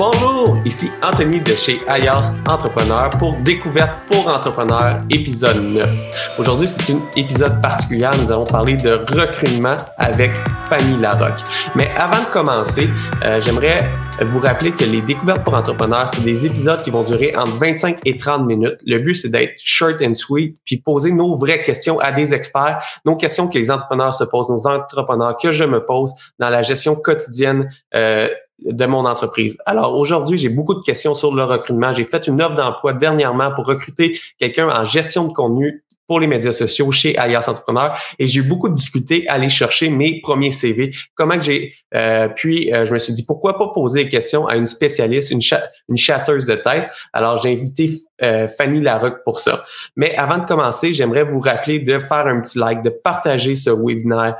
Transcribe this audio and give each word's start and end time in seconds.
Bonjour, 0.00 0.56
ici 0.64 0.90
Anthony 1.02 1.42
de 1.42 1.54
chez 1.54 1.76
Ayas 1.86 2.32
Entrepreneur 2.48 3.10
pour 3.18 3.36
Découverte 3.42 3.90
pour 4.10 4.28
Entrepreneurs, 4.28 5.02
épisode 5.10 5.58
9. 5.58 6.38
Aujourd'hui, 6.38 6.66
c'est 6.66 6.94
un 6.94 7.02
épisode 7.16 7.60
particulier. 7.60 8.08
Nous 8.18 8.32
allons 8.32 8.46
parler 8.46 8.78
de 8.78 8.92
recrutement 8.92 9.76
avec 9.98 10.30
Fanny 10.70 10.96
Larocque. 10.96 11.40
Mais 11.74 11.90
avant 11.98 12.24
de 12.24 12.30
commencer, 12.32 12.88
euh, 13.26 13.42
j'aimerais 13.42 13.90
vous 14.22 14.38
rappeler 14.38 14.72
que 14.72 14.84
les 14.84 15.02
Découvertes 15.02 15.44
pour 15.44 15.52
Entrepreneurs, 15.52 16.08
c'est 16.08 16.24
des 16.24 16.46
épisodes 16.46 16.80
qui 16.80 16.90
vont 16.90 17.02
durer 17.02 17.34
entre 17.36 17.58
25 17.58 17.98
et 18.06 18.16
30 18.16 18.46
minutes. 18.46 18.78
Le 18.86 19.00
but, 19.00 19.16
c'est 19.16 19.28
d'être 19.28 19.58
short 19.58 20.00
and 20.00 20.14
sweet, 20.14 20.56
puis 20.64 20.78
poser 20.78 21.12
nos 21.12 21.36
vraies 21.36 21.60
questions 21.60 21.98
à 21.98 22.10
des 22.10 22.32
experts, 22.32 22.82
nos 23.04 23.16
questions 23.16 23.48
que 23.48 23.58
les 23.58 23.70
entrepreneurs 23.70 24.14
se 24.14 24.24
posent, 24.24 24.48
nos 24.48 24.66
entrepreneurs 24.66 25.36
que 25.36 25.52
je 25.52 25.64
me 25.64 25.84
pose 25.84 26.14
dans 26.38 26.48
la 26.48 26.62
gestion 26.62 26.96
quotidienne 26.96 27.68
euh, 27.94 28.28
de 28.64 28.86
mon 28.86 29.04
entreprise. 29.06 29.58
Alors 29.66 29.94
aujourd'hui, 29.94 30.38
j'ai 30.38 30.48
beaucoup 30.48 30.74
de 30.74 30.80
questions 30.80 31.14
sur 31.14 31.34
le 31.34 31.44
recrutement. 31.44 31.92
J'ai 31.92 32.04
fait 32.04 32.26
une 32.26 32.40
offre 32.42 32.54
d'emploi 32.54 32.92
dernièrement 32.92 33.52
pour 33.52 33.66
recruter 33.66 34.18
quelqu'un 34.38 34.68
en 34.68 34.84
gestion 34.84 35.28
de 35.28 35.32
contenu 35.32 35.84
pour 36.10 36.18
les 36.18 36.26
médias 36.26 36.50
sociaux 36.50 36.90
chez 36.90 37.16
Alias 37.16 37.44
Entrepreneur 37.46 37.96
et 38.18 38.26
j'ai 38.26 38.40
eu 38.40 38.42
beaucoup 38.42 38.68
de 38.68 38.74
difficultés 38.74 39.28
à 39.28 39.34
aller 39.34 39.48
chercher 39.48 39.90
mes 39.90 40.20
premiers 40.20 40.50
CV. 40.50 40.90
Comment 41.14 41.36
que 41.36 41.42
j'ai 41.42 41.72
euh, 41.94 42.26
puis 42.26 42.74
euh, 42.74 42.84
je 42.84 42.92
me 42.92 42.98
suis 42.98 43.12
dit 43.12 43.24
pourquoi 43.24 43.56
pas 43.56 43.68
poser 43.68 44.02
des 44.02 44.08
questions 44.08 44.44
à 44.48 44.56
une 44.56 44.66
spécialiste, 44.66 45.30
une, 45.30 45.96
chasseuse 45.96 46.46
de 46.46 46.56
tête? 46.56 46.88
Alors 47.12 47.40
j'ai 47.40 47.52
invité 47.52 47.90
euh, 48.24 48.48
Fanny 48.48 48.80
Larocque 48.80 49.22
pour 49.24 49.38
ça. 49.38 49.64
Mais 49.94 50.16
avant 50.16 50.38
de 50.38 50.46
commencer, 50.46 50.92
j'aimerais 50.92 51.22
vous 51.22 51.38
rappeler 51.38 51.78
de 51.78 52.00
faire 52.00 52.26
un 52.26 52.40
petit 52.40 52.58
like, 52.58 52.82
de 52.82 52.90
partager 52.90 53.54
ce 53.54 53.70
webinaire 53.70 54.36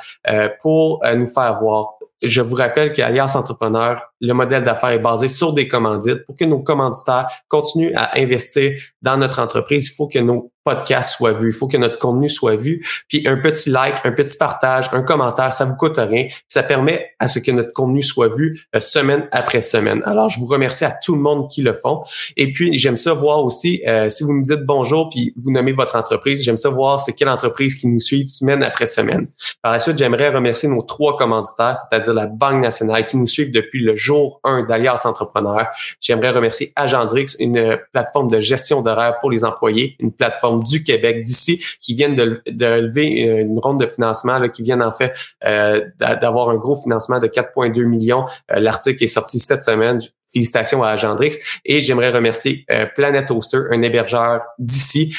pour 0.61 1.01
nous 1.17 1.29
faire 1.29 1.61
voir 1.61 2.00
je 2.23 2.43
vous 2.43 2.55
rappelle 2.55 2.93
qu'Alias 2.93 3.35
Entrepreneur, 3.35 4.03
le 4.21 4.33
modèle 4.35 4.63
d'affaires 4.63 4.91
est 4.91 4.99
basé 4.99 5.29
sur 5.29 5.53
des 5.53 5.67
commandites. 5.67 6.25
Pour 6.27 6.37
que 6.37 6.45
nos 6.45 6.61
commanditaires 6.61 7.29
continuent 7.49 7.95
à 7.97 8.19
investir 8.19 8.79
dans 9.01 9.17
notre 9.17 9.41
entreprise, 9.41 9.89
il 9.89 9.95
faut 9.95 10.07
que 10.07 10.19
nos 10.19 10.53
podcasts 10.65 11.17
soient 11.17 11.33
vus, 11.33 11.49
il 11.49 11.53
faut 11.53 11.67
que 11.67 11.77
notre 11.77 11.99
contenu 11.99 12.29
soit 12.29 12.57
vu. 12.57 12.87
Puis 13.09 13.27
un 13.27 13.37
petit 13.37 13.71
like, 13.71 13.97
un 14.05 14.13
petit 14.13 14.37
partage, 14.37 14.89
un 14.93 15.03
commentaire, 15.03 15.53
ça 15.53 15.65
vous 15.65 15.77
coûte 15.77 15.97
rien. 15.99 16.27
ça 16.49 16.63
permet 16.63 17.11
à 17.19 17.29
ce 17.29 17.39
que 17.39 17.51
notre 17.51 17.73
contenu 17.73 18.03
soit 18.03 18.35
vu 18.35 18.67
euh, 18.75 18.81
semaine 18.81 19.29
après 19.33 19.61
semaine. 19.61 20.03
Alors, 20.05 20.29
je 20.29 20.39
vous 20.39 20.47
remercie 20.47 20.85
à 20.85 20.93
tout 20.93 21.15
le 21.15 21.21
monde 21.21 21.49
qui 21.49 21.63
le 21.63 21.73
font. 21.73 22.03
Et 22.37 22.53
puis, 22.53 22.79
j'aime 22.79 22.97
ça 22.97 23.15
voir 23.15 23.45
aussi, 23.45 23.83
euh, 23.87 24.11
si 24.11 24.25
vous 24.25 24.33
me 24.33 24.43
dites 24.43 24.65
bonjour 24.65 25.11
puis 25.11 25.33
vous 25.37 25.51
nommez 25.51 25.73
votre 25.73 25.97
entreprise, 25.97 26.43
j'aime 26.43 26.57
ça 26.57 26.69
voir 26.69 27.01
c'est 27.01 27.13
quelle 27.13 27.29
entreprise 27.29 27.75
qui 27.75 27.87
nous 27.87 28.01
suit 28.01 28.29
semaine 28.29 28.63
après 28.63 28.87
semaine. 28.87 29.29
Par 29.63 29.73
la 29.73 29.79
suite, 29.79 29.99
j'aimerais 29.99 30.31
remercier 30.31 30.69
nos 30.69 30.83
trois 30.83 31.17
commanditaires, 31.17 31.77
c'est-à-dire 31.77 32.15
la 32.15 32.27
Banque 32.27 32.63
nationale 32.63 33.07
qui 33.07 33.17
nous 33.17 33.27
suivent 33.27 33.51
depuis 33.51 33.83
le 33.83 33.97
jour 33.97 34.41
1 34.45 34.65
d'Alias 34.65 35.03
Entrepreneur. 35.05 35.67
J'aimerais 36.01 36.31
remercier 36.31 36.73
Agendrix, 36.77 37.37
une 37.39 37.79
plateforme 37.93 38.29
de 38.29 38.41
gestion 38.41 38.83
d'horaire 38.83 39.19
pour 39.21 39.31
les 39.31 39.45
employés, 39.45 39.97
une 40.01 40.13
plateforme 40.13 40.60
du 40.61 40.85
Québec, 40.85 41.25
d'ici, 41.25 41.63
qui 41.81 41.95
viennent 41.95 42.15
de, 42.15 42.43
lever 42.47 43.09
une 43.09 43.59
ronde 43.59 43.81
de 43.81 43.87
financement, 43.87 44.39
là, 44.39 44.49
qui 44.49 44.63
viennent 44.63 44.83
en 44.83 44.93
fait 44.93 45.13
euh, 45.45 45.85
d'avoir 45.99 46.51
un 46.51 46.57
gros 46.57 46.77
financement 46.77 47.19
de 47.19 47.27
4,2 47.27 47.85
millions. 47.85 48.27
Euh, 48.53 48.61
l'article 48.61 49.03
est 49.05 49.09
sorti 49.09 49.39
cette 49.39 49.63
semaine. 49.63 50.01
Félicitations 50.33 50.85
à 50.85 50.91
Agendrix. 50.91 51.39
Et 51.65 51.83
j'aimerais 51.83 52.11
remercier 52.11 52.65
euh, 52.73 52.87
Planet 52.87 53.27
Toaster, 53.27 53.63
un 53.71 53.83
hébergeur 53.83 54.43
d'ici 54.59 55.15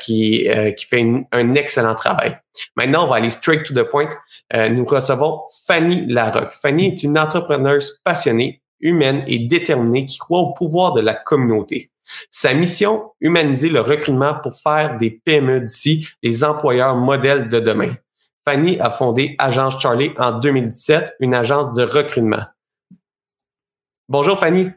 qui, 0.00 0.48
qui 0.76 0.86
fait 0.86 1.06
un 1.30 1.54
excellent 1.54 1.94
travail. 1.94 2.36
Maintenant, 2.74 3.04
on 3.04 3.08
va 3.08 3.16
aller 3.16 3.30
straight 3.30 3.62
to 3.62 3.74
the 3.74 3.88
point. 3.88 4.08
nous 4.70 4.84
recevons 4.84 5.42
Fanny 5.66 6.06
Larocque. 6.06 6.52
Fanny 6.52 6.88
est 6.88 7.02
une 7.04 7.16
entrepreneuse 7.16 8.00
passionnée, 8.04 8.62
humaine 8.80 9.22
et 9.28 9.38
déterminée 9.38 10.06
qui 10.06 10.18
croit 10.18 10.40
au 10.40 10.52
pouvoir 10.52 10.94
de 10.94 11.00
la 11.00 11.14
communauté. 11.14 11.90
Sa 12.30 12.54
mission, 12.54 13.12
humaniser 13.20 13.68
le 13.68 13.80
recrutement 13.80 14.34
pour 14.34 14.54
faire 14.54 14.96
des 14.96 15.10
PME 15.10 15.60
d'ici 15.60 16.08
les 16.22 16.44
employeurs 16.44 16.96
modèles 16.96 17.48
de 17.48 17.60
demain. 17.60 17.94
Fanny 18.48 18.78
a 18.80 18.90
fondé 18.90 19.34
Agence 19.38 19.80
Charlie 19.80 20.12
en 20.18 20.38
2017, 20.38 21.16
une 21.20 21.34
agence 21.34 21.74
de 21.74 21.82
recrutement. 21.82 22.44
Bonjour 24.08 24.38
Fanny. 24.38 24.70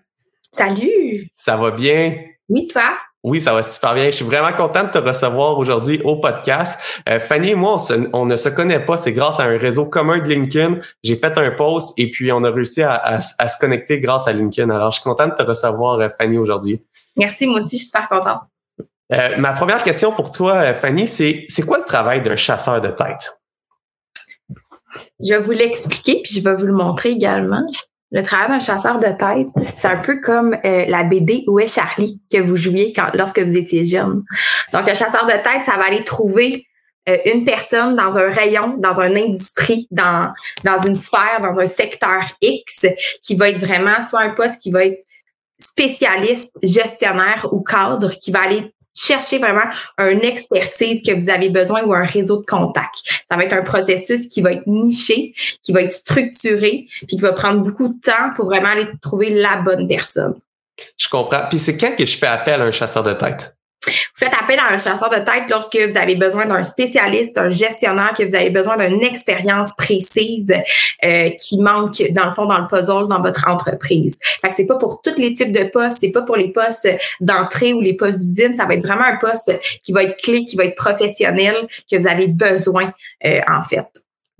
Salut. 0.52 1.30
Ça 1.36 1.56
va 1.56 1.70
bien? 1.72 2.16
Oui, 2.50 2.68
toi? 2.68 2.98
Oui, 3.22 3.42
ça 3.42 3.54
va 3.54 3.64
super 3.64 3.94
bien. 3.94 4.06
Je 4.06 4.12
suis 4.12 4.26
vraiment 4.26 4.52
content 4.54 4.86
de 4.86 4.90
te 4.90 4.98
recevoir 4.98 5.60
aujourd'hui 5.60 6.02
au 6.06 6.16
podcast. 6.16 7.02
Euh, 7.08 7.20
Fanny 7.20 7.50
et 7.50 7.56
moi, 7.56 7.78
on, 8.14 8.26
ne 8.26 8.38
se 8.38 8.48
connaît 8.48 8.80
pas. 8.80 8.98
C'est 8.98 9.12
grâce 9.12 9.42
à 9.42 9.44
un 9.44 9.58
réseau 9.58 9.86
commun 9.86 10.20
de 10.20 10.30
LinkedIn. 10.30 10.80
J'ai 11.04 11.18
fait 11.18 11.38
un 11.38 11.52
post 11.52 11.94
et 12.00 12.10
puis 12.10 12.32
on 12.32 12.44
a 12.46 12.50
réussi 12.50 12.82
à, 12.82 13.20
se 13.20 13.58
connecter 13.60 14.00
grâce 14.00 14.28
à 14.28 14.32
LinkedIn. 14.32 14.70
Alors, 14.70 14.92
je 14.92 14.96
suis 14.96 15.04
content 15.04 15.28
de 15.28 15.34
te 15.34 15.44
recevoir, 15.44 16.00
euh, 16.00 16.08
Fanny, 16.20 16.38
aujourd'hui. 16.38 16.82
Merci, 17.20 17.48
moi 17.48 17.60
aussi, 17.60 17.78
je 17.78 17.84
suis 17.84 17.88
super 17.88 18.08
contente. 18.08 18.42
Euh, 19.12 19.38
ma 19.38 19.52
première 19.54 19.84
question 19.84 20.12
pour 20.14 20.32
toi, 20.32 20.74
Fanny, 20.74 21.08
c'est 21.08 21.46
c'est 21.50 21.64
quoi 21.64 21.80
le 21.80 21.84
travail 21.84 22.22
d'un 22.22 22.36
chasseur 22.36 22.80
de 22.80 22.90
tête? 22.90 23.40
Je 25.20 25.34
vais 25.34 25.42
vous 25.42 25.52
l'expliquer, 25.52 26.22
puis 26.24 26.36
je 26.36 26.42
vais 26.42 26.56
vous 26.56 26.66
le 26.66 26.74
montrer 26.74 27.10
également. 27.10 27.66
Le 28.12 28.24
travail 28.24 28.48
d'un 28.48 28.60
chasseur 28.60 29.00
de 29.00 29.08
tête, 29.08 29.48
c'est 29.78 29.88
un 29.88 29.98
peu 29.98 30.22
comme 30.22 30.58
euh, 30.66 30.86
la 30.88 31.04
BD 31.04 31.44
Où 31.48 31.60
est 31.60 31.68
Charlie 31.68 32.22
que 32.32 32.40
vous 32.40 32.56
jouiez 32.56 32.94
quand, 32.94 33.10
lorsque 33.14 33.40
vous 33.40 33.56
étiez 33.56 33.86
jeune. 33.86 34.24
Donc, 34.74 34.88
un 34.88 34.96
chasseur 34.96 35.26
de 35.26 35.32
tête, 35.32 35.66
ça 35.66 35.76
va 35.78 35.86
aller 35.88 36.04
trouver 36.04 36.66
euh, 37.08 37.18
une 37.26 37.46
personne 37.46 37.96
dans 37.96 38.18
un 38.18 38.30
rayon, 38.30 38.78
dans 38.78 39.00
une 39.02 39.18
industrie, 39.18 39.88
dans, 39.92 40.32
dans 40.64 40.82
une 40.82 40.96
sphère, 40.96 41.42
dans 41.42 41.60
un 41.60 41.68
secteur 41.68 42.24
X, 42.42 42.88
qui 43.22 43.36
va 43.36 43.50
être 43.50 43.60
vraiment 43.60 44.02
soit 44.02 44.22
un 44.22 44.34
poste 44.34 44.62
qui 44.62 44.72
va 44.72 44.86
être 44.86 45.04
spécialiste, 45.60 46.52
gestionnaire 46.64 47.48
ou 47.52 47.62
cadre, 47.62 48.12
qui 48.12 48.32
va 48.32 48.42
aller 48.42 48.74
chercher 48.96 49.38
vraiment 49.38 49.64
une 49.98 50.24
expertise 50.24 51.04
que 51.04 51.14
vous 51.14 51.30
avez 51.30 51.50
besoin 51.50 51.84
ou 51.84 51.94
un 51.94 52.04
réseau 52.04 52.42
de 52.42 52.46
contacts. 52.46 53.24
Ça 53.30 53.38
va 53.38 53.44
être 53.44 53.54
un 53.54 53.62
processus 53.62 54.28
qui 54.28 54.42
va 54.42 54.54
être 54.54 54.68
niché, 54.68 55.34
qui 55.62 55.72
va 55.72 55.82
être 55.82 55.92
structuré, 55.92 56.88
puis 57.08 57.08
qui 57.08 57.20
va 57.20 57.32
prendre 57.32 57.64
beaucoup 57.64 57.88
de 57.88 58.00
temps 58.00 58.34
pour 58.36 58.46
vraiment 58.46 58.70
aller 58.70 58.88
trouver 59.02 59.30
la 59.30 59.58
bonne 59.58 59.88
personne. 59.88 60.36
Je 60.98 61.08
comprends. 61.08 61.44
Puis 61.50 61.60
c'est 61.60 61.78
quand 61.78 61.96
que 61.96 62.06
je 62.06 62.18
fais 62.18 62.28
appel 62.28 62.62
à 62.62 62.66
un 62.66 62.72
chasseur 62.72 63.04
de 63.04 63.14
tête? 63.14 63.56
Faites 64.20 64.34
appel 64.34 64.60
à 64.60 64.74
un 64.74 64.78
chasseur 64.78 65.10
de 65.10 65.16
tête 65.16 65.50
lorsque 65.50 65.78
vous 65.78 65.98
avez 65.98 66.16
besoin 66.16 66.46
d'un 66.46 66.62
spécialiste, 66.62 67.38
d'un 67.38 67.50
gestionnaire, 67.50 68.14
que 68.14 68.24
vous 68.24 68.36
avez 68.36 68.50
besoin 68.50 68.76
d'une 68.76 69.02
expérience 69.02 69.74
précise 69.78 70.54
euh, 71.06 71.30
qui 71.40 71.58
manque 71.62 72.04
dans 72.12 72.26
le 72.26 72.32
fond 72.32 72.46
dans 72.46 72.58
le 72.58 72.68
puzzle 72.68 73.08
dans 73.08 73.22
votre 73.22 73.48
entreprise. 73.48 74.20
Fait 74.42 74.50
que 74.50 74.56
c'est 74.58 74.66
pas 74.66 74.76
pour 74.76 75.02
tous 75.02 75.16
les 75.18 75.34
types 75.34 75.54
de 75.54 75.64
postes, 75.70 76.00
c'est 76.02 76.12
pas 76.12 76.24
pour 76.24 76.36
les 76.36 76.50
postes 76.50 76.90
d'entrée 77.22 77.72
ou 77.72 77.80
les 77.80 77.94
postes 77.94 78.20
d'usine, 78.20 78.56
ça 78.56 78.66
va 78.66 78.74
être 78.74 78.86
vraiment 78.86 79.06
un 79.06 79.16
poste 79.16 79.58
qui 79.84 79.94
va 79.94 80.04
être 80.04 80.18
clé, 80.18 80.44
qui 80.44 80.58
va 80.58 80.66
être 80.66 80.76
professionnel, 80.76 81.56
que 81.90 81.96
vous 81.96 82.08
avez 82.08 82.28
besoin 82.28 82.92
euh, 83.26 83.40
en 83.50 83.62
fait 83.62 83.88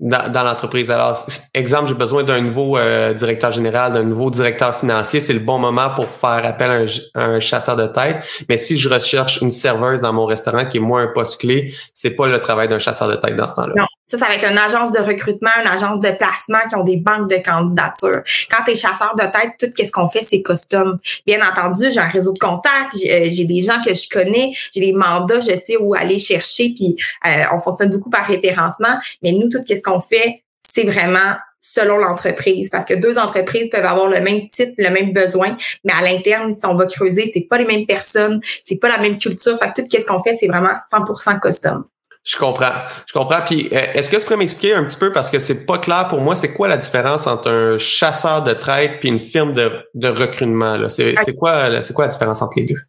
dans, 0.00 0.42
l'entreprise. 0.42 0.90
Alors, 0.90 1.26
exemple, 1.54 1.88
j'ai 1.88 1.94
besoin 1.94 2.24
d'un 2.24 2.40
nouveau 2.40 2.78
euh, 2.78 3.12
directeur 3.12 3.52
général, 3.52 3.92
d'un 3.92 4.02
nouveau 4.02 4.30
directeur 4.30 4.76
financier. 4.76 5.20
C'est 5.20 5.34
le 5.34 5.40
bon 5.40 5.58
moment 5.58 5.90
pour 5.94 6.06
faire 6.06 6.42
appel 6.44 6.88
à 7.14 7.24
un, 7.24 7.40
chasseur 7.40 7.76
de 7.76 7.86
tête. 7.86 8.22
Mais 8.48 8.56
si 8.56 8.76
je 8.76 8.88
recherche 8.88 9.40
une 9.42 9.50
serveuse 9.50 10.00
dans 10.00 10.12
mon 10.12 10.24
restaurant 10.24 10.64
qui 10.64 10.78
est 10.78 10.80
moins 10.80 11.02
un 11.02 11.08
poste 11.08 11.40
clé, 11.40 11.74
c'est 11.92 12.10
pas 12.10 12.26
le 12.28 12.40
travail 12.40 12.68
d'un 12.68 12.78
chasseur 12.78 13.08
de 13.08 13.16
tête 13.16 13.36
dans 13.36 13.46
ce 13.46 13.56
temps-là. 13.56 13.74
Ça, 14.10 14.18
ça 14.18 14.26
va 14.26 14.34
être 14.34 14.50
une 14.50 14.58
agence 14.58 14.90
de 14.90 14.98
recrutement, 14.98 15.50
une 15.60 15.68
agence 15.68 16.00
de 16.00 16.10
placement 16.10 16.58
qui 16.68 16.74
ont 16.74 16.82
des 16.82 16.96
banques 16.96 17.30
de 17.30 17.36
candidatures. 17.36 18.22
Quand 18.50 18.64
tu 18.64 18.72
es 18.72 18.74
chasseur 18.74 19.14
de 19.14 19.22
tête, 19.22 19.52
tout 19.56 19.72
ce 19.76 19.90
qu'on 19.92 20.08
fait, 20.08 20.22
c'est 20.22 20.42
custom. 20.42 20.98
Bien 21.26 21.38
entendu, 21.48 21.92
j'ai 21.92 22.00
un 22.00 22.08
réseau 22.08 22.32
de 22.32 22.38
contacts, 22.40 22.96
euh, 22.96 23.28
j'ai 23.30 23.44
des 23.44 23.62
gens 23.62 23.80
que 23.84 23.94
je 23.94 24.08
connais, 24.08 24.52
j'ai 24.72 24.80
des 24.80 24.92
mandats, 24.92 25.38
je 25.38 25.56
sais 25.62 25.76
où 25.76 25.94
aller 25.94 26.18
chercher, 26.18 26.72
puis 26.74 26.96
euh, 27.24 27.44
on 27.52 27.60
fonctionne 27.60 27.90
beaucoup 27.90 28.10
par 28.10 28.26
référencement. 28.26 28.98
Mais 29.22 29.30
nous, 29.30 29.48
tout 29.48 29.62
ce 29.68 29.80
qu'on 29.80 30.00
fait, 30.00 30.42
c'est 30.58 30.84
vraiment 30.84 31.36
selon 31.60 31.98
l'entreprise 31.98 32.68
parce 32.68 32.84
que 32.84 32.94
deux 32.94 33.16
entreprises 33.16 33.70
peuvent 33.70 33.84
avoir 33.84 34.08
le 34.08 34.20
même 34.20 34.48
titre, 34.48 34.72
le 34.76 34.90
même 34.90 35.12
besoin, 35.12 35.56
mais 35.84 35.92
à 35.92 36.02
l'interne, 36.02 36.56
si 36.56 36.66
on 36.66 36.74
va 36.74 36.86
creuser, 36.86 37.30
c'est 37.32 37.46
pas 37.48 37.58
les 37.58 37.66
mêmes 37.66 37.86
personnes, 37.86 38.40
c'est 38.64 38.80
pas 38.80 38.88
la 38.88 38.98
même 38.98 39.18
culture. 39.18 39.56
Fait 39.62 39.72
que 39.72 39.82
tout 39.82 40.00
ce 40.00 40.04
qu'on 40.04 40.20
fait, 40.20 40.34
c'est 40.34 40.48
vraiment 40.48 40.74
100% 40.92 41.38
custom. 41.38 41.84
Je 42.22 42.36
comprends. 42.36 42.72
Je 43.06 43.12
comprends. 43.12 43.40
Puis, 43.44 43.68
euh, 43.72 43.92
est-ce 43.94 44.10
que 44.10 44.16
tu 44.16 44.24
pourrais 44.24 44.36
m'expliquer 44.36 44.74
un 44.74 44.84
petit 44.84 44.98
peu, 44.98 45.10
parce 45.10 45.30
que 45.30 45.38
c'est 45.38 45.64
pas 45.64 45.78
clair 45.78 46.08
pour 46.08 46.20
moi, 46.20 46.34
c'est 46.34 46.52
quoi 46.52 46.68
la 46.68 46.76
différence 46.76 47.26
entre 47.26 47.50
un 47.50 47.78
chasseur 47.78 48.42
de 48.42 48.52
traite 48.52 49.00
puis 49.00 49.08
une 49.08 49.18
firme 49.18 49.52
de, 49.52 50.08
recrutement? 50.08 50.88
C'est 50.88 51.14
quoi, 51.36 51.70
quoi 51.94 52.04
la 52.04 52.10
différence 52.10 52.42
entre 52.42 52.58
les 52.58 52.64
deux? 52.64 52.80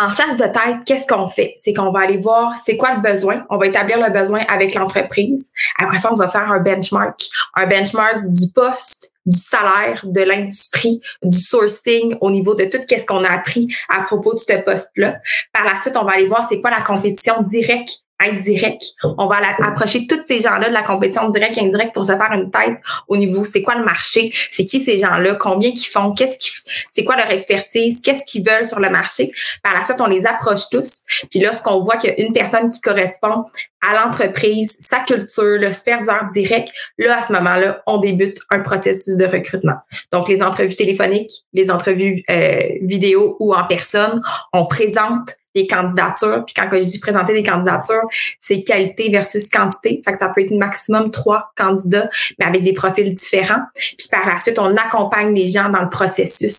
en 0.00 0.10
chasse 0.10 0.36
de 0.36 0.44
tête, 0.44 0.84
qu'est-ce 0.86 1.06
qu'on 1.06 1.28
fait? 1.28 1.54
C'est 1.56 1.74
qu'on 1.74 1.90
va 1.90 2.00
aller 2.00 2.18
voir 2.18 2.54
c'est 2.64 2.76
quoi 2.76 2.94
le 2.94 3.00
besoin. 3.00 3.44
On 3.50 3.58
va 3.58 3.66
établir 3.66 3.98
le 3.98 4.12
besoin 4.12 4.40
avec 4.48 4.74
l'entreprise. 4.74 5.50
Après 5.78 5.98
ça, 5.98 6.12
on 6.12 6.16
va 6.16 6.28
faire 6.28 6.50
un 6.50 6.60
benchmark? 6.60 7.20
Un 7.54 7.66
benchmark 7.66 8.28
du 8.28 8.48
poste, 8.52 9.12
du 9.26 9.36
salaire, 9.36 10.00
de 10.04 10.20
l'industrie, 10.20 11.00
du 11.22 11.38
sourcing 11.38 12.16
au 12.20 12.30
niveau 12.30 12.54
de 12.54 12.64
tout 12.66 12.78
ce 12.88 13.04
qu'on 13.04 13.24
a 13.24 13.30
appris 13.30 13.74
à 13.88 14.02
propos 14.02 14.34
de 14.34 14.38
ce 14.38 14.62
poste-là. 14.62 15.16
Par 15.52 15.64
la 15.64 15.80
suite, 15.82 15.96
on 15.96 16.04
va 16.04 16.12
aller 16.12 16.28
voir 16.28 16.46
c'est 16.48 16.60
quoi 16.60 16.70
la 16.70 16.80
compétition 16.80 17.42
directe 17.42 18.04
indirect. 18.20 18.82
On 19.02 19.26
va 19.26 19.36
approcher 19.60 20.06
tous 20.06 20.20
ces 20.26 20.40
gens-là 20.40 20.68
de 20.68 20.74
la 20.74 20.82
compétition 20.82 21.28
directe 21.28 21.58
et 21.58 21.60
indirecte 21.60 21.94
pour 21.94 22.04
se 22.04 22.12
faire 22.12 22.32
une 22.32 22.50
tête 22.50 22.78
au 23.06 23.16
niveau 23.16 23.44
c'est 23.44 23.62
quoi 23.62 23.76
le 23.76 23.84
marché, 23.84 24.32
c'est 24.50 24.64
qui 24.64 24.80
ces 24.80 24.98
gens-là, 24.98 25.34
combien 25.34 25.70
qu'ils 25.70 25.86
font, 25.86 26.12
qu'est-ce 26.12 26.38
qui 26.38 26.50
c'est 26.92 27.04
quoi 27.04 27.16
leur 27.16 27.30
expertise, 27.30 28.00
qu'est-ce 28.02 28.24
qu'ils 28.24 28.44
veulent 28.44 28.64
sur 28.64 28.80
le 28.80 28.90
marché? 28.90 29.30
Par 29.62 29.74
la 29.74 29.84
suite, 29.84 30.00
on 30.00 30.06
les 30.06 30.26
approche 30.26 30.68
tous. 30.70 31.02
Puis 31.30 31.40
lorsqu'on 31.40 31.82
voit 31.82 31.96
qu'il 31.96 32.10
y 32.10 32.12
a 32.12 32.20
une 32.20 32.32
personne 32.32 32.70
qui 32.70 32.80
correspond 32.80 33.44
à 33.80 33.94
l'entreprise, 33.94 34.76
sa 34.80 35.00
culture, 35.00 35.58
le 35.58 35.72
superviseur 35.72 36.26
direct, 36.32 36.70
là, 36.98 37.20
à 37.20 37.22
ce 37.22 37.32
moment-là, 37.32 37.82
on 37.86 37.98
débute 37.98 38.40
un 38.50 38.60
processus 38.60 39.16
de 39.16 39.24
recrutement. 39.24 39.76
Donc, 40.10 40.28
les 40.28 40.42
entrevues 40.42 40.74
téléphoniques, 40.74 41.30
les 41.52 41.70
entrevues 41.70 42.24
euh, 42.28 42.60
vidéo 42.82 43.36
ou 43.38 43.54
en 43.54 43.64
personne, 43.64 44.20
on 44.52 44.66
présente 44.66 45.30
des 45.58 45.66
candidatures. 45.66 46.44
Puis 46.44 46.54
quand 46.54 46.68
je 46.72 46.78
dis 46.78 47.00
présenter 47.00 47.32
des 47.32 47.42
candidatures, 47.42 48.06
c'est 48.40 48.62
qualité 48.62 49.10
versus 49.10 49.48
quantité. 49.48 50.00
Fait 50.04 50.12
que 50.12 50.18
ça 50.18 50.28
peut 50.28 50.42
être 50.42 50.52
maximum 50.52 51.10
trois 51.10 51.50
candidats, 51.56 52.08
mais 52.38 52.46
avec 52.46 52.62
des 52.62 52.72
profils 52.72 53.14
différents. 53.14 53.62
Puis 53.74 54.08
par 54.10 54.26
la 54.26 54.38
suite, 54.38 54.58
on 54.58 54.76
accompagne 54.76 55.34
les 55.34 55.50
gens 55.50 55.68
dans 55.68 55.82
le 55.82 55.90
processus. 55.90 56.58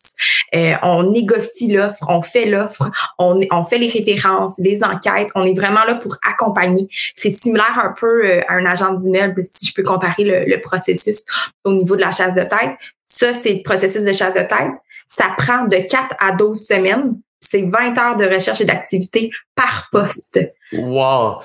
Euh, 0.56 0.74
on 0.84 1.04
négocie 1.12 1.72
l'offre, 1.72 2.04
on 2.07 2.22
fait 2.22 2.46
l'offre, 2.46 2.90
on, 3.18 3.40
on 3.51 3.63
fait 3.63 3.78
les 3.78 3.90
références, 3.90 4.56
les 4.60 4.84
enquêtes. 4.84 5.30
On 5.36 5.46
est 5.46 5.54
vraiment 5.54 5.86
là 5.86 5.96
pour 5.96 6.18
accompagner. 6.30 6.88
C'est 7.16 7.31
similaire 7.31 7.80
un 7.81 7.94
peu 8.00 8.25
euh, 8.25 8.42
à 8.48 8.56
un 8.56 8.66
agent 8.66 8.94
d'immeuble, 8.94 9.44
si 9.51 9.68
je 9.68 9.74
peux 9.74 9.84
comparer 9.84 10.24
le, 10.24 10.46
le 10.46 10.62
processus 10.62 11.24
au 11.63 11.74
niveau 11.74 11.96
de 11.96 12.01
la 12.01 12.12
chasse 12.12 12.36
de 12.36 12.42
tête. 12.42 12.75
Ça, 13.06 13.34
c'est 13.34 13.54
le 13.54 13.63
processus 13.63 14.04
de 14.04 14.13
chasse 14.13 14.34
de 14.34 14.40
tête. 14.40 14.74
Ça 15.07 15.25
prend 15.38 15.66
de 15.66 15.78
4 15.78 16.16
à 16.19 16.36
12 16.36 16.68
semaines 16.68 17.16
c'est 17.39 17.63
20 17.63 17.97
heures 17.97 18.15
de 18.15 18.25
recherche 18.25 18.62
et 18.62 18.65
d'activité 18.65 19.31
par 19.56 19.89
poste. 19.91 20.39
Wow! 20.74 21.42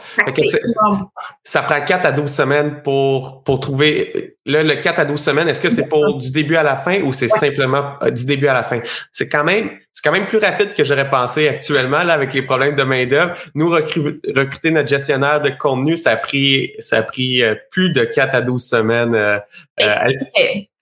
ça 1.42 1.62
prend 1.62 1.80
4 1.80 2.06
à 2.06 2.12
12 2.12 2.30
semaines 2.30 2.82
pour, 2.82 3.42
pour 3.42 3.58
trouver. 3.58 4.36
Là, 4.44 4.62
le 4.62 4.74
4 4.74 5.00
à 5.00 5.04
12 5.04 5.20
semaines, 5.20 5.48
est-ce 5.48 5.60
que 5.60 5.70
c'est 5.70 5.88
pour 5.88 6.18
du 6.18 6.30
début 6.30 6.56
à 6.56 6.62
la 6.62 6.76
fin 6.76 7.00
ou 7.00 7.12
c'est 7.12 7.28
simplement 7.28 7.94
euh, 8.02 8.10
du 8.10 8.26
début 8.26 8.48
à 8.48 8.54
la 8.54 8.62
fin? 8.62 8.80
C'est 9.10 9.28
quand 9.28 9.44
même 9.44 9.70
c'est 9.92 10.02
quand 10.02 10.12
même 10.12 10.26
plus 10.26 10.38
rapide 10.38 10.74
que 10.74 10.84
j'aurais 10.84 11.08
pensé 11.08 11.48
actuellement 11.48 12.02
là, 12.02 12.14
avec 12.14 12.34
les 12.34 12.42
problèmes 12.42 12.74
de 12.74 12.82
main-d'œuvre. 12.82 13.36
Nous, 13.54 13.70
recruter 13.70 14.70
notre 14.72 14.88
gestionnaire 14.88 15.40
de 15.40 15.50
contenu, 15.50 15.96
ça 15.96 16.10
a 16.10 16.16
pris 16.16 16.72
ça 16.80 16.98
a 16.98 17.02
pris 17.02 17.42
euh, 17.42 17.54
plus 17.70 17.92
de 17.92 18.04
4 18.04 18.34
à 18.34 18.40
12 18.42 18.62
semaines. 18.62 19.14
Euh, 19.14 19.38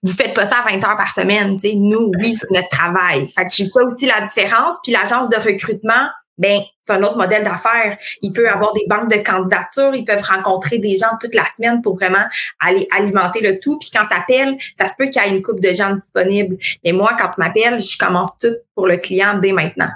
vous 0.01 0.11
faites 0.11 0.33
pas 0.33 0.45
ça 0.45 0.57
à 0.57 0.69
20 0.69 0.83
heures 0.83 0.97
par 0.97 1.13
semaine, 1.13 1.55
tu 1.55 1.69
sais. 1.69 1.75
Nous, 1.75 2.11
oui, 2.19 2.35
c'est 2.35 2.51
notre 2.51 2.69
travail. 2.69 3.29
Fait 3.31 3.45
que 3.45 3.51
c'est 3.51 3.65
ça 3.65 3.83
aussi 3.83 4.05
la 4.05 4.21
différence. 4.21 4.75
Puis 4.83 4.91
l'agence 4.91 5.29
de 5.29 5.37
recrutement, 5.37 6.09
ben 6.37 6.61
c'est 6.81 6.93
un 6.93 7.03
autre 7.03 7.17
modèle 7.17 7.43
d'affaires. 7.43 7.97
Il 8.21 8.33
peut 8.33 8.49
avoir 8.49 8.73
des 8.73 8.85
banques 8.87 9.11
de 9.11 9.17
candidatures, 9.17 9.95
ils 9.95 10.05
peuvent 10.05 10.23
rencontrer 10.23 10.79
des 10.79 10.97
gens 10.97 11.17
toute 11.19 11.35
la 11.35 11.45
semaine 11.55 11.81
pour 11.81 11.95
vraiment 11.95 12.25
aller 12.59 12.87
alimenter 12.95 13.41
le 13.41 13.59
tout. 13.59 13.77
Puis 13.79 13.89
quand 13.93 14.05
tu 14.07 14.15
appelles, 14.15 14.57
ça 14.77 14.87
se 14.87 14.93
peut 14.97 15.05
qu'il 15.05 15.21
y 15.21 15.25
ait 15.25 15.35
une 15.35 15.41
coupe 15.41 15.59
de 15.59 15.71
gens 15.71 15.93
disponibles. 15.93 16.57
Mais 16.83 16.91
moi, 16.91 17.15
quand 17.17 17.29
tu 17.29 17.41
m'appelles, 17.41 17.81
je 17.81 17.97
commence 17.97 18.37
tout 18.37 18.55
pour 18.75 18.87
le 18.87 18.97
client 18.97 19.37
dès 19.39 19.51
maintenant. 19.51 19.91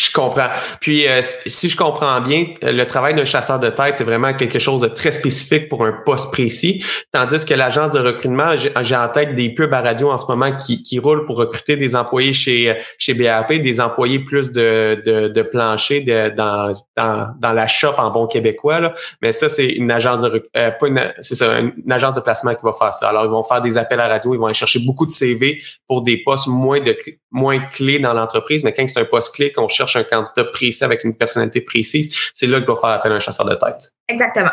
Je 0.00 0.12
comprends. 0.12 0.48
Puis, 0.80 1.06
euh, 1.06 1.20
si 1.22 1.68
je 1.68 1.76
comprends 1.76 2.20
bien, 2.20 2.46
le 2.62 2.84
travail 2.84 3.14
d'un 3.14 3.24
chasseur 3.24 3.58
de 3.58 3.68
tête, 3.68 3.96
c'est 3.96 4.04
vraiment 4.04 4.32
quelque 4.32 4.58
chose 4.58 4.80
de 4.80 4.88
très 4.88 5.12
spécifique 5.12 5.68
pour 5.68 5.84
un 5.84 5.92
poste 5.92 6.32
précis. 6.32 6.84
Tandis 7.12 7.44
que 7.44 7.54
l'agence 7.54 7.92
de 7.92 8.00
recrutement, 8.00 8.54
j'ai 8.56 8.96
en 8.96 9.08
tête 9.08 9.34
des 9.34 9.50
pubs 9.50 9.72
à 9.74 9.80
radio 9.80 10.10
en 10.10 10.18
ce 10.18 10.26
moment 10.26 10.56
qui, 10.56 10.82
qui 10.82 10.98
roulent 10.98 11.26
pour 11.26 11.38
recruter 11.38 11.76
des 11.76 11.96
employés 11.96 12.32
chez 12.32 12.76
chez 12.98 13.14
BAP, 13.14 13.52
des 13.54 13.80
employés 13.80 14.20
plus 14.20 14.52
de, 14.52 15.00
de, 15.04 15.28
de 15.28 15.42
plancher 15.42 16.00
de, 16.00 16.30
dans, 16.30 16.74
dans, 16.96 17.34
dans 17.38 17.52
la 17.52 17.66
shop 17.66 17.94
en 17.98 18.10
bon 18.10 18.26
québécois. 18.26 18.80
Là. 18.80 18.94
Mais 19.22 19.32
ça, 19.32 19.48
c'est 19.48 19.68
une 19.68 19.90
agence 19.90 20.22
de 20.22 20.48
euh, 20.56 20.70
une, 20.82 21.12
c'est 21.20 21.34
ça, 21.34 21.58
une 21.58 21.92
agence 21.92 22.14
de 22.14 22.20
placement 22.20 22.54
qui 22.54 22.62
va 22.64 22.72
faire 22.72 22.94
ça. 22.94 23.08
Alors, 23.08 23.24
ils 23.24 23.30
vont 23.30 23.44
faire 23.44 23.60
des 23.60 23.76
appels 23.76 24.00
à 24.00 24.08
radio, 24.08 24.34
ils 24.34 24.38
vont 24.38 24.46
aller 24.46 24.54
chercher 24.54 24.80
beaucoup 24.80 25.06
de 25.06 25.10
CV 25.10 25.62
pour 25.86 26.02
des 26.02 26.22
postes 26.22 26.46
moins 26.46 26.80
de 26.80 26.96
moins 27.30 27.58
clés 27.58 27.98
dans 27.98 28.12
l'entreprise. 28.12 28.64
Mais 28.64 28.72
quand 28.72 28.86
c'est 28.88 29.00
un 29.00 29.04
poste 29.04 29.34
clé, 29.34 29.52
qu'on 29.52 29.68
cherche 29.68 29.89
un 29.98 30.04
candidat 30.04 30.44
précis 30.44 30.84
avec 30.84 31.04
une 31.04 31.14
personnalité 31.14 31.60
précise, 31.60 32.32
c'est 32.34 32.46
là 32.46 32.58
qu'il 32.58 32.68
va 32.68 32.76
faire 32.76 32.90
appel 32.90 33.12
à 33.12 33.14
un 33.16 33.20
chasseur 33.20 33.46
de 33.46 33.54
tête. 33.54 33.90
Exactement. 34.08 34.50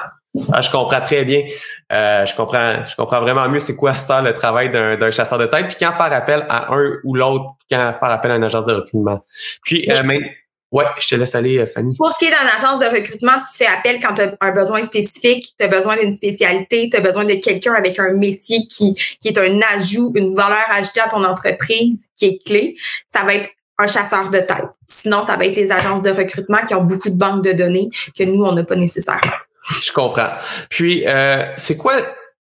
Ah, 0.54 0.62
je 0.62 0.69
comprends 0.69 1.01
très 1.01 1.25
bien. 1.25 1.44
Euh, 1.92 2.25
je 2.25 2.36
comprends, 2.36 2.86
je 2.88 2.95
comprends 2.95 3.22
vraiment 3.22 3.48
mieux 3.50 3.60
c'est 3.60 3.75
quoi 3.75 3.94
ce 3.94 4.24
le 4.24 4.34
travail 4.34 4.69
d'un 4.69 5.12
chasseur 5.12 5.38
de 5.38 5.45
tête, 5.45 5.68
puis 5.68 5.78
quand 5.80 5.92
faire 5.94 6.13
appel 6.13 6.45
à 6.50 6.74
un 6.74 6.94
ou 7.04 7.16
l'autre, 7.16 7.56
quand 7.69 7.94
faire 8.00 8.12
appel 8.12 8.31
à 8.31 8.36
une 8.36 8.44
agence 8.44 8.66
de 8.66 8.74
recrutement. 8.74 9.19
Puis, 9.63 9.86
euh, 9.89 10.04
ouais, 10.72 10.86
je 11.00 11.07
te 11.07 11.16
laisse 11.16 11.36
aller, 11.36 11.57
euh, 11.57 11.66
Fanny. 11.66 11.95
Pour 11.98 12.12
ce 12.13 12.19
qui 12.19 12.25
est 12.25 12.30
d'une 12.30 12.50
agence 12.57 12.80
de 12.80 12.86
recrutement, 12.86 13.33
tu 13.51 13.57
fais 13.57 13.68
appel 13.68 14.00
quand 14.01 14.13
tu 14.13 14.22
as 14.22 14.33
un 14.40 14.51
besoin 14.51 14.83
spécifique, 14.83 15.54
tu 15.57 15.66
as 15.66 15.68
besoin 15.68 15.98
d'une 15.98 16.12
spécialité, 16.12 16.90
tu 16.90 16.98
as 16.98 17.01
besoin 17.01 17.25
de 17.25 17.36
quelqu'un 17.36 17.74
avec 17.74 18.00
un 18.00 18.13
métier 18.13 18.68
qui, 18.68 18.94
qui 19.19 19.28
est 19.30 19.38
un 19.38 19.60
ajout, 19.75 20.12
une 20.16 20.36
valeur 20.36 20.66
ajoutée 20.72 21.01
à 21.01 21.10
ton 21.10 21.24
entreprise 21.24 22.07
qui 22.16 22.25
est 22.25 22.45
clé. 22.45 22.75
Ça 23.07 23.24
va 23.24 23.36
être 23.36 23.50
un 23.77 23.88
chasseur 23.88 24.29
de 24.29 24.39
tête. 24.39 24.65
Sinon, 24.88 25.24
ça 25.25 25.35
va 25.35 25.45
être 25.45 25.56
les 25.56 25.71
agences 25.71 26.01
de 26.01 26.09
recrutement 26.09 26.65
qui 26.65 26.74
ont 26.74 26.83
beaucoup 26.83 27.09
de 27.09 27.18
banques 27.18 27.44
de 27.44 27.51
données 27.51 27.89
que 28.18 28.24
nous, 28.24 28.44
on 28.44 28.53
n'a 28.53 28.63
pas 28.63 28.75
nécessairement. 28.75 29.38
Je 29.83 29.91
comprends. 29.91 30.29
Puis, 30.69 31.07
euh, 31.07 31.53
c'est 31.56 31.77
quoi, 31.77 31.94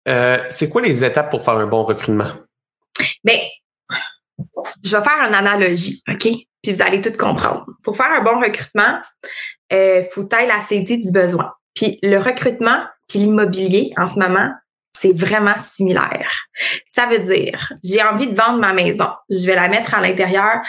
euh, 0.08 0.38
c'est 0.48 0.68
quoi 0.68 0.82
les 0.82 1.04
étapes 1.04 1.30
pour 1.30 1.42
faire 1.42 1.56
un 1.56 1.66
bon 1.66 1.84
recrutement? 1.84 2.28
Bien, 3.24 3.38
je 4.82 4.96
vais 4.96 5.02
faire 5.02 5.26
une 5.28 5.34
analogie, 5.34 6.02
OK? 6.08 6.28
Puis 6.62 6.72
vous 6.72 6.82
allez 6.82 7.00
tout 7.00 7.12
comprendre. 7.12 7.66
Pour 7.82 7.96
faire 7.96 8.06
un 8.06 8.22
bon 8.22 8.40
recrutement, 8.40 9.00
il 9.70 9.76
euh, 9.76 10.02
faut 10.10 10.24
tailler 10.24 10.48
la 10.48 10.60
saisie 10.60 10.98
du 10.98 11.12
besoin. 11.12 11.52
Puis 11.74 11.98
le 12.02 12.18
recrutement, 12.18 12.84
puis 13.08 13.18
l'immobilier 13.18 13.92
en 13.96 14.06
ce 14.06 14.18
moment, 14.18 14.50
c'est 15.00 15.16
vraiment 15.16 15.54
similaire. 15.74 16.30
Ça 16.86 17.06
veut 17.06 17.20
dire, 17.20 17.72
j'ai 17.82 18.02
envie 18.02 18.28
de 18.28 18.36
vendre 18.36 18.58
ma 18.58 18.72
maison. 18.72 19.08
Je 19.30 19.46
vais 19.46 19.54
la 19.54 19.68
mettre 19.68 19.94
à 19.94 20.00
l'intérieur, 20.00 20.60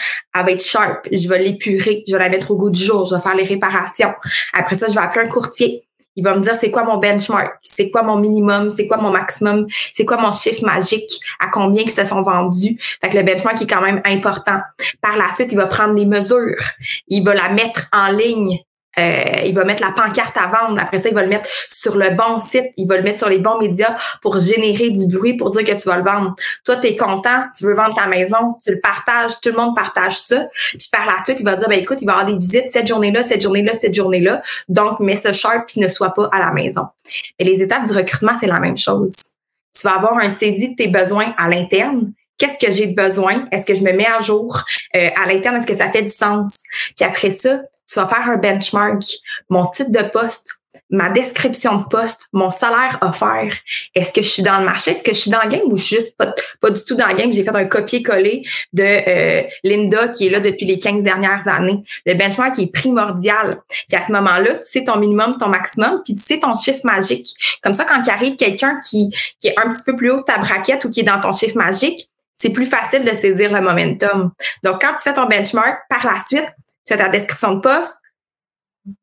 être 0.46 0.64
sharp. 0.64 1.08
Je 1.10 1.28
vais 1.28 1.38
l'épurer. 1.38 2.04
Je 2.06 2.12
vais 2.12 2.18
la 2.18 2.28
mettre 2.28 2.50
au 2.50 2.56
goût 2.56 2.70
du 2.70 2.82
jour. 2.82 3.06
Je 3.06 3.14
vais 3.14 3.20
faire 3.20 3.34
les 3.34 3.44
réparations. 3.44 4.12
Après 4.52 4.76
ça, 4.76 4.86
je 4.88 4.94
vais 4.94 5.00
appeler 5.00 5.26
un 5.26 5.28
courtier. 5.28 5.84
Il 6.16 6.24
va 6.24 6.34
me 6.34 6.40
dire 6.40 6.56
c'est 6.56 6.72
quoi 6.72 6.82
mon 6.82 6.96
benchmark, 6.96 7.58
c'est 7.62 7.92
quoi 7.92 8.02
mon 8.02 8.16
minimum, 8.16 8.70
c'est 8.70 8.88
quoi 8.88 8.96
mon 8.96 9.12
maximum, 9.12 9.68
c'est 9.94 10.04
quoi 10.04 10.16
mon 10.16 10.32
chiffre 10.32 10.66
magique, 10.66 11.20
à 11.38 11.46
combien 11.46 11.84
que 11.84 11.92
se 11.92 12.04
sont 12.04 12.22
vendus? 12.22 12.76
Fait 13.00 13.08
que 13.08 13.16
le 13.16 13.22
benchmark 13.22 13.62
est 13.62 13.68
quand 13.68 13.80
même 13.80 14.02
important. 14.04 14.58
Par 15.00 15.16
la 15.16 15.32
suite, 15.36 15.52
il 15.52 15.56
va 15.56 15.66
prendre 15.66 15.94
les 15.94 16.06
mesures, 16.06 16.60
il 17.06 17.22
va 17.24 17.34
la 17.34 17.50
mettre 17.50 17.86
en 17.92 18.10
ligne 18.10 18.58
euh, 18.98 19.42
il 19.44 19.54
va 19.54 19.64
mettre 19.64 19.82
la 19.82 19.92
pancarte 19.92 20.36
à 20.36 20.46
vendre. 20.46 20.80
Après 20.80 20.98
ça, 20.98 21.08
il 21.08 21.14
va 21.14 21.22
le 21.22 21.28
mettre 21.28 21.48
sur 21.68 21.96
le 21.96 22.10
bon 22.10 22.40
site. 22.40 22.66
Il 22.76 22.88
va 22.88 22.96
le 22.96 23.02
mettre 23.02 23.18
sur 23.18 23.28
les 23.28 23.38
bons 23.38 23.58
médias 23.58 23.96
pour 24.22 24.38
générer 24.38 24.90
du 24.90 25.06
bruit 25.06 25.36
pour 25.36 25.50
dire 25.50 25.64
que 25.64 25.80
tu 25.80 25.88
vas 25.88 25.96
le 25.96 26.04
vendre. 26.04 26.34
Toi, 26.64 26.76
tu 26.76 26.88
es 26.88 26.96
content, 26.96 27.44
tu 27.56 27.64
veux 27.64 27.74
vendre 27.74 27.94
ta 27.94 28.06
maison, 28.06 28.56
tu 28.62 28.72
le 28.72 28.80
partages, 28.80 29.40
tout 29.40 29.50
le 29.50 29.56
monde 29.56 29.76
partage 29.76 30.18
ça. 30.18 30.48
Puis 30.70 30.88
par 30.90 31.06
la 31.06 31.22
suite, 31.22 31.40
il 31.40 31.44
va 31.44 31.56
dire, 31.56 31.68
ben 31.68 31.78
écoute, 31.78 31.98
il 32.00 32.06
va 32.06 32.18
avoir 32.18 32.26
des 32.26 32.36
visites 32.36 32.72
cette 32.72 32.86
journée-là, 32.86 33.22
cette 33.22 33.42
journée-là, 33.42 33.72
cette 33.74 33.94
journée-là. 33.94 34.42
Donc, 34.68 35.00
mets 35.00 35.16
ce 35.16 35.32
sharp 35.32 35.66
puis 35.68 35.80
ne 35.80 35.88
sois 35.88 36.10
pas 36.10 36.28
à 36.32 36.38
la 36.38 36.52
maison. 36.52 36.86
Et 37.38 37.44
les 37.44 37.62
étapes 37.62 37.84
du 37.84 37.92
recrutement, 37.92 38.32
c'est 38.38 38.46
la 38.46 38.60
même 38.60 38.78
chose. 38.78 39.14
Tu 39.78 39.86
vas 39.86 39.94
avoir 39.94 40.18
un 40.18 40.28
saisie 40.28 40.70
de 40.70 40.76
tes 40.76 40.88
besoins 40.88 41.34
à 41.36 41.48
l'interne 41.48 42.12
qu'est-ce 42.38 42.64
que 42.64 42.72
j'ai 42.72 42.86
de 42.86 42.94
besoin? 42.94 43.46
Est-ce 43.52 43.66
que 43.66 43.74
je 43.74 43.82
me 43.82 43.92
mets 43.92 44.06
à 44.06 44.20
jour? 44.20 44.62
Euh, 44.96 45.10
à 45.20 45.26
l'interne? 45.26 45.56
Est-ce 45.56 45.66
que 45.66 45.74
ça 45.74 45.90
fait 45.90 46.02
du 46.02 46.10
sens? 46.10 46.62
Puis 46.96 47.04
après 47.04 47.30
ça, 47.30 47.62
tu 47.88 47.98
vas 47.98 48.08
faire 48.08 48.28
un 48.28 48.36
benchmark. 48.36 49.04
Mon 49.50 49.66
titre 49.66 49.90
de 49.90 50.02
poste, 50.08 50.58
ma 50.90 51.10
description 51.10 51.76
de 51.76 51.84
poste, 51.84 52.28
mon 52.32 52.50
salaire 52.50 52.98
offert. 53.02 53.52
Est-ce 53.94 54.12
que 54.12 54.22
je 54.22 54.28
suis 54.28 54.42
dans 54.42 54.58
le 54.58 54.64
marché? 54.64 54.92
Est-ce 54.92 55.02
que 55.02 55.12
je 55.12 55.18
suis 55.18 55.30
dans 55.30 55.42
le 55.42 55.48
game 55.48 55.62
ou 55.66 55.76
je 55.76 55.82
suis 55.82 55.96
juste 55.96 56.16
pas, 56.16 56.34
pas 56.60 56.70
du 56.70 56.82
tout 56.84 56.94
dans 56.94 57.08
le 57.08 57.14
game? 57.14 57.32
J'ai 57.32 57.42
fait 57.42 57.54
un 57.54 57.66
copier-coller 57.66 58.42
de 58.72 58.82
euh, 58.82 59.42
Linda 59.64 60.08
qui 60.08 60.26
est 60.26 60.30
là 60.30 60.40
depuis 60.40 60.66
les 60.66 60.78
15 60.78 61.02
dernières 61.02 61.46
années. 61.48 61.82
Le 62.06 62.14
benchmark 62.14 62.58
est 62.58 62.72
primordial. 62.72 63.60
Puis 63.88 63.98
à 63.98 64.06
ce 64.06 64.12
moment-là, 64.12 64.56
tu 64.56 64.64
sais 64.66 64.84
ton 64.84 64.96
minimum, 64.96 65.36
ton 65.38 65.48
maximum, 65.48 66.02
puis 66.04 66.14
tu 66.14 66.22
sais 66.22 66.40
ton 66.40 66.54
chiffre 66.54 66.84
magique. 66.84 67.34
Comme 67.62 67.74
ça, 67.74 67.84
quand 67.84 68.00
il 68.04 68.10
arrive 68.10 68.36
quelqu'un 68.36 68.78
qui, 68.88 69.10
qui 69.40 69.48
est 69.48 69.58
un 69.58 69.70
petit 69.70 69.84
peu 69.84 69.96
plus 69.96 70.10
haut 70.10 70.20
que 70.20 70.32
ta 70.32 70.38
braquette 70.38 70.84
ou 70.84 70.90
qui 70.90 71.00
est 71.00 71.04
dans 71.04 71.20
ton 71.20 71.32
chiffre 71.32 71.56
magique, 71.56 72.08
c'est 72.38 72.50
plus 72.50 72.66
facile 72.66 73.04
de 73.04 73.10
saisir 73.10 73.52
le 73.52 73.60
momentum. 73.60 74.30
Donc, 74.62 74.80
quand 74.80 74.94
tu 74.94 75.02
fais 75.02 75.14
ton 75.14 75.26
benchmark, 75.26 75.80
par 75.88 76.04
la 76.06 76.18
suite, 76.26 76.48
tu 76.86 76.94
fais 76.94 76.96
ta 76.96 77.08
description 77.08 77.54
de 77.54 77.60
poste, 77.60 77.94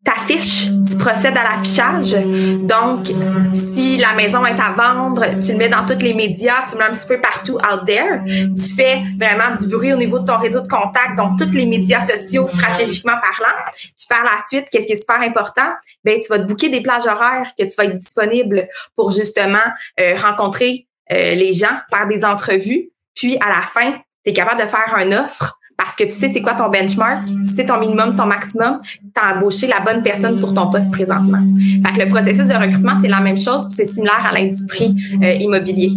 t'affiches, 0.04 0.68
tu 0.90 0.98
procèdes 0.98 1.38
à 1.38 1.44
l'affichage. 1.44 2.16
Donc, 2.64 3.08
si 3.54 3.98
la 3.98 4.14
maison 4.14 4.46
est 4.46 4.60
à 4.60 4.72
vendre, 4.72 5.26
tu 5.46 5.52
le 5.52 5.58
mets 5.58 5.70
dans 5.70 5.86
tous 5.86 6.02
les 6.02 6.14
médias, 6.14 6.64
tu 6.68 6.74
le 6.74 6.80
mets 6.80 6.92
un 6.92 6.96
petit 6.96 7.08
peu 7.08 7.20
partout 7.20 7.56
out 7.56 7.86
there. 7.86 8.22
Tu 8.26 8.74
fais 8.74 9.04
vraiment 9.20 9.56
du 9.56 9.68
bruit 9.68 9.94
au 9.94 9.98
niveau 9.98 10.20
de 10.20 10.26
ton 10.26 10.38
réseau 10.38 10.62
de 10.62 10.68
contacts, 10.68 11.18
donc 11.18 11.38
tous 11.38 11.52
les 11.52 11.66
médias 11.66 12.06
sociaux 12.08 12.48
stratégiquement 12.48 13.14
parlant. 13.14 13.72
Puis 13.82 14.08
par 14.10 14.24
la 14.24 14.38
suite, 14.48 14.68
qu'est-ce 14.72 14.88
qui 14.88 14.94
est 14.94 15.00
super 15.00 15.22
important? 15.22 15.74
Ben, 16.04 16.20
tu 16.22 16.30
vas 16.30 16.40
te 16.40 16.46
booker 16.46 16.70
des 16.70 16.82
plages 16.82 17.06
horaires 17.06 17.52
que 17.58 17.66
tu 17.66 17.76
vas 17.78 17.86
être 17.86 17.98
disponible 17.98 18.68
pour 18.96 19.12
justement 19.12 19.58
euh, 20.00 20.16
rencontrer 20.18 20.88
euh, 21.12 21.36
les 21.36 21.54
gens, 21.54 21.78
faire 21.92 22.08
des 22.08 22.26
entrevues. 22.26 22.90
Puis 23.16 23.38
à 23.38 23.50
la 23.50 23.66
fin, 23.68 23.92
tu 24.24 24.32
es 24.32 24.34
capable 24.34 24.62
de 24.62 24.68
faire 24.68 24.96
une 25.00 25.14
offre 25.14 25.60
parce 25.78 25.96
que 25.96 26.06
tu 26.06 26.14
sais 26.14 26.30
c'est 26.32 26.42
quoi 26.42 26.54
ton 26.54 26.70
benchmark, 26.70 27.26
tu 27.26 27.54
sais 27.54 27.66
ton 27.66 27.80
minimum, 27.80 28.16
ton 28.16 28.26
maximum, 28.26 28.80
tu 28.84 29.22
as 29.22 29.36
embauché 29.36 29.68
la 29.68 29.82
bonne 29.82 30.04
personne 30.04 30.40
pour 30.40 30.54
ton 30.54 30.70
poste 30.72 30.92
présentement. 30.92 31.42
Fait 31.86 31.94
que 31.94 32.06
le 32.06 32.10
processus 32.10 32.48
de 32.48 32.54
recrutement, 32.54 32.96
c'est 33.02 33.10
la 33.10 33.20
même 33.20 33.38
chose, 33.38 33.68
c'est 33.76 33.86
similaire 33.86 34.26
à 34.26 34.34
l'industrie 34.34 34.96
euh, 35.22 35.34
immobilier. 35.34 35.92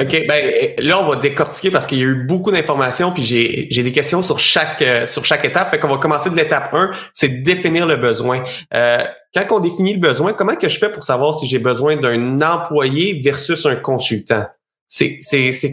OK, 0.00 0.26
ben 0.28 0.74
là 0.80 1.02
on 1.02 1.08
va 1.08 1.16
décortiquer 1.16 1.70
parce 1.70 1.86
qu'il 1.86 1.98
y 1.98 2.02
a 2.02 2.06
eu 2.06 2.26
beaucoup 2.26 2.50
d'informations 2.50 3.10
puis 3.10 3.22
j'ai 3.22 3.68
j'ai 3.70 3.82
des 3.82 3.92
questions 3.92 4.22
sur 4.22 4.38
chaque 4.38 4.82
euh, 4.82 5.06
sur 5.06 5.24
chaque 5.24 5.44
étape. 5.44 5.70
Fait 5.70 5.78
qu'on 5.78 5.88
va 5.88 5.96
commencer 5.96 6.28
de 6.30 6.36
l'étape 6.36 6.74
1, 6.74 6.90
c'est 7.12 7.42
définir 7.42 7.86
le 7.86 7.96
besoin. 7.96 8.44
Euh, 8.74 8.98
quand 9.34 9.56
on 9.56 9.60
définit 9.60 9.94
le 9.94 10.00
besoin, 10.00 10.32
comment 10.34 10.56
que 10.56 10.68
je 10.68 10.78
fais 10.78 10.90
pour 10.90 11.02
savoir 11.02 11.34
si 11.34 11.46
j'ai 11.46 11.58
besoin 11.58 11.96
d'un 11.96 12.40
employé 12.42 13.20
versus 13.22 13.64
un 13.66 13.76
consultant? 13.76 14.46
C'est, 14.88 15.18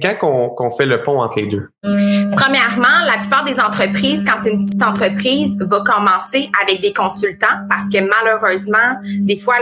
quand 0.02 0.56
qu'on, 0.56 0.72
fait 0.72 0.88
le 0.88 1.04
pont 1.04 1.22
entre 1.22 1.38
les 1.38 1.46
deux? 1.46 1.70
Premièrement, 1.84 3.06
la 3.06 3.20
plupart 3.20 3.44
des 3.44 3.60
entreprises, 3.60 4.24
quand 4.26 4.42
c'est 4.44 4.52
une 4.52 4.64
petite 4.64 4.82
entreprise, 4.82 5.56
va 5.60 5.82
commencer 5.82 6.50
avec 6.64 6.82
des 6.82 6.94
consultants 6.94 7.48
parce 7.70 7.90
que 7.90 8.00
malheureusement, 8.00 8.98
des 9.04 9.38
fois, 9.38 9.56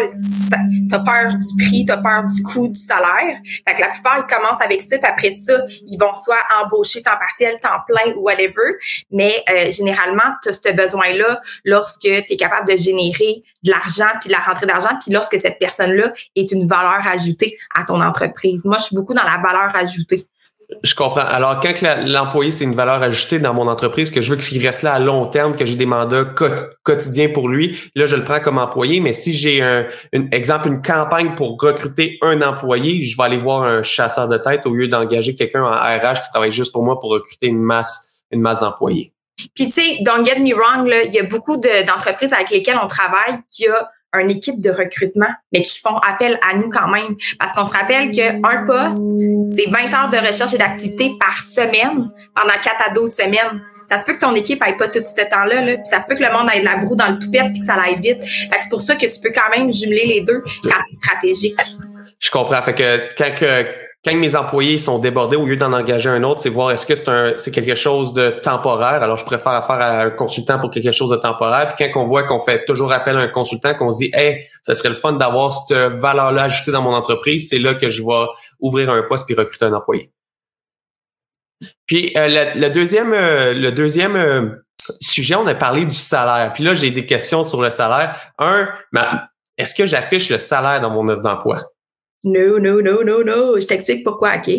tu 0.90 0.96
as 0.96 1.00
peur 1.00 1.34
du 1.36 1.66
prix, 1.66 1.86
tu 1.86 1.92
as 1.92 1.98
peur 1.98 2.24
du 2.26 2.42
coût 2.44 2.70
du 2.70 2.80
salaire. 2.80 3.38
Fait 3.68 3.76
que 3.76 3.82
la 3.82 3.90
plupart, 3.90 4.20
ils 4.20 4.34
commencent 4.34 4.62
avec 4.62 4.82
ça, 4.82 4.98
puis 4.98 5.08
après 5.08 5.32
ça, 5.32 5.66
ils 5.86 5.98
vont 6.00 6.14
soit 6.14 6.38
embaucher 6.64 7.02
temps 7.02 7.12
partiel, 7.20 7.58
temps 7.62 7.82
plein 7.88 8.14
ou 8.16 8.22
whatever. 8.22 8.78
Mais 9.12 9.44
euh, 9.50 9.70
généralement, 9.70 10.34
tu 10.42 10.50
as 10.50 10.54
ce 10.54 10.74
besoin-là 10.74 11.42
lorsque 11.66 12.00
tu 12.00 12.10
es 12.10 12.38
capable 12.38 12.72
de 12.72 12.78
générer 12.78 13.44
de 13.64 13.72
l'argent, 13.72 14.12
puis 14.22 14.30
de 14.30 14.34
la 14.34 14.40
rentrée 14.40 14.66
d'argent, 14.66 14.98
puis 15.02 15.12
lorsque 15.12 15.38
cette 15.40 15.60
personne-là 15.60 16.14
est 16.38 16.52
une 16.52 16.68
valeur 16.68 17.06
ajoutée 17.06 17.58
à 17.76 17.84
ton 17.84 18.02
entreprise. 18.02 18.64
Moi, 18.64 18.78
je 18.78 18.86
suis 18.86 18.96
beaucoup 18.96 19.14
dans 19.14 19.24
la 19.24 19.41
valeur 19.42 19.76
ajoutée. 19.76 20.28
Je 20.84 20.96
comprends. 20.96 21.26
Alors, 21.28 21.60
quand 21.60 21.74
l'employé, 22.06 22.50
c'est 22.50 22.64
une 22.64 22.76
valeur 22.76 23.04
ajoutée 23.04 23.40
dans 23.40 23.54
mon 23.54 23.68
entreprise, 23.68 24.10
que 24.10 24.22
je 24.22 24.34
veux 24.34 24.38
qu'il 24.40 24.66
reste 24.66 24.84
là 24.84 24.94
à 24.94 25.00
long 25.00 25.26
terme, 25.26 25.54
que 25.54 25.66
j'ai 25.66 25.76
des 25.76 25.86
mandats 25.86 26.24
quotidiens 26.84 27.28
pour 27.28 27.50
lui, 27.50 27.78
là, 27.94 28.06
je 28.06 28.16
le 28.16 28.24
prends 28.24 28.40
comme 28.40 28.58
employé. 28.58 29.02
Mais 29.02 29.12
si 29.12 29.34
j'ai 29.34 29.62
un 29.62 29.86
exemple, 30.32 30.70
une 30.70 30.82
campagne 30.82 31.36
pour 31.36 31.58
recruter 31.60 32.18
un 32.22 32.42
employé, 32.42 33.04
je 33.04 33.18
vais 33.18 33.24
aller 33.24 33.38
voir 33.38 33.64
un 33.64 33.84
chasseur 33.84 34.30
de 34.30 34.38
tête 34.38 34.66
au 34.66 34.74
lieu 34.74 34.88
d'engager 34.88 35.36
quelqu'un 35.36 35.64
en 35.64 35.72
RH 35.72 36.22
qui 36.24 36.30
travaille 36.32 36.52
juste 36.52 36.72
pour 36.72 36.84
moi 36.86 36.98
pour 37.00 37.12
recruter 37.12 37.48
une 37.48 37.62
masse, 37.62 38.22
une 38.32 38.40
masse 38.40 38.62
d'employés. 38.62 39.14
Puis 39.54 39.66
tu 39.66 39.72
sais, 39.72 39.98
don't 40.04 40.26
get 40.26 40.40
me 40.40 40.54
wrong, 40.54 40.88
il 40.88 41.14
y 41.14 41.20
a 41.20 41.24
beaucoup 41.24 41.58
d'entreprises 41.58 42.32
avec 42.32 42.50
lesquelles 42.50 42.80
on 42.82 42.88
travaille 42.88 43.40
qui 43.50 43.68
a 43.68 43.90
une 44.20 44.32
équipe 44.32 44.62
de 44.62 44.70
recrutement, 44.70 45.30
mais 45.54 45.62
qui 45.62 45.80
font 45.80 45.98
appel 45.98 46.38
à 46.50 46.58
nous 46.58 46.70
quand 46.70 46.88
même. 46.90 47.16
Parce 47.40 47.54
qu'on 47.54 47.66
se 47.66 47.72
rappelle 47.72 48.12
qu'un 48.12 48.66
poste, 48.66 49.02
c'est 49.56 49.70
20 49.70 49.94
heures 49.94 50.10
de 50.10 50.18
recherche 50.18 50.54
et 50.54 50.58
d'activité 50.58 51.16
par 51.20 51.40
semaine 51.40 52.12
pendant 52.36 52.54
4 52.62 52.90
à 52.90 52.94
12 52.94 53.12
semaines. 53.12 53.62
Ça 53.90 53.98
se 53.98 54.06
peut 54.06 54.14
que 54.14 54.20
ton 54.20 54.36
équipe 54.36 54.62
aille 54.64 54.78
pas 54.78 54.88
tout 54.88 55.00
ce 55.06 55.30
temps-là, 55.30 55.62
là, 55.66 55.76
puis 55.76 55.86
ça 55.86 56.00
se 56.02 56.08
peut 56.08 56.16
que 56.16 56.24
le 56.24 56.32
monde 56.32 56.50
ait 56.54 56.62
de 56.62 56.66
la 56.66 56.78
broue 56.78 56.96
dans 56.96 57.08
le 57.08 57.20
toupette 57.20 57.52
puis 57.52 57.60
que 57.60 57.66
ça 57.66 57.74
aille 57.74 58.00
vite. 58.00 58.24
Fait 58.24 58.50
que 58.50 58.64
c'est 58.64 58.70
pour 58.70 58.82
ça 58.82 58.96
que 58.96 59.06
tu 59.06 59.20
peux 59.22 59.32
quand 59.34 59.50
même 59.56 59.72
jumeler 59.72 60.06
les 60.06 60.22
deux 60.22 60.42
quand 60.64 60.76
c'est 60.90 60.96
stratégique. 60.96 61.60
Je 62.20 62.32
comprends. 62.32 62.62
Fait 62.62 62.74
que 62.74 63.00
quand 63.18 63.36
que 63.38 63.81
quand 64.04 64.16
mes 64.16 64.36
employés 64.36 64.80
sont 64.80 64.98
débordés, 64.98 65.36
au 65.36 65.46
lieu 65.46 65.56
d'en 65.56 65.74
engager 65.74 66.10
un 66.10 66.24
autre, 66.24 66.42
c'est 66.42 66.50
voir 66.50 66.72
est-ce 66.72 66.88
que 66.88 66.96
c'est 66.96 67.38
c'est 67.38 67.52
quelque 67.52 67.76
chose 67.76 68.14
de 68.14 68.32
temporaire. 68.32 69.04
Alors, 69.04 69.18
je 69.18 69.26
préfère 69.26 69.52
affaire 69.52 69.80
à 69.80 70.02
un 70.02 70.10
consultant 70.10 70.60
pour 70.60 70.72
quelque 70.72 70.92
chose 70.92 71.12
de 71.12 71.18
temporaire. 71.18 71.76
Puis 71.76 71.92
quand 71.92 72.02
on 72.02 72.08
voit 72.08 72.24
qu'on 72.24 72.40
fait 72.40 72.66
toujours 72.66 72.92
appel 72.92 73.16
à 73.16 73.20
un 73.20 73.28
consultant, 73.28 73.76
qu'on 73.76 73.92
se 73.92 74.00
dit 74.00 74.12
Hey, 74.14 74.44
ça 74.64 74.74
serait 74.74 74.90
le 74.90 74.96
fun 74.96 75.14
d'avoir 75.14 75.54
cette 75.54 75.78
valeur-là 75.78 76.44
ajoutée 76.44 76.72
dans 76.72 76.82
mon 76.82 76.96
entreprise, 76.96 77.50
c'est 77.50 77.60
là 77.60 77.76
que 77.76 77.90
je 77.90 78.02
vais 78.02 78.26
ouvrir 78.60 78.90
un 78.90 79.04
poste 79.04 79.28
puis 79.28 79.36
recruter 79.36 79.66
un 79.66 79.74
employé. 79.74 80.12
Puis 81.86 82.12
euh, 82.18 82.54
le, 82.56 82.70
deuxième, 82.70 83.14
euh, 83.14 83.54
le 83.54 83.72
deuxième 83.72 84.16
euh, 84.16 84.50
sujet, 85.00 85.36
on 85.36 85.46
a 85.48 85.56
parlé 85.56 85.86
du 85.86 85.96
salaire. 85.96 86.52
Puis 86.54 86.64
là, 86.64 86.74
j'ai 86.74 86.92
des 86.92 87.06
questions 87.06 87.44
sur 87.44 87.62
le 87.62 87.70
salaire. 87.70 88.16
Un, 88.40 88.70
est-ce 89.58 89.76
que 89.76 89.86
j'affiche 89.86 90.30
le 90.30 90.38
salaire 90.38 90.82
dans 90.82 90.90
mon 90.90 91.08
offre 91.08 91.22
d'emploi? 91.22 91.72
No, 92.24 92.60
no, 92.60 92.82
no, 92.82 93.04
no, 93.04 93.24
no. 93.24 93.60
Je 93.60 93.66
t'explique 93.66 94.04
pourquoi, 94.04 94.36
OK? 94.36 94.52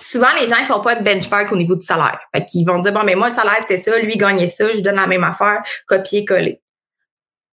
Souvent, 0.00 0.28
les 0.40 0.46
gens 0.46 0.60
ne 0.60 0.64
font 0.64 0.80
pas 0.80 0.94
de 0.94 1.02
benchmark 1.02 1.50
au 1.50 1.56
niveau 1.56 1.74
du 1.74 1.84
salaire. 1.84 2.20
Fait 2.34 2.44
qu'ils 2.44 2.64
vont 2.64 2.78
dire, 2.78 2.92
bon, 2.92 3.02
mais 3.04 3.16
moi, 3.16 3.28
le 3.28 3.34
salaire, 3.34 3.56
c'était 3.60 3.78
ça, 3.78 3.98
lui, 3.98 4.16
gagnait 4.16 4.46
ça, 4.46 4.72
je 4.72 4.80
donne 4.80 4.94
la 4.94 5.08
même 5.08 5.24
affaire, 5.24 5.62
copier-coller. 5.86 6.60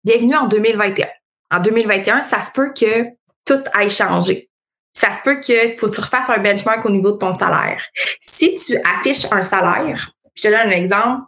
Bienvenue 0.04 0.36
en 0.36 0.46
2021. 0.46 1.08
En 1.50 1.60
2021, 1.60 2.22
ça 2.22 2.40
se 2.40 2.52
peut 2.52 2.72
que 2.72 3.06
tout 3.44 3.62
aille 3.72 3.90
changer. 3.90 4.48
Ça 4.92 5.08
se 5.10 5.22
peut 5.24 5.40
qu'il 5.40 5.76
faut 5.76 5.88
que 5.88 5.96
tu 5.96 6.00
refasses 6.00 6.30
un 6.30 6.38
benchmark 6.38 6.84
au 6.86 6.90
niveau 6.90 7.12
de 7.12 7.18
ton 7.18 7.32
salaire. 7.32 7.82
Si 8.20 8.58
tu 8.64 8.78
affiches 8.78 9.26
un 9.32 9.42
salaire, 9.42 10.12
je 10.34 10.42
te 10.42 10.48
donne 10.48 10.68
un 10.68 10.70
exemple, 10.70 11.22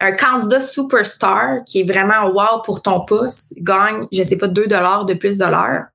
un 0.00 0.12
candidat 0.12 0.60
superstar 0.60 1.64
qui 1.66 1.80
est 1.80 1.84
vraiment 1.84 2.30
wow 2.30 2.62
pour 2.64 2.80
ton 2.80 3.04
poste 3.04 3.52
gagne, 3.58 4.06
je 4.10 4.22
sais 4.22 4.38
pas, 4.38 4.48
2 4.48 4.66
dollars 4.66 5.04
de 5.04 5.14
plus 5.14 5.36
de 5.36 5.44
l'heure 5.44 5.86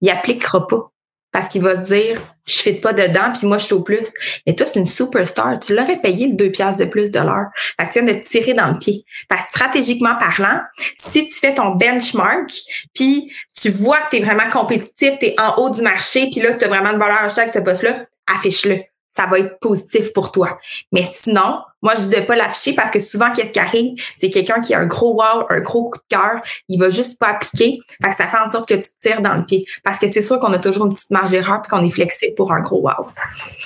il 0.00 0.10
appliquera 0.10 0.66
pas. 0.66 0.90
Parce 1.32 1.50
qu'il 1.50 1.62
va 1.62 1.76
se 1.76 1.92
dire, 1.92 2.22
je 2.46 2.58
fais 2.60 2.72
pas 2.74 2.94
dedans, 2.94 3.30
puis 3.36 3.46
moi, 3.46 3.58
je 3.58 3.66
suis 3.66 3.74
au 3.74 3.82
plus. 3.82 4.10
Mais 4.46 4.54
toi, 4.54 4.64
c'est 4.64 4.78
une 4.78 4.86
superstar. 4.86 5.58
Tu 5.60 5.74
l'aurais 5.74 6.00
payé 6.00 6.28
le 6.28 6.34
2 6.34 6.50
piastres 6.50 6.80
de 6.80 6.88
plus 6.88 7.10
de 7.10 7.18
l'heure. 7.18 7.48
Fait 7.78 7.86
que 7.86 7.92
tu 7.92 8.02
viens 8.02 8.14
de 8.14 8.18
te 8.18 8.26
tirer 8.26 8.54
dans 8.54 8.68
le 8.68 8.78
pied. 8.78 9.04
Parce 9.28 9.44
que 9.44 9.50
stratégiquement 9.50 10.16
parlant, 10.18 10.62
si 10.96 11.28
tu 11.28 11.34
fais 11.34 11.54
ton 11.54 11.74
benchmark, 11.74 12.50
puis 12.94 13.30
tu 13.60 13.68
vois 13.68 13.98
que 13.98 14.16
tu 14.16 14.16
es 14.16 14.24
vraiment 14.24 14.48
compétitif, 14.50 15.18
tu 15.18 15.26
es 15.26 15.36
en 15.38 15.56
haut 15.56 15.68
du 15.68 15.82
marché, 15.82 16.30
puis 16.30 16.40
là, 16.40 16.54
tu 16.54 16.64
as 16.64 16.68
vraiment 16.68 16.94
de 16.94 16.98
valeur 16.98 17.24
ajoutée 17.24 17.42
avec 17.42 17.52
ce 17.52 17.58
poste-là, 17.58 18.06
affiche-le 18.26 18.78
ça 19.16 19.26
va 19.26 19.38
être 19.38 19.58
positif 19.60 20.12
pour 20.12 20.30
toi. 20.30 20.58
Mais 20.92 21.02
sinon, 21.02 21.60
moi, 21.86 21.94
je 21.94 22.02
dis 22.02 22.20
pas 22.22 22.34
l'afficher 22.34 22.72
parce 22.72 22.90
que 22.90 22.98
souvent, 22.98 23.30
qu'est-ce 23.30 23.52
qui 23.52 23.60
arrive? 23.60 23.94
C'est 24.18 24.28
quelqu'un 24.28 24.60
qui 24.60 24.74
a 24.74 24.80
un 24.80 24.86
gros 24.86 25.14
wow, 25.14 25.46
un 25.48 25.60
gros 25.60 25.88
coup 25.88 25.98
de 25.98 26.16
cœur, 26.16 26.42
il 26.68 26.80
va 26.80 26.90
juste 26.90 27.16
pas 27.20 27.28
appliquer. 27.28 27.78
Fait 28.02 28.10
que 28.10 28.16
ça 28.16 28.26
fait 28.26 28.38
en 28.38 28.48
sorte 28.48 28.68
que 28.68 28.74
tu 28.74 28.88
tires 29.00 29.20
dans 29.20 29.34
le 29.34 29.44
pied. 29.44 29.64
Parce 29.84 30.00
que 30.00 30.08
c'est 30.08 30.22
sûr 30.22 30.40
qu'on 30.40 30.52
a 30.52 30.58
toujours 30.58 30.86
une 30.86 30.94
petite 30.94 31.12
marge 31.12 31.30
d'erreur 31.30 31.62
puis 31.62 31.70
qu'on 31.70 31.84
est 31.84 31.90
flexible 31.92 32.34
pour 32.34 32.52
un 32.52 32.60
gros 32.60 32.80
wow. 32.80 33.12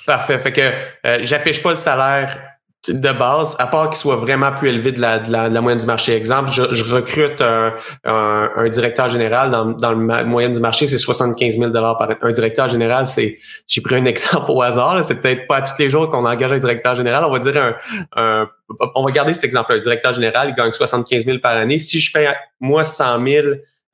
Parfait. 0.07 0.39
Fait 0.39 0.53
que 0.53 0.61
euh, 0.61 1.19
j'affiche 1.23 1.63
pas 1.63 1.71
le 1.71 1.77
salaire 1.77 2.50
de 2.89 3.13
base, 3.13 3.57
à 3.59 3.67
part 3.67 3.91
qu'il 3.91 3.99
soit 3.99 4.17
vraiment 4.17 4.53
plus 4.53 4.71
élevé 4.71 4.93
de 4.93 5.01
la, 5.01 5.19
de 5.19 5.31
la, 5.31 5.61
moyenne 5.61 5.81
du 5.81 5.87
marché. 5.87 6.15
Exemple, 6.15 6.51
je, 6.51 6.63
je 6.75 6.85
recrute 6.85 7.41
un, 7.43 7.75
un, 8.05 8.69
directeur 8.71 9.11
général 9.11 9.51
dans, 9.51 9.67
dans 9.67 9.93
la 9.93 10.25
moyenne 10.25 10.53
du 10.53 10.61
marché, 10.61 10.87
c'est 10.87 10.97
75 10.97 11.59
000 11.59 11.73
par 11.73 12.09
un 12.23 12.33
directeur 12.33 12.69
général. 12.71 13.07
C'est, 13.07 13.39
j'ai 13.67 13.83
pris 13.83 13.97
un 13.97 14.05
exemple 14.07 14.51
au 14.51 14.63
hasard. 14.63 15.05
C'est 15.05 15.21
peut-être 15.21 15.47
pas 15.47 15.61
tous 15.61 15.75
les 15.79 15.91
jours 15.91 16.09
qu'on 16.09 16.25
engage 16.25 16.53
un 16.53 16.59
directeur 16.59 16.97
général. 16.97 17.25
On 17.25 17.31
va 17.31 17.39
dire 17.39 17.57
un, 17.57 17.75
un 18.17 18.49
on 18.95 19.05
va 19.05 19.13
garder 19.13 19.35
cet 19.35 19.45
exemple. 19.45 19.73
Un 19.75 19.79
directeur 19.79 20.15
général, 20.15 20.49
il 20.49 20.55
gagne 20.55 20.73
75 20.73 21.25
000 21.27 21.39
par 21.39 21.57
année. 21.57 21.79
Si 21.79 22.01
je 22.01 22.11
paye 22.13 22.29
moi 22.61 22.85
100 22.85 23.27
000 23.27 23.47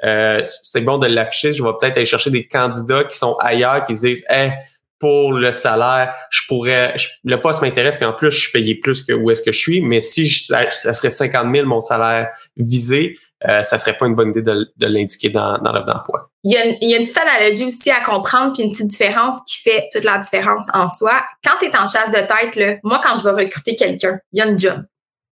euh, 0.05 0.43
c'est 0.63 0.83
bon 0.83 0.99
de 0.99 1.07
l'afficher. 1.07 1.53
Je 1.53 1.63
vais 1.63 1.71
peut-être 1.81 1.97
aller 1.97 2.07
chercher 2.07 2.31
des 2.31 2.47
candidats 2.47 3.05
qui 3.05 3.17
sont 3.17 3.35
ailleurs, 3.41 3.85
qui 3.85 3.95
disent, 3.95 4.25
hey, 4.29 4.53
pour 4.99 5.33
le 5.33 5.53
salaire, 5.53 6.15
je 6.31 6.43
pourrais, 6.49 6.95
le 7.25 7.41
poste 7.41 7.63
m'intéresse, 7.63 7.97
puis 7.97 8.07
en 8.07 8.13
plus, 8.13 8.31
je 8.31 8.41
suis 8.41 8.53
payé 8.53 8.75
plus 8.75 9.03
que 9.03 9.13
où 9.13 9.31
est-ce 9.31 9.43
que 9.43 9.53
je 9.53 9.59
suis, 9.59 9.83
mais 9.83 10.01
si 10.01 10.29
ça, 10.29 10.71
serait 10.71 11.11
50 11.11 11.55
000 11.55 11.67
mon 11.67 11.81
salaire 11.81 12.31
visé, 12.57 13.19
euh, 13.51 13.63
ça 13.63 13.77
serait 13.77 13.93
pas 13.93 14.07
une 14.07 14.15
bonne 14.15 14.31
idée 14.31 14.43
de, 14.43 14.67
l'indiquer 14.81 15.29
dans, 15.29 15.59
dans 15.59 15.73
l'offre 15.73 15.87
d'emploi. 15.87 16.31
Il 16.43 16.53
y, 16.53 16.57
a 16.57 16.65
une, 16.65 16.77
il 16.81 16.91
y 16.91 16.95
a 16.95 16.99
petite 16.99 17.19
analogie 17.19 17.67
aussi 17.67 17.91
à 17.91 18.01
comprendre, 18.01 18.55
puis 18.55 18.63
une 18.63 18.71
petite 18.71 18.87
différence 18.87 19.41
qui 19.47 19.59
fait 19.59 19.89
toute 19.93 20.05
la 20.05 20.19
différence 20.19 20.65
en 20.73 20.89
soi. 20.89 21.23
Quand 21.45 21.53
tu 21.61 21.67
es 21.67 21.77
en 21.77 21.87
chasse 21.87 22.11
de 22.11 22.27
tête, 22.27 22.57
là, 22.57 22.77
moi, 22.83 23.01
quand 23.05 23.17
je 23.17 23.25
vais 23.25 23.45
recruter 23.45 23.77
quelqu'un, 23.77 24.19
il 24.33 24.39
y 24.39 24.43
a 24.43 24.47
une 24.47 24.59
job. 24.59 24.83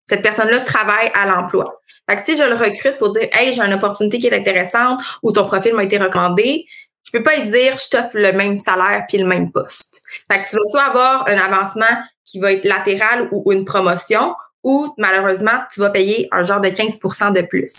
Cette 0.04 0.20
personne-là 0.20 0.60
travaille 0.60 1.10
à 1.14 1.26
l'emploi. 1.26 1.80
Fait 2.08 2.18
si 2.18 2.36
je 2.36 2.44
le 2.44 2.54
recrute 2.54 2.98
pour 2.98 3.10
dire 3.10 3.28
Hey, 3.32 3.52
j'ai 3.52 3.62
une 3.62 3.72
opportunité 3.72 4.18
qui 4.18 4.26
est 4.26 4.36
intéressante 4.36 5.00
ou 5.22 5.32
ton 5.32 5.44
profil 5.44 5.72
m'a 5.72 5.84
été 5.84 5.96
recommandé, 5.96 6.66
je 7.04 7.12
peux 7.12 7.22
pas 7.22 7.36
y 7.36 7.48
dire 7.48 7.76
je 7.78 7.90
t'offre 7.90 8.14
le 8.16 8.32
même 8.32 8.56
salaire 8.56 9.04
puis 9.08 9.18
le 9.18 9.26
même 9.26 9.52
poste. 9.52 10.02
Fait 10.30 10.42
que 10.42 10.48
tu 10.48 10.56
vas 10.56 10.68
soit 10.70 10.82
avoir 10.82 11.28
un 11.28 11.36
avancement 11.36 12.02
qui 12.24 12.40
va 12.40 12.52
être 12.52 12.64
latéral 12.64 13.28
ou 13.30 13.52
une 13.52 13.64
promotion 13.64 14.34
ou 14.64 14.92
malheureusement, 14.96 15.62
tu 15.72 15.80
vas 15.80 15.90
payer 15.90 16.26
un 16.32 16.42
genre 16.42 16.60
de 16.60 16.68
15% 16.68 17.32
de 17.32 17.42
plus. 17.42 17.72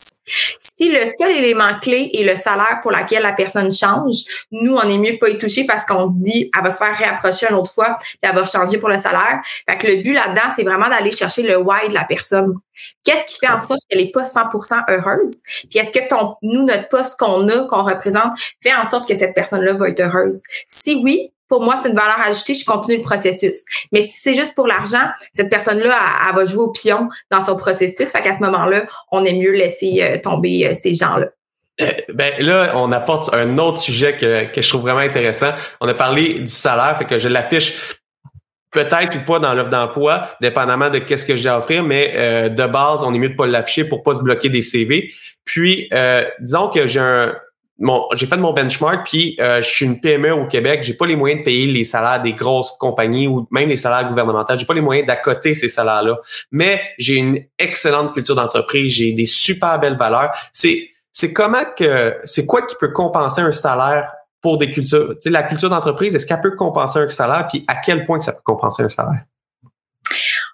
Si 0.77 0.91
le 0.91 0.99
seul 1.19 1.31
élément 1.31 1.77
clé 1.81 2.11
est 2.13 2.23
le 2.23 2.35
salaire 2.35 2.79
pour 2.81 2.91
lequel 2.91 3.23
la 3.23 3.33
personne 3.33 3.71
change, 3.71 4.17
nous, 4.51 4.75
on 4.75 4.87
est 4.87 4.97
mieux 4.97 5.17
pas 5.19 5.29
y 5.29 5.37
toucher 5.37 5.65
parce 5.65 5.83
qu'on 5.85 6.05
se 6.05 6.13
dit, 6.13 6.49
elle 6.55 6.63
va 6.63 6.71
se 6.71 6.77
faire 6.77 6.95
réapprocher 6.95 7.47
une 7.49 7.55
autre 7.55 7.73
fois, 7.73 7.97
puis 7.99 8.17
elle 8.21 8.35
va 8.35 8.45
changer 8.45 8.77
pour 8.77 8.89
le 8.89 8.99
salaire. 8.99 9.41
Fait 9.67 9.77
que 9.77 9.87
le 9.87 10.03
but 10.03 10.13
là-dedans, 10.13 10.53
c'est 10.55 10.63
vraiment 10.63 10.87
d'aller 10.87 11.11
chercher 11.11 11.41
le 11.41 11.57
why 11.57 11.89
de 11.89 11.93
la 11.93 12.05
personne. 12.05 12.53
Qu'est-ce 13.03 13.25
qui 13.25 13.39
fait 13.39 13.51
en 13.51 13.59
sorte 13.59 13.81
qu'elle 13.89 14.01
est 14.01 14.11
pas 14.11 14.23
100% 14.23 14.83
heureuse? 14.89 15.41
Puis 15.69 15.79
est-ce 15.79 15.91
que 15.91 16.07
ton, 16.07 16.35
nous, 16.41 16.63
notre 16.63 16.89
poste 16.89 17.17
qu'on 17.17 17.47
a, 17.49 17.65
qu'on 17.67 17.83
représente, 17.83 18.37
fait 18.61 18.75
en 18.75 18.85
sorte 18.85 19.07
que 19.07 19.17
cette 19.17 19.33
personne-là 19.33 19.73
va 19.73 19.89
être 19.89 20.01
heureuse? 20.01 20.43
Si 20.67 20.95
oui, 20.95 21.31
pour 21.47 21.63
moi, 21.63 21.75
c'est 21.81 21.89
une 21.89 21.95
valeur 21.95 22.19
ajoutée, 22.25 22.55
je 22.55 22.65
continue 22.65 22.97
le 22.97 23.03
processus. 23.03 23.63
Mais 23.91 24.01
si 24.01 24.19
c'est 24.19 24.35
juste 24.35 24.55
pour 24.55 24.67
l'argent, 24.67 25.09
cette 25.33 25.49
personne-là, 25.49 25.97
elle, 26.27 26.35
va 26.35 26.45
jouer 26.45 26.63
au 26.63 26.71
pion 26.71 27.09
dans 27.31 27.41
son 27.41 27.55
processus. 27.55 28.11
Fait 28.11 28.21
qu'à 28.21 28.33
ce 28.33 28.43
moment-là, 28.43 28.87
on 29.11 29.23
est 29.25 29.33
mieux 29.33 29.51
laisser 29.51 30.01
euh, 30.01 30.17
tomber 30.19 30.67
euh, 30.67 30.73
ces 30.73 30.93
gens-là. 30.93 31.27
Euh, 31.81 31.91
ben 32.13 32.31
là, 32.39 32.71
on 32.75 32.91
apporte 32.91 33.33
un 33.33 33.57
autre 33.57 33.79
sujet 33.79 34.15
que, 34.15 34.45
que 34.45 34.61
je 34.61 34.69
trouve 34.69 34.81
vraiment 34.81 34.99
intéressant. 34.99 35.51
On 35.81 35.87
a 35.87 35.93
parlé 35.93 36.39
du 36.39 36.47
salaire, 36.47 36.97
fait 36.97 37.05
que 37.05 37.19
je 37.19 37.27
l'affiche 37.27 37.99
peut-être 38.71 39.17
ou 39.17 39.25
pas 39.25 39.39
dans 39.39 39.53
l'offre 39.53 39.69
d'emploi, 39.69 40.29
dépendamment 40.41 40.89
de 40.89 40.99
qu'est-ce 40.99 41.25
que 41.25 41.35
j'ai 41.35 41.47
à 41.47 41.59
offrir, 41.59 41.81
mais 41.83 42.49
de 42.49 42.65
base, 42.65 43.03
on 43.03 43.13
est 43.13 43.17
mieux 43.17 43.29
de 43.29 43.35
pas 43.35 43.47
l'afficher 43.47 43.85
pour 43.85 44.03
pas 44.03 44.15
se 44.15 44.21
bloquer 44.21 44.49
des 44.49 44.61
CV. 44.61 45.13
Puis, 45.45 45.89
disons 46.41 46.67
que 46.67 46.85
j'ai 46.85 46.99
un, 46.99 47.33
j'ai 48.13 48.25
fait 48.25 48.38
mon 48.38 48.53
benchmark, 48.53 49.05
puis 49.05 49.36
euh, 49.39 49.62
je 49.62 49.70
suis 49.70 49.86
une 49.86 50.00
PME 50.00 50.34
au 50.34 50.48
Québec, 50.48 50.82
j'ai 50.84 50.94
pas 50.94 51.05
les 51.05 51.15
moyens 51.15 51.41
de 51.41 51.46
payer 51.46 51.67
les 51.67 51.84
salaires 51.84 52.22
des 52.22 52.34
grosses 52.34 52.72
compagnies 52.72 53.27
ou 53.27 53.48
même 53.51 53.67
les 53.67 53.77
salaires 53.77 54.08
gouvernementaux, 54.08 54.58
j'ai 54.58 54.65
pas 54.65 54.74
les 54.74 54.82
moyens 54.82 55.08
d'accoter 55.08 55.53
ces 55.53 55.67
salaires-là. 55.67 56.17
Mais 56.51 56.82
j'ai 56.98 57.15
une 57.15 57.39
excellente 57.60 58.13
culture 58.13 58.36
d'entreprise, 58.36 58.94
j'ai 58.94 59.12
des 59.12 59.25
super 59.25 59.79
belles 59.79 59.98
valeurs. 59.98 60.32
C'est 60.53 60.89
c'est 61.12 61.32
comment 61.32 61.63
que 61.77 62.17
c'est 62.25 62.46
quoi 62.46 62.62
qui 62.62 62.75
peut 62.79 62.91
compenser 62.91 63.41
un 63.41 63.51
salaire 63.51 64.12
pour 64.41 64.58
des 64.58 64.70
cultures, 64.70 65.10
tu 65.10 65.22
sais 65.22 65.29
la 65.29 65.44
culture 65.44 65.70
d'entreprise, 65.70 66.13
est-ce 66.13 66.25
qu'elle 66.25 66.41
peut 66.41 66.55
compenser 66.55 67.00
un 67.00 67.10
salaire? 67.10 67.48
Puis 67.50 67.65
à 67.67 67.75
quel 67.75 68.05
point 68.05 68.20
que 68.20 68.25
ça 68.25 68.32
peut 68.32 68.41
compenser 68.44 68.84
un 68.84 68.89
salaire? 68.89 69.24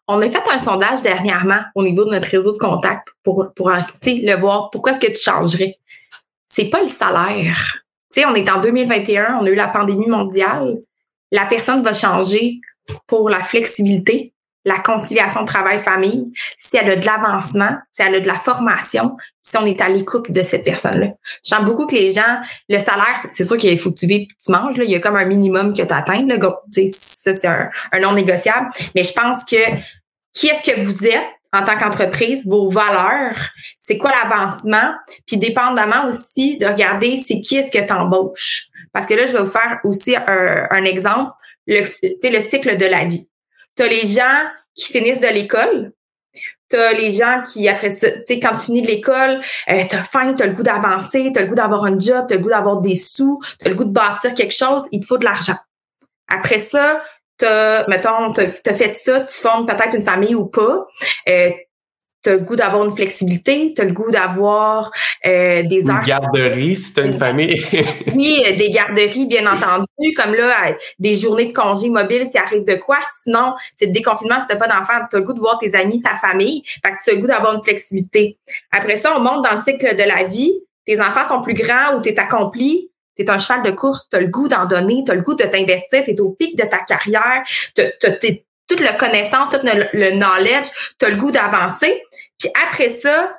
On 0.07 0.21
a 0.21 0.29
fait 0.29 0.43
un 0.51 0.59
sondage 0.59 1.01
dernièrement 1.01 1.61
au 1.75 1.83
niveau 1.83 2.05
de 2.05 2.11
notre 2.11 2.27
réseau 2.27 2.53
de 2.53 2.57
contacts 2.57 3.09
pour, 3.23 3.51
pour 3.55 3.69
le 3.69 4.39
voir. 4.39 4.69
Pourquoi 4.69 4.93
est-ce 4.93 4.99
que 4.99 5.11
tu 5.11 5.21
changerais? 5.21 5.77
C'est 6.53 6.69
pas 6.69 6.81
le 6.81 6.87
salaire. 6.87 7.83
Tu 8.13 8.21
sais, 8.21 8.25
on 8.25 8.35
est 8.35 8.49
en 8.49 8.59
2021, 8.59 9.39
on 9.41 9.45
a 9.45 9.49
eu 9.49 9.55
la 9.55 9.69
pandémie 9.69 10.07
mondiale. 10.07 10.77
La 11.31 11.45
personne 11.45 11.81
va 11.81 11.93
changer 11.93 12.59
pour 13.07 13.29
la 13.29 13.39
flexibilité, 13.39 14.33
la 14.65 14.79
conciliation 14.79 15.45
travail-famille, 15.45 16.33
si 16.57 16.75
elle 16.75 16.91
a 16.91 16.95
de 16.97 17.05
l'avancement, 17.05 17.77
si 17.91 18.01
elle 18.01 18.15
a 18.15 18.19
de 18.19 18.27
la 18.27 18.37
formation, 18.37 19.15
si 19.41 19.55
on 19.57 19.65
est 19.65 19.79
à 19.79 19.87
l'écoute 19.87 20.29
de 20.29 20.43
cette 20.43 20.65
personne-là. 20.65 21.07
J'aime 21.43 21.63
beaucoup 21.63 21.87
que 21.87 21.95
les 21.95 22.11
gens, 22.11 22.41
le 22.67 22.79
salaire, 22.79 23.23
c'est 23.31 23.45
sûr 23.45 23.57
qu'il 23.57 23.79
faut 23.79 23.91
que 23.91 23.99
tu 23.99 24.07
vives, 24.07 24.27
tu 24.43 24.51
manges, 24.51 24.77
là. 24.77 24.83
il 24.83 24.91
y 24.91 24.95
a 24.95 24.99
comme 24.99 25.15
un 25.15 25.25
minimum 25.25 25.73
que 25.73 25.81
tu 25.81 25.93
atteins, 25.93 26.27
ça 26.93 27.33
c'est 27.33 27.47
un 27.47 27.99
non 28.01 28.11
négociable, 28.11 28.69
mais 28.93 29.03
je 29.03 29.13
pense 29.13 29.45
que 29.45 29.55
qui 30.33 30.47
est-ce 30.47 30.69
que 30.69 30.81
vous 30.81 31.05
êtes? 31.05 31.27
En 31.53 31.65
tant 31.65 31.77
qu'entreprise, 31.77 32.47
vos 32.47 32.69
valeurs, 32.69 33.37
c'est 33.79 33.97
quoi 33.97 34.11
l'avancement, 34.11 34.93
puis 35.27 35.37
dépendamment 35.37 36.07
aussi 36.07 36.57
de 36.57 36.65
regarder 36.65 37.17
c'est 37.17 37.41
qui 37.41 37.57
est-ce 37.57 37.71
que 37.71 37.85
tu 37.85 37.93
embauches. 37.93 38.67
Parce 38.93 39.05
que 39.05 39.13
là, 39.13 39.25
je 39.25 39.33
vais 39.33 39.43
vous 39.43 39.51
faire 39.51 39.79
aussi 39.83 40.15
un, 40.15 40.83
exemple, 40.85 41.31
le, 41.67 41.87
le 42.01 42.41
cycle 42.41 42.77
de 42.77 42.85
la 42.85 43.05
vie. 43.05 43.29
Tu 43.75 43.83
as 43.83 43.87
les 43.87 44.07
gens 44.07 44.49
qui 44.75 44.91
finissent 44.91 45.21
de 45.21 45.27
l'école, 45.27 45.91
tu 46.69 46.77
as 46.77 46.93
les 46.93 47.11
gens 47.11 47.43
qui, 47.43 47.67
après 47.67 47.89
ça, 47.89 48.09
tu 48.11 48.21
sais, 48.25 48.39
quand 48.39 48.53
tu 48.53 48.65
finis 48.65 48.81
de 48.81 48.87
l'école, 48.87 49.41
euh, 49.69 49.83
tu 49.89 49.95
as 49.95 50.03
faim, 50.03 50.33
tu 50.33 50.43
as 50.43 50.47
le 50.47 50.53
goût 50.53 50.63
d'avancer, 50.63 51.31
tu 51.33 51.39
as 51.39 51.41
le 51.41 51.47
goût 51.47 51.55
d'avoir 51.55 51.83
un 51.83 51.99
job, 51.99 52.25
tu 52.27 52.33
as 52.33 52.37
le 52.37 52.43
goût 52.43 52.49
d'avoir 52.49 52.81
des 52.81 52.95
sous, 52.95 53.41
tu 53.59 53.65
as 53.65 53.69
le 53.69 53.75
goût 53.75 53.85
de 53.85 53.91
bâtir 53.91 54.33
quelque 54.33 54.55
chose, 54.55 54.83
il 54.91 55.01
te 55.01 55.05
faut 55.05 55.17
de 55.17 55.25
l'argent. 55.25 55.57
Après 56.27 56.59
ça, 56.59 57.03
t'as, 57.41 57.87
mettons, 57.87 58.31
t'as, 58.31 58.43
as 58.43 58.73
fait 58.73 58.95
ça, 58.95 59.21
tu 59.21 59.33
formes 59.33 59.65
peut-être 59.65 59.95
une 59.95 60.03
famille 60.03 60.35
ou 60.35 60.45
pas. 60.45 60.85
Euh, 61.27 61.49
t'as 62.23 62.33
le 62.33 62.39
goût 62.39 62.55
d'avoir 62.55 62.85
une 62.85 62.95
flexibilité, 62.95 63.73
t'as 63.75 63.83
le 63.83 63.93
goût 63.93 64.11
d'avoir 64.11 64.91
euh, 65.25 65.63
des 65.63 65.89
heures. 65.89 65.97
Une 65.97 66.03
garderie 66.03 66.75
si 66.75 66.93
t'as 66.93 67.05
une 67.05 67.17
famille. 67.17 67.59
oui, 68.15 68.43
des 68.57 68.69
garderies, 68.69 69.25
bien 69.25 69.51
entendu, 69.51 70.13
comme 70.15 70.35
là, 70.35 70.75
des 70.99 71.15
journées 71.15 71.45
de 71.45 71.53
congé 71.53 71.89
mobile 71.89 72.27
s'il 72.29 72.39
arrive 72.39 72.63
de 72.63 72.75
quoi. 72.75 72.97
Sinon, 73.23 73.55
c'est 73.75 73.87
le 73.87 73.91
déconfinement, 73.91 74.39
si 74.39 74.47
t'as 74.47 74.55
pas 74.55 74.67
d'enfant, 74.67 74.93
t'as 75.09 75.17
le 75.17 75.23
goût 75.23 75.33
de 75.33 75.39
voir 75.39 75.57
tes 75.57 75.73
amis, 75.73 76.01
ta 76.01 76.15
famille. 76.15 76.63
Fait 76.85 76.91
que 76.91 77.03
tu 77.03 77.09
as 77.09 77.13
le 77.15 77.21
goût 77.21 77.27
d'avoir 77.27 77.55
une 77.55 77.63
flexibilité. 77.63 78.37
Après 78.71 78.97
ça, 78.97 79.13
on 79.17 79.19
monte 79.19 79.43
dans 79.43 79.55
le 79.55 79.61
cycle 79.61 79.95
de 79.95 80.03
la 80.03 80.23
vie. 80.25 80.53
Tes 80.85 80.99
enfants 81.01 81.27
sont 81.27 81.41
plus 81.41 81.53
grands 81.55 81.95
ou 81.95 82.01
t'es 82.01 82.17
accompli 82.19 82.90
tu 83.15 83.23
es 83.23 83.29
un 83.29 83.37
cheval 83.37 83.63
de 83.63 83.71
course, 83.71 84.07
tu 84.09 84.17
as 84.17 84.21
le 84.21 84.27
goût 84.27 84.47
d'en 84.47 84.65
donner, 84.65 85.03
tu 85.05 85.11
as 85.11 85.15
le 85.15 85.21
goût 85.21 85.35
de 85.35 85.43
t'investir, 85.43 86.03
tu 86.03 86.11
es 86.11 86.21
au 86.21 86.31
pic 86.31 86.57
de 86.57 86.63
ta 86.63 86.79
carrière, 86.79 87.43
tu 87.75 87.81
as, 87.81 88.11
toute 88.67 88.79
la 88.79 88.93
connaissance, 88.93 89.49
tout 89.49 89.59
le, 89.63 90.11
knowledge, 90.11 90.67
tu 90.97 91.05
as 91.05 91.09
le 91.09 91.17
goût 91.17 91.31
d'avancer. 91.31 92.03
Puis 92.39 92.49
après 92.65 92.89
ça, 92.89 93.37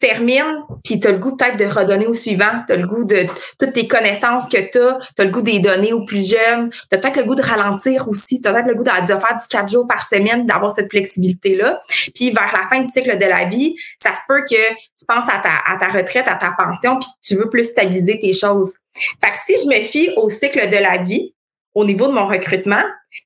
termines, 0.00 0.64
puis 0.82 0.98
tu 0.98 1.06
as 1.06 1.12
le 1.12 1.18
goût 1.18 1.36
peut-être 1.36 1.58
de 1.58 1.66
redonner 1.66 2.06
au 2.06 2.14
suivant, 2.14 2.62
tu 2.66 2.72
as 2.72 2.76
le 2.76 2.86
goût 2.86 3.04
de 3.04 3.26
toutes 3.58 3.74
tes 3.74 3.86
connaissances 3.86 4.48
que 4.48 4.58
tu 4.58 4.78
as, 4.78 4.98
tu 5.14 5.22
as 5.22 5.24
le 5.24 5.30
goût 5.30 5.42
des 5.42 5.60
donner 5.60 5.92
aux 5.92 6.04
plus 6.04 6.28
jeunes, 6.28 6.70
tu 6.70 6.96
as 6.96 6.98
peut-être 6.98 7.18
le 7.18 7.24
goût 7.24 7.34
de 7.34 7.42
ralentir 7.42 8.08
aussi, 8.08 8.40
tu 8.40 8.48
as 8.48 8.52
peut-être 8.52 8.66
le 8.66 8.74
goût 8.74 8.82
de, 8.82 8.90
faire 8.90 9.36
du 9.36 9.48
quatre 9.48 9.68
jours 9.68 9.86
par 9.86 10.08
semaine, 10.08 10.46
d'avoir 10.46 10.74
cette 10.74 10.90
flexibilité-là. 10.90 11.82
Puis 12.14 12.30
vers 12.30 12.50
la 12.52 12.66
fin 12.68 12.80
du 12.80 12.90
cycle 12.90 13.18
de 13.18 13.26
la 13.26 13.44
vie, 13.44 13.76
ça 13.98 14.10
se 14.10 14.20
peut 14.26 14.42
que 14.48 14.70
tu 14.98 15.04
penses 15.06 15.28
à 15.28 15.38
ta, 15.38 15.50
à 15.66 15.76
ta 15.78 15.88
retraite, 15.88 16.26
à 16.26 16.34
ta 16.34 16.52
pension, 16.58 16.98
puis 16.98 17.08
tu 17.22 17.36
veux 17.36 17.50
plus 17.50 17.64
stabiliser 17.64 18.18
tes 18.18 18.32
choses. 18.32 18.78
Fait 19.22 19.32
que 19.32 19.38
si 19.46 19.54
je 19.62 19.68
me 19.68 19.82
fie 19.82 20.10
au 20.16 20.30
cycle 20.30 20.68
de 20.70 20.76
la 20.76 20.98
vie, 21.02 21.34
au 21.74 21.84
niveau 21.84 22.08
de 22.08 22.12
mon 22.12 22.26
recrutement, 22.26 22.82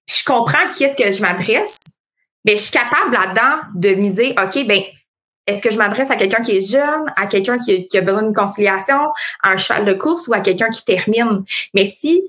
je 0.08 0.24
comprends 0.24 0.68
qui 0.74 0.84
est-ce 0.84 0.96
que 0.96 1.12
je 1.12 1.22
m'adresse, 1.22 1.78
ben, 2.44 2.56
je 2.56 2.62
suis 2.62 2.72
capable 2.72 3.12
là-dedans 3.12 3.60
de 3.74 3.90
miser, 3.90 4.34
OK, 4.42 4.66
ben, 4.66 4.82
est-ce 5.46 5.62
que 5.62 5.70
je 5.70 5.76
m'adresse 5.76 6.10
à 6.10 6.16
quelqu'un 6.16 6.42
qui 6.42 6.56
est 6.56 6.62
jeune, 6.62 7.04
à 7.16 7.26
quelqu'un 7.26 7.58
qui, 7.58 7.86
a 7.96 8.00
besoin 8.00 8.22
d'une 8.22 8.34
conciliation, 8.34 9.10
à 9.42 9.50
un 9.50 9.56
cheval 9.56 9.84
de 9.84 9.92
course 9.92 10.28
ou 10.28 10.34
à 10.34 10.40
quelqu'un 10.40 10.70
qui 10.70 10.84
termine? 10.84 11.44
Mais 11.74 11.84
si 11.84 12.22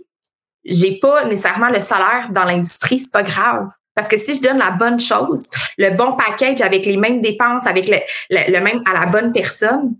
j'ai 0.65 0.99
pas 0.99 1.25
nécessairement 1.25 1.69
le 1.69 1.81
salaire 1.81 2.29
dans 2.31 2.43
l'industrie, 2.43 2.99
c'est 2.99 3.11
pas 3.11 3.23
grave. 3.23 3.69
Parce 3.93 4.09
que 4.09 4.17
si 4.17 4.35
je 4.35 4.41
donne 4.41 4.57
la 4.57 4.71
bonne 4.71 4.99
chose, 4.99 5.49
le 5.77 5.91
bon 5.91 6.13
package 6.13 6.61
avec 6.61 6.85
les 6.85 6.97
mêmes 6.97 7.21
dépenses, 7.21 7.65
avec 7.65 7.87
le, 7.87 7.97
le, 8.29 8.59
même 8.59 8.83
à 8.85 8.99
la 8.99 9.05
bonne 9.05 9.31
personne, 9.31 9.95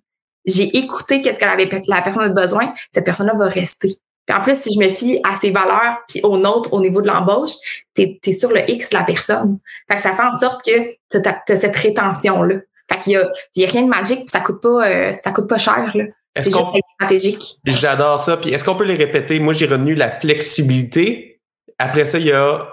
j'ai 0.46 0.76
écouté 0.78 1.22
qu'est-ce 1.22 1.40
que 1.40 1.46
la, 1.46 1.56
la 1.56 2.02
personne 2.02 2.24
a 2.24 2.30
besoin, 2.30 2.74
cette 2.92 3.06
personne-là 3.06 3.34
va 3.36 3.48
rester. 3.48 3.98
Puis 4.26 4.36
en 4.36 4.42
plus, 4.42 4.60
si 4.60 4.74
je 4.74 4.80
me 4.80 4.90
fie 4.90 5.20
à 5.24 5.36
ses 5.36 5.52
valeurs 5.52 6.00
puis 6.08 6.20
aux 6.24 6.38
nôtres 6.38 6.74
au 6.74 6.82
niveau 6.82 7.02
de 7.02 7.08
l'embauche, 7.08 7.52
tu 7.96 8.18
es, 8.24 8.32
sur 8.32 8.52
le 8.52 8.70
X 8.70 8.90
de 8.90 8.98
la 8.98 9.04
personne. 9.04 9.60
Fait 9.88 9.96
que 9.96 10.02
ça 10.02 10.16
fait 10.16 10.24
en 10.24 10.38
sorte 10.38 10.66
que 10.66 10.92
tu 11.10 11.18
as, 11.18 11.56
cette 11.56 11.76
rétention-là. 11.76 12.56
Fait 12.96 13.00
qu'il 13.02 13.14
y 13.14 13.16
a, 13.18 13.30
il 13.56 13.64
y 13.64 13.66
a 13.66 13.70
rien 13.70 13.84
de 13.84 13.90
magique, 13.90 14.20
puis 14.20 14.30
ça 14.30 14.40
coûte 14.40 14.62
pas 14.62 14.88
euh, 14.88 15.16
ça 15.24 15.32
coûte 15.32 15.48
pas 15.48 15.58
cher. 15.58 15.92
Là. 15.96 16.06
Est-ce 16.36 16.50
qu'on 16.50 16.74
stratégique. 17.00 17.58
J'adore 17.66 18.20
ça. 18.20 18.38
Puis 18.38 18.52
est-ce 18.52 18.64
qu'on 18.66 18.76
peut 18.76 18.84
les 18.84 18.96
répéter? 18.96 19.40
Moi, 19.40 19.54
j'ai 19.54 19.68
retenu 19.68 19.96
la 19.96 20.10
flexibilité. 20.10 21.40
Après 21.78 22.06
ça, 22.06 22.20
il 22.20 22.26
y 22.26 22.32
a 22.32 22.68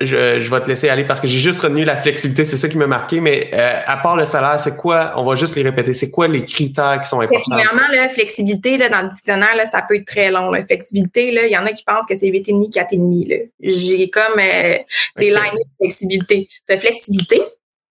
je, 0.00 0.40
je 0.40 0.50
vais 0.50 0.60
te 0.60 0.68
laisser 0.68 0.88
aller 0.88 1.04
parce 1.04 1.20
que 1.20 1.26
j'ai 1.26 1.38
juste 1.38 1.60
retenu 1.60 1.84
la 1.84 1.96
flexibilité, 1.96 2.44
c'est 2.44 2.56
ça 2.56 2.68
qui 2.68 2.76
m'a 2.76 2.86
marqué. 2.86 3.20
Mais 3.20 3.50
euh, 3.54 3.80
à 3.86 3.96
part 3.98 4.16
le 4.16 4.24
salaire, 4.24 4.58
c'est 4.58 4.76
quoi, 4.76 5.12
on 5.16 5.24
va 5.24 5.36
juste 5.36 5.56
les 5.56 5.62
répéter, 5.62 5.94
c'est 5.94 6.10
quoi 6.10 6.26
les 6.26 6.44
critères 6.44 7.00
qui 7.00 7.08
sont 7.08 7.20
importants? 7.20 7.42
Premièrement, 7.46 7.88
la 7.92 8.08
flexibilité, 8.08 8.76
là, 8.76 8.88
dans 8.88 9.02
le 9.02 9.10
dictionnaire, 9.10 9.54
là, 9.56 9.66
ça 9.66 9.82
peut 9.82 9.96
être 9.96 10.06
très 10.06 10.30
long. 10.30 10.50
La 10.50 10.64
flexibilité, 10.64 11.30
là, 11.30 11.46
il 11.46 11.52
y 11.52 11.56
en 11.56 11.64
a 11.64 11.72
qui 11.72 11.84
pensent 11.84 12.06
que 12.06 12.16
c'est 12.16 12.26
8,5, 12.26 12.72
4,5. 12.72 13.50
J'ai 13.60 14.10
comme 14.10 14.38
euh, 14.38 14.78
des 15.16 15.30
lignes 15.30 15.58
de 15.58 15.84
flexibilité. 15.84 16.48
De 16.68 16.76
flexibilité. 16.76 17.40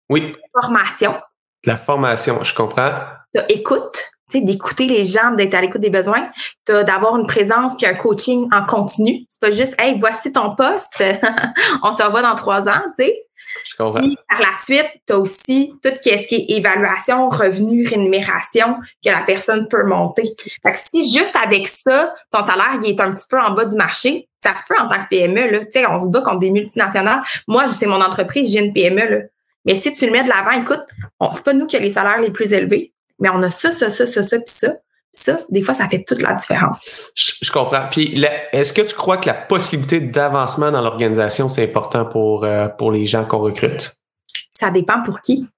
Oui. 0.09 0.33
Formation. 0.61 1.15
La 1.65 1.77
formation, 1.77 2.43
je 2.43 2.55
comprends. 2.55 2.91
écoute 3.49 4.11
d'écouter 4.39 4.87
les 4.87 5.05
gens, 5.05 5.33
d'être 5.33 5.55
à 5.55 5.61
l'écoute 5.61 5.81
des 5.81 5.91
besoins, 5.91 6.31
d'avoir 6.69 7.17
une 7.17 7.27
présence 7.27 7.77
puis 7.77 7.87
un 7.87 7.95
coaching 7.95 8.49
en 8.53 8.65
continu. 8.65 9.25
C'est 9.29 9.41
pas 9.41 9.51
juste, 9.51 9.75
hey, 9.81 9.99
voici 9.99 10.33
ton 10.33 10.55
poste, 10.55 11.03
on 11.83 11.91
se 11.91 12.03
revoit 12.03 12.23
dans 12.23 12.37
trois 12.37 12.69
ans, 12.69 12.83
tu 12.97 13.05
sais. 13.05 13.25
Je 13.69 13.77
comprends. 13.77 14.01
Puis, 14.01 14.17
par 14.29 14.39
la 14.39 14.57
suite, 14.63 14.89
tu 15.09 15.13
as 15.13 15.19
aussi 15.19 15.73
tout 15.83 15.91
ce 15.93 16.27
qui 16.29 16.35
est 16.37 16.57
évaluation, 16.57 17.29
revenu, 17.29 17.89
rémunération 17.89 18.77
que 19.05 19.11
la 19.11 19.23
personne 19.27 19.67
peut 19.67 19.85
monter. 19.85 20.37
Fait 20.63 20.73
que 20.73 20.79
si 20.79 21.13
juste 21.13 21.35
avec 21.35 21.67
ça, 21.67 22.15
ton 22.31 22.45
salaire 22.45 22.79
il 22.81 22.91
est 22.91 23.01
un 23.01 23.13
petit 23.13 23.27
peu 23.29 23.41
en 23.41 23.51
bas 23.51 23.65
du 23.65 23.75
marché, 23.75 24.29
ça 24.39 24.55
se 24.55 24.61
peut 24.69 24.81
en 24.81 24.87
tant 24.87 25.03
que 25.03 25.09
PME. 25.11 25.51
Là. 25.51 25.59
Tu 25.65 25.73
sais, 25.73 25.87
on 25.87 25.99
se 25.99 26.07
bat 26.11 26.21
contre 26.21 26.39
des 26.39 26.51
multinationales. 26.51 27.23
Moi, 27.49 27.67
c'est 27.67 27.87
mon 27.87 28.01
entreprise, 28.01 28.53
j'ai 28.53 28.65
une 28.65 28.73
PME. 28.73 29.09
Là. 29.09 29.19
Mais 29.65 29.75
si 29.75 29.93
tu 29.93 30.07
le 30.07 30.13
mets 30.13 30.25
de 30.25 30.29
l'avant, 30.29 30.53
écoute, 30.53 30.87
c'est 31.33 31.45
pas 31.45 31.53
nous 31.53 31.67
qui 31.67 31.77
avons 31.77 31.85
les 31.85 31.93
salaires 31.93 32.21
les 32.21 32.31
plus 32.31 32.53
élevés 32.53 32.93
mais 33.21 33.29
on 33.29 33.43
a 33.43 33.51
ça, 33.51 33.71
ça, 33.71 33.91
ça, 33.91 34.07
ça, 34.07 34.23
ça, 34.23 34.39
puis 34.39 34.47
ça. 34.47 34.75
ça, 35.13 35.39
des 35.51 35.63
fois, 35.63 35.75
ça 35.75 35.89
fait 35.89 36.03
toute 36.05 36.23
la 36.23 36.35
différence. 36.35 37.05
Je, 37.15 37.53
comprends. 37.53 37.87
Puis, 37.91 38.25
est-ce 38.53 38.73
que 38.73 38.83
tu 38.83 38.95
crois 38.95 39.19
que 39.19 39.27
la 39.27 39.35
possibilité 39.35 40.01
d'avancement 40.01 40.71
dans 40.71 40.81
l'organisation, 40.81 41.49
c'est 41.49 41.65
important 41.65 42.07
pour, 42.07 42.45
euh, 42.45 42.69
pour 42.69 42.91
les 42.91 43.05
gens 43.05 43.25
qu'on 43.25 43.39
recrute? 43.39 43.97
ça 44.53 44.71
dépend 44.71 45.03
pour 45.03 45.23
qui. 45.23 45.49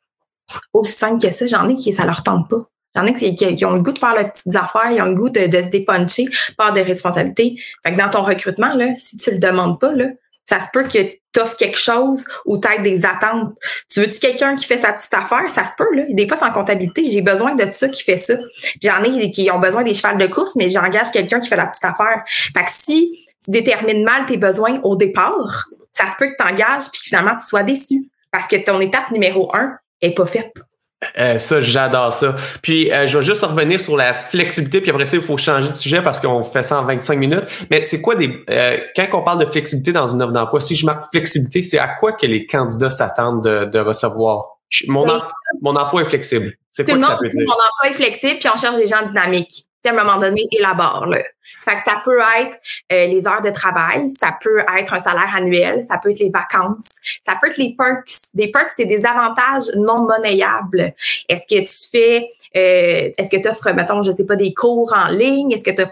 Aussi 0.72 0.92
simple 0.92 1.20
que 1.20 1.32
ça, 1.32 1.48
j'en 1.48 1.68
ai 1.68 1.74
qui 1.74 1.92
ça 1.92 2.04
leur 2.04 2.22
tente 2.22 2.48
pas. 2.48 2.68
J'en 2.94 3.04
ai 3.04 3.14
qui, 3.14 3.34
qui, 3.34 3.64
ont 3.64 3.72
le 3.72 3.80
goût 3.80 3.90
de 3.90 3.98
faire 3.98 4.14
leurs 4.14 4.32
petites 4.32 4.54
affaires, 4.54 4.92
ils 4.92 5.02
ont 5.02 5.06
le 5.06 5.14
goût 5.14 5.28
de, 5.28 5.46
de 5.46 5.60
se 5.60 5.68
dépuncher, 5.68 6.26
par 6.56 6.72
de 6.72 6.80
responsabilités. 6.80 7.56
Fait 7.82 7.94
que 7.94 7.98
dans 7.98 8.10
ton 8.10 8.22
recrutement, 8.22 8.74
là, 8.74 8.94
si 8.94 9.16
tu 9.16 9.32
le 9.32 9.38
demandes 9.38 9.80
pas, 9.80 9.92
là, 9.92 10.06
ça 10.44 10.61
se 10.61 10.66
peut 10.72 10.85
que 10.85 10.98
tu 11.33 11.40
offres 11.40 11.57
quelque 11.57 11.78
chose 11.78 12.24
ou 12.44 12.59
tu 12.59 12.83
des 12.83 13.07
attentes. 13.07 13.55
Tu 13.88 14.00
veux-tu 14.00 14.18
quelqu'un 14.18 14.57
qui 14.57 14.66
fait 14.66 14.78
sa 14.78 14.92
petite 14.92 15.14
affaire? 15.14 15.48
Ça 15.50 15.64
se 15.64 15.72
peut, 15.76 15.94
là. 15.94 16.05
Des 16.11 16.28
fois, 16.28 16.46
en 16.46 16.52
comptabilité, 16.52 17.11
j'ai 17.11 17.22
besoin 17.22 17.55
de 17.55 17.70
ça 17.72 17.88
qui 17.88 18.02
fait 18.02 18.18
ça. 18.18 18.35
J'en 18.83 19.02
ai 19.02 19.31
qui 19.31 19.50
ont 19.50 19.59
besoin 19.59 19.83
des 19.83 19.94
chevals 19.94 20.18
de 20.18 20.26
course, 20.26 20.57
mais 20.57 20.68
j'engage 20.70 21.11
quelqu'un 21.12 21.40
qui 21.40 21.48
fait 21.48 21.57
la 21.57 21.66
petite 21.66 21.85
affaire. 21.85 22.22
Fait 22.26 22.64
que 22.64 22.70
si 22.70 23.26
tu 23.44 23.50
détermines 23.50 24.05
mal 24.05 24.26
tes 24.26 24.37
besoins 24.37 24.81
au 24.83 24.96
départ, 24.96 25.68
ça 25.92 26.09
se 26.09 26.16
peut 26.18 26.28
que 26.28 26.37
tu 26.38 26.52
engages 26.52 26.90
puis 26.90 27.02
finalement 27.05 27.37
tu 27.38 27.46
sois 27.46 27.62
déçu 27.62 28.09
parce 28.31 28.46
que 28.46 28.57
ton 28.57 28.81
étape 28.81 29.11
numéro 29.11 29.55
un 29.55 29.76
est 30.00 30.14
pas 30.16 30.26
faite. 30.26 30.52
Euh, 31.18 31.38
ça, 31.38 31.60
j'adore 31.60 32.12
ça. 32.12 32.36
Puis, 32.62 32.92
euh, 32.92 33.06
je 33.06 33.18
vais 33.18 33.24
juste 33.24 33.44
revenir 33.44 33.80
sur 33.80 33.96
la 33.96 34.14
flexibilité, 34.14 34.80
puis 34.80 34.90
après 34.90 35.04
ça, 35.04 35.16
il 35.16 35.22
faut 35.22 35.36
changer 35.36 35.68
de 35.68 35.74
sujet 35.74 36.02
parce 36.02 36.20
qu'on 36.20 36.42
fait 36.44 36.62
ça 36.62 36.80
en 36.80 36.84
25 36.84 37.18
minutes. 37.18 37.44
Mais 37.70 37.84
c'est 37.84 38.00
quoi 38.00 38.14
des... 38.14 38.44
Euh, 38.50 38.78
quand 38.94 39.06
on 39.14 39.22
parle 39.22 39.44
de 39.44 39.50
flexibilité 39.50 39.92
dans 39.92 40.08
une 40.08 40.22
offre 40.22 40.32
d'emploi, 40.32 40.60
si 40.60 40.76
je 40.76 40.86
marque 40.86 41.06
flexibilité, 41.10 41.62
c'est 41.62 41.78
à 41.78 41.88
quoi 41.88 42.12
que 42.12 42.26
les 42.26 42.46
candidats 42.46 42.90
s'attendent 42.90 43.42
de, 43.42 43.78
recevoir? 43.78 44.58
mon, 44.88 45.06
mon 45.60 45.76
emploi 45.76 46.02
est 46.02 46.06
flexible. 46.06 46.54
C'est 46.70 46.84
quoi 46.84 46.94
que 46.94 47.04
ça 47.04 47.18
veut 47.20 47.28
dire? 47.28 47.46
Mon 47.46 47.52
emploi 47.52 47.90
est 47.90 47.94
flexible, 47.94 48.38
puis 48.38 48.48
on 48.54 48.58
cherche 48.58 48.76
des 48.76 48.86
gens 48.86 49.04
dynamiques. 49.04 49.66
À 49.88 49.92
un 49.92 50.05
moment 50.05 50.18
donné, 50.18 50.47
élabore, 50.53 51.07
là. 51.07 51.23
Fait 51.64 51.77
que 51.77 51.83
ça 51.83 52.03
peut 52.05 52.18
être 52.40 52.59
euh, 52.92 53.07
les 53.07 53.27
heures 53.27 53.40
de 53.40 53.51
travail, 53.51 54.11
ça 54.11 54.37
peut 54.40 54.64
être 54.79 54.95
un 54.95 54.99
salaire 54.99 55.33
annuel, 55.35 55.83
ça 55.83 55.99
peut 55.99 56.11
être 56.11 56.18
les 56.18 56.31
vacances, 56.31 56.97
ça 57.25 57.37
peut 57.40 57.49
être 57.49 57.57
les 57.57 57.77
perks. 57.77 58.12
Des 58.35 58.51
perks, 58.51 58.71
c'est 58.71 58.87
des 58.87 59.07
avantages 59.07 59.71
non 59.77 59.99
monnayables. 60.01 60.92
Est-ce 61.29 61.47
que 61.49 61.61
tu 61.61 61.90
fais, 61.90 62.31
euh, 62.57 63.12
est-ce 63.16 63.31
que 63.31 63.40
tu 63.40 63.49
offres, 63.49 63.71
mettons, 63.73 64.03
je 64.03 64.11
sais 64.11 64.27
pas, 64.27 64.37
des 64.37 64.53
cours 64.55 64.92
en 64.92 65.07
ligne? 65.07 65.53
Est-ce 65.53 65.62
que 65.62 65.71
tu 65.71 65.83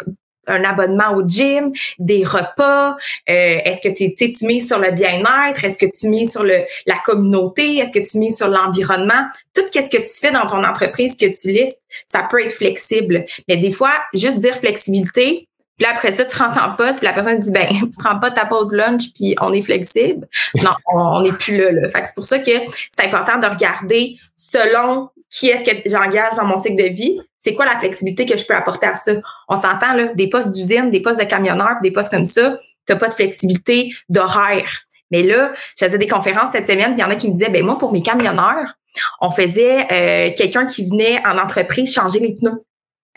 un 0.50 0.64
abonnement 0.64 1.14
au 1.14 1.26
gym, 1.26 1.72
des 1.98 2.24
repas, 2.24 2.96
euh, 3.28 3.58
est-ce 3.64 3.80
que 3.80 3.94
tu 3.94 4.14
tu 4.14 4.46
mets 4.46 4.60
sur 4.60 4.78
le 4.78 4.90
bien-être, 4.90 5.64
est-ce 5.64 5.78
que 5.78 5.86
tu 5.86 6.08
mets 6.08 6.26
sur 6.26 6.42
le 6.42 6.64
la 6.86 6.96
communauté, 7.04 7.78
est-ce 7.78 7.92
que 7.92 8.06
tu 8.06 8.18
mets 8.18 8.30
sur 8.30 8.48
l'environnement, 8.48 9.24
tout 9.54 9.62
qu'est-ce 9.72 9.90
que 9.90 10.02
tu 10.02 10.20
fais 10.20 10.32
dans 10.32 10.46
ton 10.46 10.64
entreprise 10.64 11.16
que 11.16 11.26
tu 11.26 11.48
listes, 11.48 11.80
ça 12.06 12.26
peut 12.30 12.42
être 12.44 12.52
flexible. 12.52 13.26
Mais 13.48 13.56
des 13.56 13.72
fois, 13.72 13.92
juste 14.14 14.38
dire 14.38 14.56
flexibilité, 14.56 15.48
puis 15.80 15.88
après 15.90 16.12
ça, 16.12 16.26
tu 16.26 16.36
rentres 16.36 16.62
en 16.62 16.76
poste, 16.76 16.98
puis 16.98 17.06
la 17.06 17.14
personne 17.14 17.40
dit 17.40 17.50
ben, 17.50 17.66
prends 17.98 18.18
pas 18.18 18.30
ta 18.30 18.44
pause 18.44 18.74
lunch, 18.74 19.14
puis 19.14 19.34
on 19.40 19.52
est 19.54 19.62
flexible. 19.62 20.28
Non, 20.62 20.72
on 20.86 21.22
n'est 21.22 21.32
plus 21.32 21.56
là. 21.56 21.72
là. 21.72 21.88
Fait 21.88 22.02
que 22.02 22.08
c'est 22.08 22.14
pour 22.14 22.26
ça 22.26 22.38
que 22.38 22.50
c'est 22.50 23.06
important 23.06 23.38
de 23.38 23.46
regarder 23.46 24.18
selon 24.36 25.08
qui 25.30 25.48
est-ce 25.48 25.64
que 25.64 25.88
j'engage 25.88 26.34
dans 26.36 26.44
mon 26.44 26.58
cycle 26.58 26.82
de 26.82 26.88
vie, 26.88 27.20
c'est 27.38 27.54
quoi 27.54 27.64
la 27.64 27.78
flexibilité 27.78 28.26
que 28.26 28.36
je 28.36 28.44
peux 28.44 28.54
apporter 28.54 28.86
à 28.86 28.94
ça? 28.94 29.12
On 29.48 29.56
s'entend 29.56 29.94
là, 29.94 30.08
des 30.14 30.28
postes 30.28 30.50
d'usine, 30.50 30.90
des 30.90 31.00
postes 31.00 31.20
de 31.20 31.24
camionneurs, 31.24 31.76
des 31.82 31.92
postes 31.92 32.10
comme 32.10 32.26
ça, 32.26 32.58
tu 32.86 32.96
pas 32.96 33.08
de 33.08 33.14
flexibilité 33.14 33.92
d'horaire. 34.08 34.68
Mais 35.12 35.22
là, 35.22 35.52
je 35.78 35.84
faisais 35.84 35.98
des 35.98 36.08
conférences 36.08 36.52
cette 36.52 36.66
semaine, 36.66 36.94
il 36.96 37.00
y 37.00 37.04
en 37.04 37.10
a 37.10 37.16
qui 37.16 37.28
me 37.28 37.34
disaient, 37.34 37.50
ben 37.50 37.64
moi, 37.64 37.78
pour 37.78 37.92
mes 37.92 38.02
camionneurs, 38.02 38.74
on 39.20 39.30
faisait 39.30 39.86
euh, 39.92 40.30
quelqu'un 40.36 40.66
qui 40.66 40.86
venait 40.86 41.24
en 41.24 41.38
entreprise 41.38 41.92
changer 41.92 42.18
les 42.18 42.34
pneus 42.34 42.64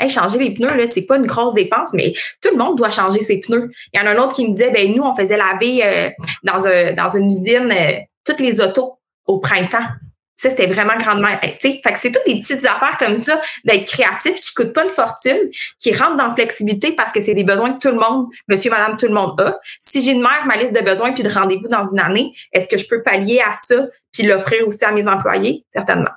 changer 0.10 0.38
les 0.38 0.54
pneus, 0.54 0.76
là, 0.76 0.88
c'est 0.88 1.04
pas 1.04 1.18
une 1.18 1.26
grosse 1.26 1.54
dépense, 1.54 1.90
mais 1.94 2.14
tout 2.42 2.50
le 2.52 2.58
monde 2.58 2.78
doit 2.78 2.90
changer 2.90 3.22
ses 3.22 3.40
pneus. 3.40 3.72
Il 3.94 4.00
y 4.00 4.04
en 4.04 4.08
a 4.08 4.12
un 4.12 4.18
autre 4.18 4.34
qui 4.34 4.48
me 4.48 4.54
disait, 4.54 4.72
ben 4.72 4.94
nous, 4.94 5.04
on 5.04 5.16
faisait 5.16 5.38
laver 5.38 5.82
euh, 5.84 6.10
dans, 6.44 6.66
un, 6.66 6.94
dans 6.94 7.10
une 7.10 7.30
usine 7.30 7.72
euh, 7.72 8.00
toutes 8.26 8.40
les 8.40 8.60
autos 8.62 8.98
au 9.26 9.40
printemps. 9.40 9.86
Ça, 10.36 10.50
c'était 10.50 10.68
vraiment 10.68 10.98
grandement. 10.98 11.30
Fait 11.42 11.80
que 11.82 11.98
c'est 11.98 12.12
toutes 12.12 12.26
des 12.26 12.42
petites 12.42 12.66
affaires 12.66 12.98
comme 12.98 13.24
ça, 13.24 13.40
d'être 13.66 13.86
créatif, 13.86 14.40
qui 14.42 14.54
coûtent 14.54 14.74
pas 14.74 14.84
une 14.84 14.90
fortune, 14.90 15.50
qui 15.80 15.94
rentrent 15.94 16.16
dans 16.16 16.28
la 16.28 16.34
flexibilité 16.34 16.94
parce 16.94 17.12
que 17.12 17.22
c'est 17.22 17.36
des 17.36 17.44
besoins 17.44 17.74
que 17.74 17.80
tout 17.80 17.94
le 17.94 18.00
monde, 18.00 18.28
monsieur, 18.48 18.72
madame, 18.72 18.98
tout 18.98 19.08
le 19.08 19.14
monde 19.14 19.40
a. 19.42 19.60
Si 19.82 20.02
j'ai 20.02 20.12
une 20.12 20.22
mère, 20.22 20.46
ma 20.46 20.58
liste 20.58 20.74
de 20.74 20.82
besoins 20.82 21.14
puis 21.14 21.24
de 21.24 21.30
rendez-vous 21.30 21.68
dans 21.68 21.86
une 21.86 22.00
année, 22.00 22.34
est-ce 22.52 22.68
que 22.68 22.78
je 22.78 22.88
peux 22.88 23.02
pallier 23.04 23.42
à 23.42 23.54
ça 23.54 23.88
puis 24.12 24.24
l'offrir 24.24 24.68
aussi 24.68 24.84
à 24.86 24.92
mes 24.92 25.08
employés? 25.08 25.66
Certainement. 25.72 26.12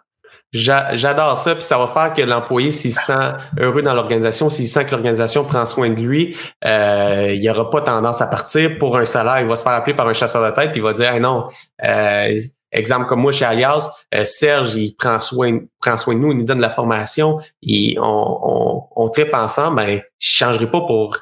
J'adore 0.52 1.37
ça, 1.37 1.55
puis 1.55 1.64
ça 1.64 1.76
va 1.76 1.87
faire 1.87 2.14
que 2.14 2.22
l'employé, 2.22 2.70
s'il 2.70 2.94
se 2.94 3.02
sent 3.02 3.33
heureux 3.59 3.83
dans 3.83 3.94
l'organisation, 3.94 4.48
s'il 4.48 4.68
sent 4.68 4.87
que 4.87 4.92
l'organisation 4.92 5.44
prend 5.44 5.66
soin 5.66 5.90
de 5.90 6.00
lui, 6.00 6.37
euh, 6.64 7.33
il 7.35 7.50
aura 7.50 7.70
pas 7.70 7.83
tendance 7.83 8.22
à 8.22 8.26
partir 8.26 8.79
pour 8.79 8.96
un 8.96 9.05
salaire. 9.05 9.40
Il 9.40 9.48
va 9.48 9.57
se 9.57 9.62
faire 9.62 9.72
appeler 9.72 9.94
par 9.94 10.09
un 10.09 10.14
chasseur 10.14 10.48
de 10.48 10.55
tête, 10.55 10.70
puis 10.70 10.81
il 10.81 10.83
va 10.83 10.92
dire 10.94 11.12
hey 11.12 11.20
non, 11.20 11.48
euh, 11.85 12.40
exemple 12.76 13.06
comme 13.06 13.20
moi 13.20 13.32
chez 13.32 13.44
Alias, 13.44 13.90
euh, 14.14 14.24
Serge, 14.24 14.74
il 14.74 14.94
prend 14.94 15.18
soin, 15.18 15.60
prend 15.80 15.96
soin 15.96 16.14
de 16.14 16.20
nous, 16.20 16.32
il 16.32 16.38
nous 16.38 16.44
donne 16.44 16.58
de 16.58 16.62
la 16.62 16.70
formation, 16.70 17.38
et 17.62 17.96
on, 18.00 18.38
on, 18.42 18.82
on 18.94 19.08
tripe 19.08 19.34
ensemble, 19.34 19.76
ben, 19.76 20.00
je 20.18 20.28
changerai 20.28 20.70
pas 20.70 20.80
pour 20.80 21.16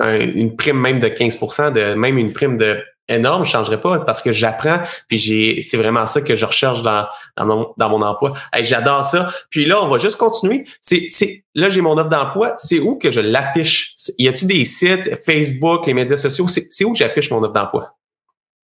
une 0.00 0.56
prime 0.56 0.78
même 0.78 1.00
de 1.00 1.08
15 1.08 1.38
de 1.74 1.94
même 1.94 2.16
une 2.16 2.32
prime 2.32 2.56
de 2.56 2.82
énorme, 3.10 3.44
je 3.44 3.50
changerais 3.50 3.80
pas 3.80 3.98
parce 4.00 4.22
que 4.22 4.32
j'apprends, 4.32 4.80
puis 5.08 5.18
j'ai, 5.18 5.62
c'est 5.62 5.76
vraiment 5.76 6.06
ça 6.06 6.20
que 6.20 6.36
je 6.36 6.46
recherche 6.46 6.82
dans, 6.82 7.06
dans 7.36 7.46
mon, 7.46 7.74
dans 7.76 7.88
mon 7.90 8.02
emploi. 8.02 8.32
j'adore 8.60 9.04
ça. 9.04 9.30
Puis 9.50 9.64
là, 9.66 9.82
on 9.82 9.88
va 9.88 9.98
juste 9.98 10.16
continuer. 10.16 10.64
C'est, 10.80 11.06
c'est, 11.08 11.44
là, 11.54 11.68
j'ai 11.68 11.80
mon 11.80 11.98
offre 11.98 12.08
d'emploi. 12.08 12.54
C'est 12.58 12.78
où 12.78 12.96
que 12.96 13.10
je 13.10 13.20
l'affiche? 13.20 13.94
Y 14.18 14.28
a-tu 14.28 14.46
des 14.46 14.64
sites, 14.64 15.18
Facebook, 15.24 15.86
les 15.86 15.94
médias 15.94 16.16
sociaux? 16.16 16.46
C'est 16.48 16.84
où 16.84 16.92
que 16.92 16.98
j'affiche 16.98 17.30
mon 17.30 17.42
offre 17.42 17.52
d'emploi? 17.52 17.96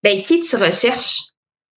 Ben, 0.03 0.21
qui 0.21 0.39
tu 0.39 0.55
recherches? 0.55 1.19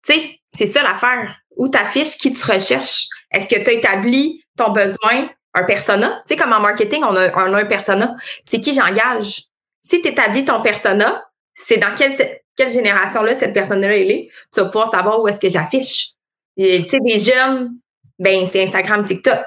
Tu 0.08 0.14
sais, 0.14 0.40
c'est 0.48 0.66
ça 0.66 0.82
l'affaire. 0.82 1.36
Où 1.56 1.68
tu 1.68 1.78
affiches 1.78 2.16
qui 2.18 2.32
tu 2.32 2.44
recherches? 2.44 3.06
Est-ce 3.30 3.48
que 3.48 3.62
tu 3.62 3.68
as 3.68 3.72
établi 3.72 4.44
ton 4.56 4.70
besoin, 4.70 5.28
un 5.54 5.64
persona? 5.64 6.22
Tu 6.26 6.34
sais, 6.34 6.36
comme 6.40 6.52
en 6.52 6.60
marketing, 6.60 7.02
on 7.04 7.14
a, 7.16 7.36
un 7.36 7.64
persona. 7.66 8.16
C'est 8.44 8.60
qui 8.60 8.72
j'engage? 8.72 9.42
Si 9.80 10.00
tu 10.00 10.08
établis 10.08 10.44
ton 10.44 10.62
persona, 10.62 11.24
c'est 11.54 11.78
dans 11.78 11.94
quel 11.96 12.12
quelle 12.58 12.72
génération-là 12.72 13.34
cette 13.34 13.54
personne-là 13.54 13.96
elle 13.96 14.10
est, 14.10 14.30
tu 14.52 14.60
vas 14.60 14.66
pouvoir 14.66 14.90
savoir 14.90 15.22
où 15.22 15.28
est-ce 15.28 15.38
que 15.38 15.48
j'affiche. 15.48 16.08
Tu 16.58 16.88
sais, 16.88 16.98
des 17.04 17.20
jeunes, 17.20 17.76
ben 18.18 18.44
c'est 18.46 18.64
Instagram, 18.64 19.04
TikTok. 19.04 19.46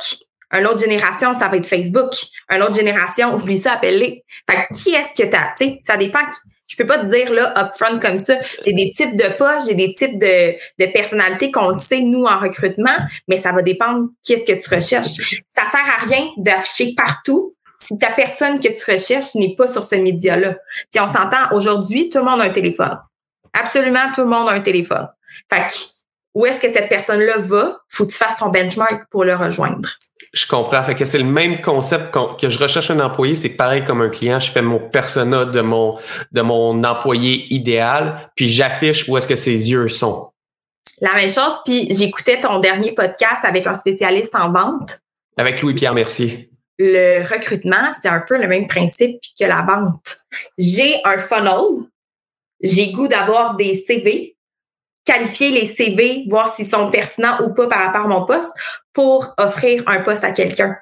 Une 0.53 0.65
autre 0.65 0.79
génération, 0.79 1.33
ça 1.37 1.49
va 1.49 1.57
être 1.57 1.67
Facebook. 1.67 2.13
Une 2.49 2.63
autre 2.63 2.75
génération, 2.75 3.35
oublie 3.35 3.57
ça, 3.57 3.73
appelle-les. 3.73 4.23
Fait 4.49 4.67
qui 4.73 4.91
est-ce 4.91 5.13
que 5.13 5.29
tu 5.29 5.35
as? 5.35 5.53
Tu 5.57 5.65
sais, 5.65 5.79
ça 5.83 5.97
dépend. 5.97 6.19
Je 6.71 6.77
peux 6.77 6.85
pas 6.85 6.99
te 6.99 7.05
dire 7.07 7.33
là 7.33 7.53
upfront 7.57 7.99
comme 7.99 8.15
ça. 8.15 8.35
J'ai 8.63 8.71
des 8.71 8.93
types 8.95 9.17
de 9.17 9.27
postes, 9.37 9.67
j'ai 9.67 9.75
des 9.75 9.93
types 9.93 10.17
de, 10.17 10.53
de 10.79 10.91
personnalités 10.93 11.51
qu'on 11.51 11.73
sait 11.73 11.99
nous 11.99 12.23
en 12.23 12.39
recrutement, 12.39 12.95
mais 13.27 13.35
ça 13.35 13.51
va 13.51 13.61
dépendre 13.61 14.07
qui 14.23 14.33
est-ce 14.33 14.45
que 14.45 14.57
tu 14.57 14.73
recherches. 14.73 15.43
Ça 15.49 15.63
sert 15.69 15.85
à 15.85 16.05
rien 16.05 16.29
d'afficher 16.37 16.93
partout 16.95 17.55
si 17.77 17.97
ta 17.97 18.11
personne 18.11 18.61
que 18.61 18.69
tu 18.69 18.89
recherches 18.89 19.35
n'est 19.35 19.53
pas 19.55 19.67
sur 19.67 19.83
ce 19.83 19.95
média-là. 19.95 20.55
Puis 20.91 21.01
on 21.01 21.07
s'entend, 21.07 21.51
aujourd'hui, 21.51 22.09
tout 22.09 22.19
le 22.19 22.25
monde 22.25 22.39
a 22.39 22.45
un 22.45 22.49
téléphone. 22.51 22.97
Absolument 23.53 24.09
tout 24.15 24.21
le 24.21 24.27
monde 24.27 24.47
a 24.47 24.53
un 24.53 24.61
téléphone. 24.61 25.09
Fait 25.51 25.67
que, 25.67 25.73
où 26.35 26.45
est-ce 26.45 26.61
que 26.61 26.71
cette 26.71 26.87
personne-là 26.87 27.39
va? 27.39 27.81
Faut 27.89 28.05
que 28.05 28.11
tu 28.11 28.17
fasses 28.17 28.37
ton 28.37 28.47
benchmark 28.47 29.09
pour 29.09 29.25
le 29.25 29.35
rejoindre. 29.35 29.89
Je 30.33 30.47
comprends. 30.47 30.81
Fait 30.83 30.95
que 30.95 31.03
c'est 31.03 31.17
le 31.17 31.25
même 31.25 31.61
concept 31.61 32.15
que 32.39 32.49
je 32.49 32.57
recherche 32.57 32.89
un 32.89 32.99
employé, 32.99 33.35
c'est 33.35 33.49
pareil 33.49 33.83
comme 33.83 34.01
un 34.01 34.09
client. 34.09 34.39
Je 34.39 34.51
fais 34.51 34.61
mon 34.61 34.79
persona 34.79 35.45
de 35.45 35.61
mon, 35.61 35.97
de 36.31 36.41
mon 36.41 36.83
employé 36.83 37.53
idéal, 37.53 38.31
puis 38.35 38.47
j'affiche 38.47 39.07
où 39.09 39.17
est-ce 39.17 39.27
que 39.27 39.35
ses 39.35 39.71
yeux 39.71 39.89
sont. 39.89 40.31
La 41.01 41.13
même 41.15 41.29
chose, 41.29 41.55
puis 41.65 41.87
j'écoutais 41.93 42.39
ton 42.39 42.59
dernier 42.59 42.93
podcast 42.93 43.43
avec 43.43 43.67
un 43.67 43.73
spécialiste 43.73 44.35
en 44.35 44.51
vente. 44.51 44.99
Avec 45.37 45.61
Louis-Pierre 45.61 45.93
Mercier 45.93 46.51
le 46.81 47.23
recrutement, 47.23 47.93
c'est 48.01 48.09
un 48.09 48.21
peu 48.21 48.41
le 48.41 48.47
même 48.47 48.67
principe 48.67 49.21
que 49.39 49.45
la 49.45 49.61
vente. 49.61 50.17
J'ai 50.57 50.99
un 51.05 51.19
funnel, 51.19 51.87
j'ai 52.61 52.91
goût 52.91 53.07
d'avoir 53.07 53.55
des 53.55 53.73
CV, 53.73 54.35
qualifier 55.11 55.51
les 55.51 55.65
CV, 55.65 56.25
voir 56.29 56.55
s'ils 56.55 56.67
sont 56.67 56.89
pertinents 56.89 57.41
ou 57.41 57.53
pas 57.53 57.67
par 57.67 57.85
rapport 57.85 58.05
à 58.05 58.07
mon 58.07 58.25
poste 58.25 58.51
pour 58.93 59.33
offrir 59.37 59.83
un 59.87 60.01
poste 60.01 60.23
à 60.23 60.31
quelqu'un. 60.31 60.75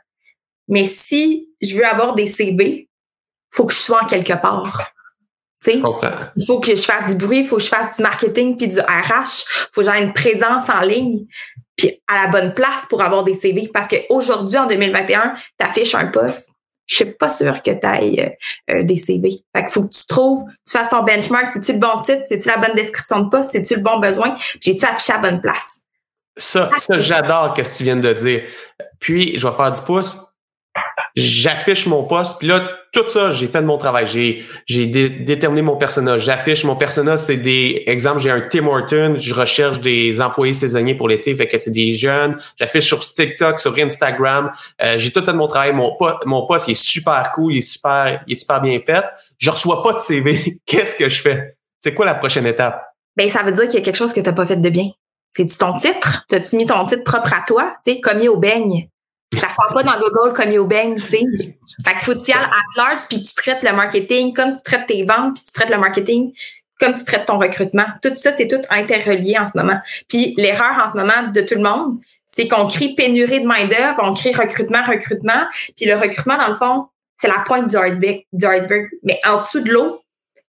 Mais 0.67 0.85
si 0.85 1.49
je 1.61 1.75
veux 1.75 1.85
avoir 1.85 2.15
des 2.15 2.27
CV, 2.27 2.89
faut 3.51 3.65
que 3.65 3.73
je 3.73 3.79
sois 3.79 4.03
en 4.03 4.07
quelque 4.07 4.39
part. 4.39 4.91
il 6.35 6.45
faut 6.45 6.59
que 6.59 6.75
je 6.75 6.81
fasse 6.81 7.15
du 7.15 7.25
bruit, 7.25 7.39
il 7.39 7.47
faut 7.47 7.57
que 7.57 7.63
je 7.63 7.67
fasse 7.67 7.97
du 7.97 8.03
marketing 8.03 8.55
puis 8.55 8.67
du 8.67 8.79
RH, 8.79 9.45
faut 9.73 9.81
que 9.81 9.87
j'aie 9.87 10.03
une 10.03 10.13
présence 10.13 10.69
en 10.69 10.81
ligne 10.81 11.25
puis 11.75 11.91
à 12.07 12.25
la 12.25 12.31
bonne 12.31 12.53
place 12.53 12.85
pour 12.89 13.01
avoir 13.01 13.23
des 13.23 13.33
CV. 13.33 13.69
Parce 13.73 13.87
qu'aujourd'hui, 13.87 14.57
en 14.57 14.67
2021, 14.67 15.35
tu 15.59 15.65
affiches 15.65 15.95
un 15.95 16.07
poste. 16.07 16.51
Je 16.89 16.95
suis 16.95 17.05
pas 17.05 17.29
sûre 17.29 17.61
que 17.61 17.69
tu 17.69 17.85
ailles 17.85 18.19
euh, 18.19 18.73
euh, 18.73 18.83
des 18.83 18.97
CV. 18.97 19.43
Fait 19.55 19.63
qu'il 19.63 19.71
faut 19.71 19.83
que 19.83 19.93
tu 19.93 20.07
trouves, 20.07 20.43
tu 20.65 20.75
fasses 20.75 20.89
ton 20.89 21.03
benchmark. 21.03 21.49
C'est-tu 21.53 21.73
le 21.73 21.77
bon 21.77 22.01
titre? 22.01 22.23
C'est-tu 22.27 22.47
la 22.47 22.57
bonne 22.57 22.75
description 22.75 23.19
de 23.19 23.29
poste? 23.29 23.51
C'est-tu 23.51 23.75
le 23.75 23.81
bon 23.81 23.99
besoin? 23.99 24.35
J'ai-tu 24.59 24.83
affiché 24.85 25.13
à 25.13 25.21
la 25.21 25.29
bonne 25.29 25.41
place? 25.41 25.81
Ça, 26.35 26.71
ça 26.77 26.97
j'adore 26.97 27.53
ce 27.55 27.61
que 27.61 27.77
tu 27.77 27.83
viens 27.83 27.95
de 27.95 28.11
dire. 28.13 28.41
Puis, 28.99 29.37
je 29.37 29.47
vais 29.47 29.53
faire 29.53 29.71
du 29.71 29.81
pouce. 29.81 30.28
J'affiche 31.19 31.87
mon 31.87 32.03
poste, 32.03 32.39
puis 32.39 32.47
là, 32.47 32.61
tout 32.91 33.07
ça, 33.07 33.31
j'ai 33.31 33.47
fait 33.47 33.61
de 33.61 33.67
mon 33.67 33.77
travail. 33.77 34.07
J'ai, 34.07 34.43
j'ai 34.65 34.87
déterminé 34.87 35.61
mon 35.61 35.75
personnage. 35.75 36.21
J'affiche 36.21 36.63
mon 36.63 36.75
personnage, 36.75 37.19
c'est 37.19 37.37
des 37.37 37.83
exemples. 37.85 38.19
J'ai 38.19 38.31
un 38.31 38.41
Tim 38.41 38.65
Horton, 38.67 39.15
je 39.15 39.33
recherche 39.33 39.79
des 39.79 40.19
employés 40.21 40.53
saisonniers 40.53 40.95
pour 40.95 41.07
l'été, 41.07 41.35
fait 41.35 41.47
que 41.47 41.57
c'est 41.57 41.71
des 41.71 41.93
jeunes. 41.93 42.37
J'affiche 42.57 42.85
sur 42.85 42.99
TikTok, 42.99 43.59
sur 43.59 43.77
Instagram. 43.77 44.51
Euh, 44.81 44.95
j'ai 44.97 45.11
tout 45.11 45.23
fait 45.23 45.31
de 45.31 45.37
mon 45.37 45.47
travail. 45.47 45.73
Mon, 45.73 45.95
mon 46.25 46.47
poste, 46.47 46.67
il 46.67 46.71
est 46.71 46.83
super 46.83 47.31
cool, 47.33 47.53
il 47.53 47.57
est 47.59 47.61
super, 47.61 48.23
il 48.25 48.31
est 48.31 48.35
super 48.35 48.61
bien 48.61 48.79
fait. 48.79 49.05
Je 49.37 49.51
reçois 49.51 49.83
pas 49.83 49.93
de 49.93 49.99
CV. 49.99 50.59
Qu'est-ce 50.65 50.95
que 50.95 51.07
je 51.07 51.21
fais? 51.21 51.55
C'est 51.79 51.93
quoi 51.93 52.05
la 52.05 52.15
prochaine 52.15 52.45
étape? 52.45 52.83
Ben, 53.15 53.29
ça 53.29 53.43
veut 53.43 53.51
dire 53.51 53.65
qu'il 53.65 53.75
y 53.75 53.81
a 53.81 53.81
quelque 53.81 53.97
chose 53.97 54.13
que 54.13 54.19
tu 54.19 54.25
n'as 54.27 54.33
pas 54.33 54.47
fait 54.47 54.57
de 54.57 54.69
bien. 54.69 54.89
C'est 55.35 55.57
ton 55.57 55.77
titre? 55.77 56.23
T'as-tu 56.27 56.57
mis 56.57 56.65
ton 56.65 56.85
titre 56.85 57.03
propre 57.03 57.33
à 57.33 57.43
toi? 57.45 57.75
Tu 57.85 57.93
sais, 57.93 58.01
commis 58.01 58.27
au 58.27 58.37
beigne? 58.37 58.89
Ça 59.33 59.47
sort 59.55 59.73
pas 59.73 59.83
dans 59.83 59.99
Google 59.99 60.57
au 60.57 60.65
beigne, 60.65 60.95
tu 60.95 61.01
sais. 61.01 61.23
Fait 61.85 61.91
qu'il 61.91 61.99
faut 62.01 62.13
que 62.13 62.25
tu 62.25 62.31
y 62.31 62.33
ailles 62.33 62.43
at 62.43 62.77
large, 62.77 63.01
puis 63.07 63.21
tu 63.21 63.33
traites 63.35 63.63
le 63.63 63.73
marketing 63.73 64.33
comme 64.33 64.55
tu 64.55 64.63
traites 64.63 64.87
tes 64.87 65.03
ventes, 65.03 65.35
puis 65.35 65.43
tu 65.43 65.51
traites 65.51 65.69
le 65.69 65.77
marketing 65.77 66.33
comme 66.79 66.95
tu 66.95 67.03
traites 67.03 67.25
ton 67.25 67.37
recrutement. 67.37 67.85
Tout 68.01 68.15
ça, 68.17 68.31
c'est 68.31 68.47
tout 68.47 68.61
interrelié 68.69 69.37
en 69.37 69.45
ce 69.45 69.57
moment. 69.57 69.79
Puis 70.07 70.33
l'erreur 70.37 70.83
en 70.83 70.91
ce 70.91 70.97
moment 70.97 71.29
de 71.31 71.41
tout 71.41 71.55
le 71.55 71.61
monde, 71.61 71.99
c'est 72.25 72.47
qu'on 72.47 72.67
crie 72.67 72.95
pénurie 72.95 73.41
de 73.41 73.47
main-d'œuvre, 73.47 73.99
on 74.01 74.13
crie 74.13 74.33
recrutement, 74.33 74.83
recrutement, 74.85 75.43
puis 75.75 75.85
le 75.85 75.95
recrutement, 75.95 76.37
dans 76.37 76.47
le 76.47 76.55
fond, 76.55 76.87
c'est 77.17 77.27
la 77.27 77.43
pointe 77.45 77.67
du 77.67 77.75
iceberg, 77.75 78.21
du 78.31 78.45
iceberg. 78.45 78.87
Mais 79.03 79.19
en 79.27 79.41
dessous 79.41 79.59
de 79.59 79.71
l'eau, 79.71 80.01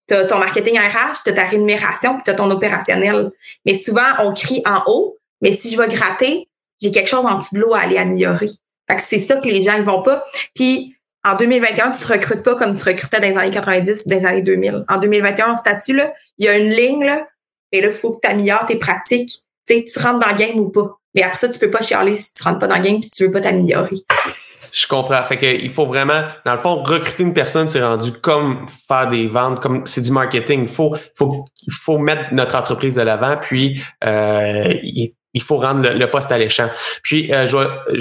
tu 0.07 0.15
as 0.15 0.25
ton 0.25 0.39
marketing 0.39 0.79
RH, 0.79 1.23
tu 1.25 1.31
as 1.31 1.33
ta 1.33 1.45
rémunération, 1.45 2.15
puis 2.15 2.23
tu 2.25 2.31
as 2.31 2.35
ton 2.35 2.51
opérationnel. 2.51 3.31
Mais 3.67 3.75
souvent, 3.75 4.07
on 4.21 4.33
crie 4.33 4.63
en 4.65 4.83
haut, 4.87 5.19
mais 5.41 5.53
si 5.53 5.73
je 5.73 5.81
vais 5.81 5.89
gratter, 5.89 6.49
j'ai 6.81 6.93
quelque 6.93 7.09
chose 7.09 7.27
en 7.27 7.39
dessous 7.39 7.57
de 7.57 7.61
l'eau 7.61 7.75
à 7.75 7.81
aller 7.81 7.99
améliorer. 7.99 8.51
C'est 8.99 9.19
ça 9.19 9.37
que 9.37 9.49
les 9.49 9.63
gens 9.63 9.79
ne 9.79 9.83
vont 9.83 10.03
pas. 10.03 10.25
Puis 10.55 10.97
en 11.25 11.37
2021, 11.37 11.93
tu 11.93 12.05
ne 12.05 12.09
recrutes 12.13 12.43
pas 12.43 12.55
comme 12.57 12.77
tu 12.77 12.83
recrutais 12.83 13.21
dans 13.21 13.29
les 13.29 13.37
années 13.37 13.51
90, 13.51 14.07
dans 14.07 14.17
les 14.17 14.27
années 14.27 14.43
2000. 14.43 14.85
En 14.89 14.99
2021, 14.99 15.53
en 15.53 15.57
statut, 15.57 15.95
là, 15.95 16.13
il 16.39 16.47
y 16.47 16.49
a 16.49 16.57
une 16.57 16.71
ligne, 16.71 17.05
là, 17.05 17.27
et 17.73 17.81
là, 17.81 17.89
il 17.89 17.95
faut 17.95 18.13
que 18.13 18.21
tu 18.23 18.29
améliores 18.29 18.67
tes 18.67 18.77
pratiques. 18.77 19.31
Tu 19.67 19.75
sais, 19.75 19.85
tu 19.85 19.99
rentres 19.99 20.19
dans 20.19 20.31
le 20.31 20.35
game 20.35 20.59
ou 20.59 20.71
pas. 20.71 20.99
Mais 21.15 21.23
après 21.23 21.37
ça, 21.37 21.49
tu 21.49 21.59
peux 21.59 21.71
pas 21.71 21.83
chialer 21.83 22.17
si 22.17 22.33
tu 22.33 22.43
rentres 22.43 22.59
pas 22.59 22.67
dans 22.67 22.77
le 22.77 22.83
game 22.83 22.97
et 22.97 23.01
tu 23.01 23.25
veux 23.25 23.31
pas 23.31 23.41
t'améliorer. 23.41 23.97
Je 24.73 24.87
comprends. 24.87 25.23
Fait 25.25 25.37
que 25.37 25.47
il 25.47 25.71
faut 25.71 25.87
vraiment, 25.87 26.23
dans 26.47 26.53
le 26.53 26.59
fond, 26.59 26.83
recruter 26.83 27.23
une 27.23 27.33
personne, 27.33 27.67
c'est 27.67 27.83
rendu 27.83 28.13
comme 28.13 28.67
faire 28.89 29.09
des 29.09 29.27
ventes, 29.27 29.61
comme 29.61 29.85
c'est 29.87 30.01
du 30.01 30.13
marketing. 30.13 30.63
Il 30.63 30.69
faut, 30.69 30.95
faut, 31.17 31.45
faut 31.71 31.99
mettre 31.99 32.33
notre 32.33 32.57
entreprise 32.57 32.95
de 32.95 33.03
l'avant, 33.03 33.37
puis 33.37 33.83
euh, 34.05 34.73
faut 35.39 35.59
rendre 35.59 35.89
le, 35.89 36.11
poste 36.11 36.33
alléchant. 36.33 36.69
Puis 37.03 37.33
euh, 37.33 37.47
je 37.47 37.57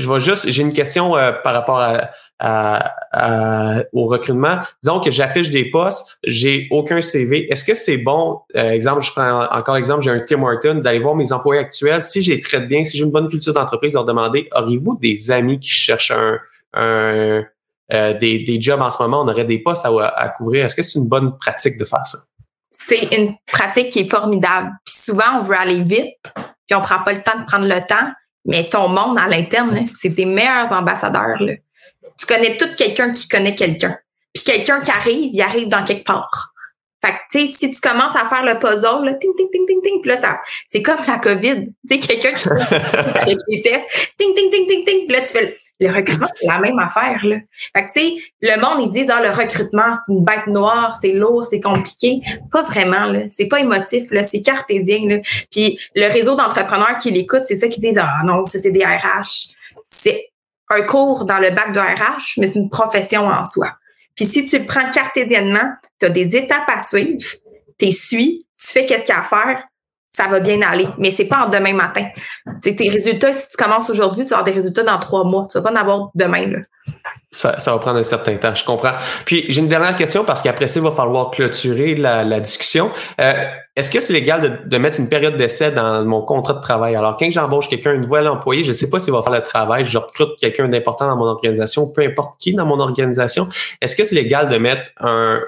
vais, 0.10 0.20
juste, 0.20 0.50
j'ai 0.50 0.64
une 0.64 0.74
question 0.74 1.16
euh, 1.16 1.32
par 1.32 1.54
rapport 1.54 1.80
au 3.94 4.06
recrutement. 4.06 4.58
Disons 4.82 5.00
que 5.00 5.12
j'affiche 5.12 5.50
des 5.50 5.70
postes, 5.70 6.18
j'ai 6.24 6.68
aucun 6.72 7.02
CV. 7.02 7.52
Est-ce 7.52 7.66
que 7.66 7.76
c'est 7.76 7.98
bon, 7.98 8.40
euh, 8.56 8.72
exemple, 8.72 9.04
je 9.04 9.12
prends 9.12 9.46
encore 9.52 9.78
exemple, 9.78 10.02
j'ai 10.02 10.12
un 10.12 10.20
Tim 10.20 10.42
Horton, 10.42 10.76
d'aller 10.76 11.00
voir 11.00 11.16
mes 11.16 11.32
employés 11.32 11.62
actuels, 11.62 12.02
si 12.02 12.22
les 12.22 12.40
traite 12.40 12.68
bien, 12.68 12.84
si 12.84 12.98
j'ai 12.98 13.04
une 13.04 13.12
bonne 13.12 13.30
culture 13.30 13.54
d'entreprise, 13.54 13.94
leur 13.94 14.06
demander, 14.06 14.50
auriez-vous 14.56 14.98
des 15.00 15.32
amis 15.32 15.60
qui 15.60 15.70
cherchent 15.70 16.12
un, 16.12 16.40
un 16.74 17.44
euh, 17.92 18.14
des, 18.14 18.40
des, 18.44 18.62
jobs 18.62 18.80
en 18.82 18.90
ce 18.92 19.02
moment, 19.02 19.22
on 19.22 19.28
aurait 19.28 19.46
des 19.46 19.58
postes 19.58 19.84
à, 19.84 19.90
à 19.90 20.30
couvrir. 20.30 20.66
Est-ce 20.66 20.76
que 20.76 20.84
c'est 20.84 21.00
une 21.00 21.08
bonne 21.08 21.38
pratique 21.40 21.78
de 21.80 21.86
faire 21.86 22.06
ça? 22.06 22.20
C'est 22.70 23.16
une 23.18 23.34
pratique 23.48 23.90
qui 23.90 24.00
est 24.00 24.10
formidable. 24.10 24.70
Puis 24.86 24.96
souvent, 25.06 25.40
on 25.40 25.44
veut 25.44 25.58
aller 25.58 25.84
vite, 25.84 26.32
puis 26.70 26.78
on 26.78 26.82
prend 26.82 27.04
pas 27.04 27.14
le 27.14 27.24
temps 27.24 27.38
de 27.38 27.46
prendre 27.46 27.66
le 27.66 27.82
temps. 27.82 28.14
Mais 28.46 28.70
ton 28.70 28.88
monde 28.88 29.18
à 29.20 29.28
l'interne, 29.28 29.86
c'est 30.00 30.16
tes 30.16 30.26
meilleurs 30.26 30.72
ambassadeurs. 30.72 31.42
Là. 31.42 31.54
Tu 32.18 32.26
connais 32.26 32.58
tout 32.58 32.68
quelqu'un 32.78 33.12
qui 33.12 33.28
connaît 33.28 33.56
quelqu'un. 33.56 33.98
Puis 34.34 34.44
quelqu'un 34.44 34.80
qui 34.80 34.92
arrive, 34.92 35.32
il 35.34 35.42
arrive 35.42 35.68
dans 35.68 35.84
quelque 35.84 36.06
part. 36.06 36.49
Fait 37.04 37.14
que, 37.14 37.18
tu 37.32 37.48
sais, 37.48 37.54
si 37.58 37.72
tu 37.72 37.80
commences 37.80 38.16
à 38.16 38.28
faire 38.28 38.44
le 38.44 38.60
puzzle, 38.60 39.06
là, 39.06 39.14
ting, 39.14 39.34
ting, 39.38 39.50
ting, 39.52 39.66
ting, 39.66 39.82
ting, 39.82 40.02
puis 40.02 40.12
là, 40.12 40.18
ça, 40.18 40.40
c'est 40.68 40.82
comme 40.82 41.00
la 41.08 41.18
COVID. 41.18 41.68
Tu 41.68 41.74
sais, 41.88 42.00
quelqu'un 42.00 42.34
qui 42.34 42.50
avec 42.50 43.38
les 43.48 43.62
tests, 43.64 43.88
ting, 44.18 44.36
ting, 44.36 44.52
ting, 44.52 44.68
ting, 44.68 44.84
ting, 44.84 45.08
puis 45.08 45.16
là, 45.16 45.22
tu 45.22 45.28
fais 45.28 45.58
le, 45.80 45.88
recrutement, 45.90 46.28
c'est 46.36 46.46
la 46.46 46.60
même 46.60 46.78
affaire, 46.78 47.20
là. 47.24 47.38
Fait 47.74 47.88
que, 47.88 47.94
tu 47.94 48.00
sais, 48.02 48.16
le 48.42 48.60
monde, 48.60 48.82
ils 48.82 48.92
disent, 48.92 49.10
ah, 49.10 49.22
le 49.22 49.30
recrutement, 49.30 49.94
c'est 49.94 50.12
une 50.12 50.26
bête 50.26 50.48
noire, 50.48 50.98
c'est 51.02 51.14
lourd, 51.14 51.46
c'est 51.46 51.62
compliqué. 51.62 52.20
Pas 52.52 52.64
vraiment, 52.64 53.06
là. 53.06 53.22
C'est 53.30 53.48
pas 53.48 53.62
émotif, 53.62 54.12
là. 54.12 54.24
C'est 54.24 54.42
cartésien, 54.42 55.08
là. 55.08 55.20
Puis 55.52 55.80
le 55.96 56.12
réseau 56.12 56.36
d'entrepreneurs 56.36 56.98
qui 56.98 57.12
l'écoutent, 57.12 57.46
c'est 57.46 57.56
ça 57.56 57.70
qui 57.70 57.80
disent, 57.80 57.98
ah, 57.98 58.24
non, 58.26 58.44
ça, 58.44 58.60
c'est 58.60 58.72
des 58.72 58.84
RH. 58.84 59.54
C'est 59.84 60.32
un 60.70 60.82
cours 60.82 61.24
dans 61.24 61.40
le 61.40 61.52
bac 61.52 61.72
de 61.72 61.80
RH, 61.80 62.38
mais 62.38 62.48
c'est 62.48 62.60
une 62.60 62.70
profession 62.70 63.28
en 63.28 63.44
soi. 63.46 63.79
Puis 64.20 64.28
si 64.28 64.46
tu 64.46 64.60
le 64.60 64.66
prends 64.66 64.92
cartésiennement, 64.92 65.72
tu 65.98 66.08
as 66.08 66.10
des 66.10 66.36
étapes 66.36 66.68
à 66.68 66.82
suivre, 66.82 67.24
tu 67.80 67.90
suis, 67.94 68.46
tu 68.60 68.68
fais 68.68 68.86
qu'est-ce 68.86 69.06
qu'il 69.06 69.16
y 69.16 69.18
a 69.18 69.22
à 69.22 69.24
faire, 69.24 69.64
ça 70.10 70.28
va 70.28 70.42
bien 70.42 70.62
aller. 70.62 70.90
Mais 70.98 71.12
c'est 71.12 71.24
pas 71.24 71.46
en 71.46 71.50
demain 71.50 71.72
matin. 71.72 72.06
T'sais, 72.62 72.76
tes 72.76 72.90
résultats, 72.90 73.32
si 73.32 73.48
tu 73.48 73.56
commences 73.56 73.90
aujourd'hui, 73.90 74.24
tu 74.26 74.32
vas 74.32 74.40
avoir 74.40 74.44
des 74.44 74.60
résultats 74.60 74.84
dans 74.84 75.00
trois 75.00 75.24
mois. 75.24 75.48
Tu 75.50 75.58
vas 75.58 75.62
pas 75.62 75.72
en 75.72 75.76
avoir 75.78 76.10
demain. 76.16 76.48
Là. 76.48 76.58
Ça, 77.32 77.60
ça, 77.60 77.74
va 77.74 77.78
prendre 77.78 78.00
un 78.00 78.04
certain 78.04 78.36
temps, 78.38 78.56
je 78.56 78.66
comprends. 78.66 78.94
Puis 79.24 79.46
j'ai 79.50 79.62
une 79.62 79.68
dernière 79.68 79.96
question 79.96 80.24
parce 80.24 80.42
qu'après 80.42 80.68
ça, 80.68 80.80
il 80.80 80.84
va 80.84 80.92
falloir 80.92 81.30
clôturer 81.30 81.94
la, 81.94 82.24
la 82.24 82.40
discussion. 82.40 82.90
Euh, 83.22 83.34
est-ce 83.76 83.92
que 83.92 84.02
c'est 84.02 84.14
légal 84.14 84.42
de, 84.42 84.68
de, 84.68 84.78
mettre 84.80 85.00
une 85.00 85.08
période 85.08 85.38
d'essai 85.38 85.72
dans 85.72 86.04
mon 86.06 86.24
contrat 86.24 86.56
de 86.56 86.60
travail? 86.60 86.96
Alors, 86.96 87.18
quand 87.18 87.30
j'embauche 87.30 87.70
quelqu'un, 87.70 87.94
une 87.94 88.02
nouvelle 88.02 88.28
employé, 88.28 88.64
je 88.64 88.70
ne 88.70 88.74
sais 88.74 88.90
pas 88.90 89.00
s'il 89.00 89.14
va 89.14 89.22
faire 89.22 89.32
le 89.32 89.44
travail, 89.44 89.86
je 89.86 90.00
recrute 90.00 90.32
quelqu'un 90.42 90.68
d'important 90.68 91.08
dans 91.08 91.18
mon 91.18 91.28
organisation, 91.28 91.88
peu 91.92 92.02
importe 92.02 92.40
qui 92.40 92.56
dans 92.56 92.66
mon 92.66 92.80
organisation. 92.80 93.48
Est-ce 93.80 93.96
que 93.96 94.04
c'est 94.04 94.16
légal 94.16 94.50
de 94.50 94.58
mettre 94.58 94.90
un, 95.00 95.40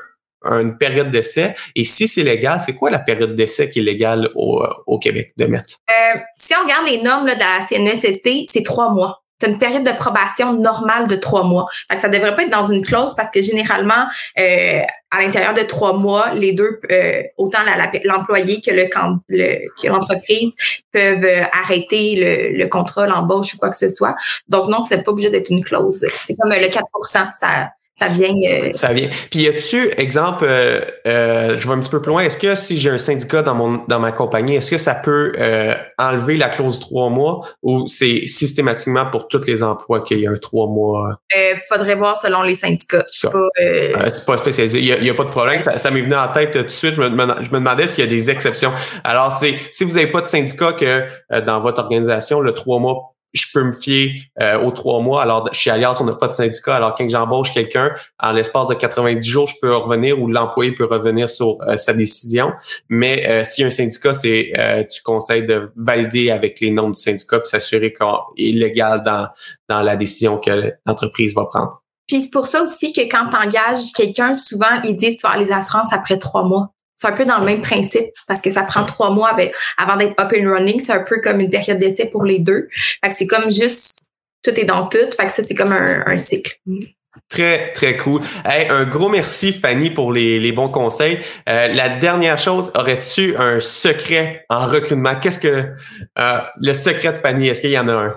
une 0.43 0.77
période 0.77 1.09
d'essai? 1.09 1.55
Et 1.75 1.83
si 1.83 2.07
c'est 2.07 2.23
légal, 2.23 2.59
c'est 2.63 2.75
quoi 2.75 2.91
la 2.91 2.99
période 2.99 3.33
d'essai 3.33 3.71
qui 3.71 3.79
est 3.79 3.83
légale 3.83 4.29
au, 4.35 4.63
au 4.85 4.99
Québec 4.99 5.33
de 5.37 5.47
mettre? 5.47 5.77
Euh, 5.89 6.19
si 6.39 6.53
on 6.55 6.63
regarde 6.63 6.87
les 6.87 7.01
normes 7.01 7.25
là, 7.25 7.33
de 7.33 7.39
la 7.39 7.65
CNSST, 7.67 8.51
c'est 8.51 8.63
trois 8.63 8.91
mois 8.91 9.20
tu 9.41 9.49
une 9.49 9.59
période 9.59 9.83
de 9.83 9.91
probation 9.91 10.53
normale 10.53 11.07
de 11.07 11.15
trois 11.15 11.43
mois. 11.43 11.67
Fait 11.89 11.95
que 11.95 12.01
ça 12.01 12.09
devrait 12.09 12.35
pas 12.35 12.43
être 12.43 12.51
dans 12.51 12.69
une 12.69 12.83
clause 12.83 13.15
parce 13.15 13.31
que 13.31 13.41
généralement, 13.41 14.07
euh, 14.39 14.81
à 15.11 15.21
l'intérieur 15.21 15.53
de 15.53 15.63
trois 15.63 15.93
mois, 15.93 16.33
les 16.33 16.53
deux, 16.53 16.79
euh, 16.91 17.23
autant 17.37 17.59
l'employé 18.05 18.61
que 18.61 18.71
le, 18.71 18.87
que 18.87 19.87
l'entreprise 19.87 20.53
peuvent 20.91 21.23
euh, 21.23 21.43
arrêter 21.51 22.51
le, 22.51 22.57
le 22.57 22.67
contrat, 22.67 23.07
l'embauche 23.07 23.53
ou 23.55 23.57
quoi 23.57 23.69
que 23.69 23.77
ce 23.77 23.89
soit. 23.89 24.15
Donc 24.47 24.69
non, 24.69 24.83
c'est 24.83 25.03
pas 25.03 25.11
obligé 25.11 25.29
d'être 25.29 25.49
une 25.49 25.63
clause. 25.63 26.05
C'est 26.25 26.35
comme 26.35 26.51
le 26.51 26.55
4% 26.55 27.31
ça 27.37 27.71
ça 27.93 28.07
vient. 28.07 28.33
Euh, 28.33 28.71
ça 28.71 28.93
vient. 28.93 29.09
Puis 29.29 29.41
y 29.41 29.47
a-tu, 29.47 29.91
exemple, 29.97 30.45
euh, 30.47 30.81
euh, 31.05 31.57
je 31.59 31.67
vais 31.67 31.73
un 31.73 31.79
petit 31.79 31.89
peu 31.89 32.01
plus 32.01 32.09
loin, 32.09 32.23
est-ce 32.23 32.37
que 32.37 32.55
si 32.55 32.77
j'ai 32.77 32.89
un 32.89 32.97
syndicat 32.97 33.43
dans 33.43 33.53
mon 33.53 33.83
dans 33.87 33.99
ma 33.99 34.11
compagnie, 34.11 34.55
est-ce 34.55 34.71
que 34.71 34.77
ça 34.77 34.95
peut 34.95 35.33
enlever 35.97 36.37
la 36.37 36.49
clause 36.49 36.79
trois 36.79 37.09
mois 37.09 37.41
ou 37.61 37.85
c'est 37.87 38.27
systématiquement 38.27 39.05
pour 39.05 39.27
tous 39.27 39.45
les 39.45 39.61
emplois 39.61 40.01
qu'il 40.01 40.19
y 40.19 40.27
a 40.27 40.31
un 40.31 40.37
trois 40.37 40.67
mois? 40.67 41.19
Il 41.35 41.59
faudrait 41.69 41.95
voir 41.95 42.19
selon 42.19 42.41
les 42.43 42.55
syndicats. 42.55 43.03
C'est 43.07 43.29
pas, 43.29 43.49
pas, 44.25 44.37
spécialisé. 44.37 44.79
Il 44.79 45.01
n'y 45.01 45.09
a, 45.09 45.13
pas 45.13 45.25
de 45.25 45.29
problème. 45.29 45.59
Ça, 45.59 45.91
m'est 45.91 46.01
venu 46.01 46.15
en 46.15 46.27
tête 46.29 46.51
tout 46.51 46.63
de 46.63 46.67
suite. 46.69 46.95
Je 46.95 47.01
me, 47.01 47.09
je 47.09 47.51
me 47.51 47.59
demandais 47.59 47.87
s'il 47.87 48.03
y 48.05 48.07
a 48.07 48.09
des 48.09 48.29
exceptions. 48.29 48.71
Alors, 49.03 49.31
c'est 49.31 49.55
si 49.71 49.83
vous 49.83 49.93
n'avez 49.93 50.07
pas 50.07 50.21
de 50.21 50.27
syndicat 50.27 50.73
que 50.73 51.41
dans 51.41 51.59
votre 51.59 51.79
organisation, 51.81 52.39
le 52.39 52.53
trois 52.53 52.79
mois 52.79 53.10
je 53.33 53.45
peux 53.53 53.63
me 53.63 53.71
fier 53.71 54.23
euh, 54.41 54.59
aux 54.61 54.71
trois 54.71 54.99
mois. 55.01 55.21
Alors, 55.21 55.49
chez 55.53 55.71
Alliance, 55.71 56.01
on 56.01 56.05
n'a 56.05 56.13
pas 56.13 56.27
de 56.27 56.33
syndicat. 56.33 56.75
Alors, 56.75 56.95
quand 56.95 57.07
j'embauche 57.07 57.53
quelqu'un, 57.53 57.91
en 58.19 58.33
l'espace 58.33 58.67
de 58.67 58.73
90 58.73 59.25
jours, 59.27 59.47
je 59.47 59.55
peux 59.61 59.75
revenir 59.75 60.21
ou 60.21 60.27
l'employé 60.27 60.71
peut 60.71 60.85
revenir 60.85 61.29
sur 61.29 61.57
euh, 61.61 61.77
sa 61.77 61.93
décision. 61.93 62.51
Mais 62.89 63.27
euh, 63.27 63.43
si 63.43 63.63
un 63.63 63.69
syndicat, 63.69 64.13
c'est 64.13 64.51
tu 64.89 65.01
conseilles 65.01 65.45
de 65.45 65.71
valider 65.75 66.31
avec 66.31 66.59
les 66.59 66.71
noms 66.71 66.89
du 66.89 66.99
syndicat 66.99 67.39
puis 67.39 67.49
s'assurer 67.49 67.93
qu'il 67.93 68.47
est 68.47 68.59
légal 68.59 69.03
dans, 69.03 69.27
dans 69.69 69.81
la 69.81 69.95
décision 69.95 70.37
que 70.37 70.73
l'entreprise 70.85 71.35
va 71.35 71.45
prendre. 71.45 71.81
Puis 72.07 72.21
c'est 72.21 72.31
pour 72.31 72.47
ça 72.47 72.61
aussi 72.61 72.91
que 72.91 73.01
quand 73.01 73.29
tu 73.29 73.35
engages 73.35 73.93
quelqu'un, 73.95 74.33
souvent, 74.35 74.81
ils 74.83 74.95
disent 74.95 75.21
faire 75.21 75.37
les 75.37 75.51
assurances 75.51 75.93
après 75.93 76.17
trois 76.17 76.43
mois 76.43 76.73
c'est 77.01 77.07
un 77.07 77.13
peu 77.13 77.25
dans 77.25 77.39
le 77.39 77.45
même 77.45 77.63
principe 77.63 78.11
parce 78.27 78.41
que 78.41 78.51
ça 78.51 78.61
prend 78.61 78.85
trois 78.85 79.09
mois 79.09 79.33
ben, 79.33 79.49
avant 79.77 79.95
d'être 79.95 80.13
up 80.21 80.31
and 80.37 80.47
running. 80.47 80.79
C'est 80.81 80.93
un 80.93 81.03
peu 81.03 81.19
comme 81.19 81.39
une 81.39 81.49
période 81.49 81.79
d'essai 81.79 82.05
pour 82.05 82.23
les 82.23 82.37
deux. 82.37 82.67
Fait 83.03 83.09
que 83.09 83.15
c'est 83.17 83.25
comme 83.25 83.49
juste 83.49 84.03
tout 84.43 84.51
est 84.51 84.65
dans 84.65 84.85
tout. 84.85 84.99
Fait 85.17 85.25
que 85.25 85.31
ça, 85.31 85.41
c'est 85.41 85.55
comme 85.55 85.71
un, 85.71 86.17
cycle. 86.17 86.59
Très, 87.27 87.73
très 87.73 87.97
cool. 87.97 88.21
un 88.45 88.83
gros 88.83 89.09
merci, 89.09 89.51
Fanny, 89.51 89.89
pour 89.89 90.11
les, 90.11 90.51
bons 90.51 90.69
conseils. 90.69 91.19
Euh, 91.49 91.69
la 91.69 91.89
dernière 91.89 92.37
chose, 92.37 92.71
aurais-tu 92.75 93.35
un 93.35 93.59
secret 93.59 94.45
en 94.49 94.67
recrutement? 94.67 95.15
Qu'est-ce 95.19 95.39
que 95.39 95.73
euh, 96.19 96.41
le 96.57 96.73
secret 96.73 97.13
de 97.13 97.17
Fanny? 97.17 97.47
Est-ce 97.47 97.61
qu'il 97.61 97.71
y 97.71 97.79
en 97.79 97.87
a 97.87 97.93
un? 97.93 98.15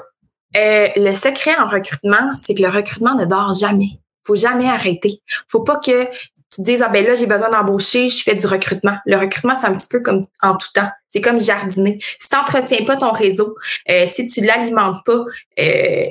Euh, 0.58 0.88
le 0.96 1.14
secret 1.14 1.56
en 1.58 1.66
recrutement, 1.66 2.34
c'est 2.38 2.54
que 2.54 2.62
le 2.62 2.68
recrutement 2.68 3.14
ne 3.14 3.24
dort 3.24 3.54
jamais 3.54 3.98
faut 4.24 4.36
jamais 4.36 4.68
arrêter. 4.68 5.20
Faut 5.48 5.62
pas 5.62 5.76
que 5.76 6.06
tu 6.54 6.62
te 6.62 6.66
dises 6.66 6.82
ah 6.82 6.88
ben 6.88 7.04
là 7.04 7.14
j'ai 7.14 7.26
besoin 7.26 7.48
d'embaucher, 7.48 8.08
je 8.08 8.22
fais 8.22 8.34
du 8.34 8.46
recrutement. 8.46 8.96
Le 9.06 9.16
recrutement 9.16 9.56
c'est 9.56 9.66
un 9.66 9.74
petit 9.74 9.88
peu 9.88 10.00
comme 10.00 10.26
en 10.42 10.56
tout 10.56 10.68
temps. 10.74 10.90
C'est 11.08 11.20
comme 11.20 11.40
jardiner. 11.40 11.98
Si 12.18 12.28
tu 12.28 12.36
n'entretiens 12.36 12.84
pas 12.84 12.96
ton 12.96 13.10
réseau, 13.10 13.54
euh, 13.90 14.06
si 14.06 14.28
tu 14.28 14.40
l'alimentes 14.44 15.04
pas, 15.04 15.24
euh, 15.60 16.04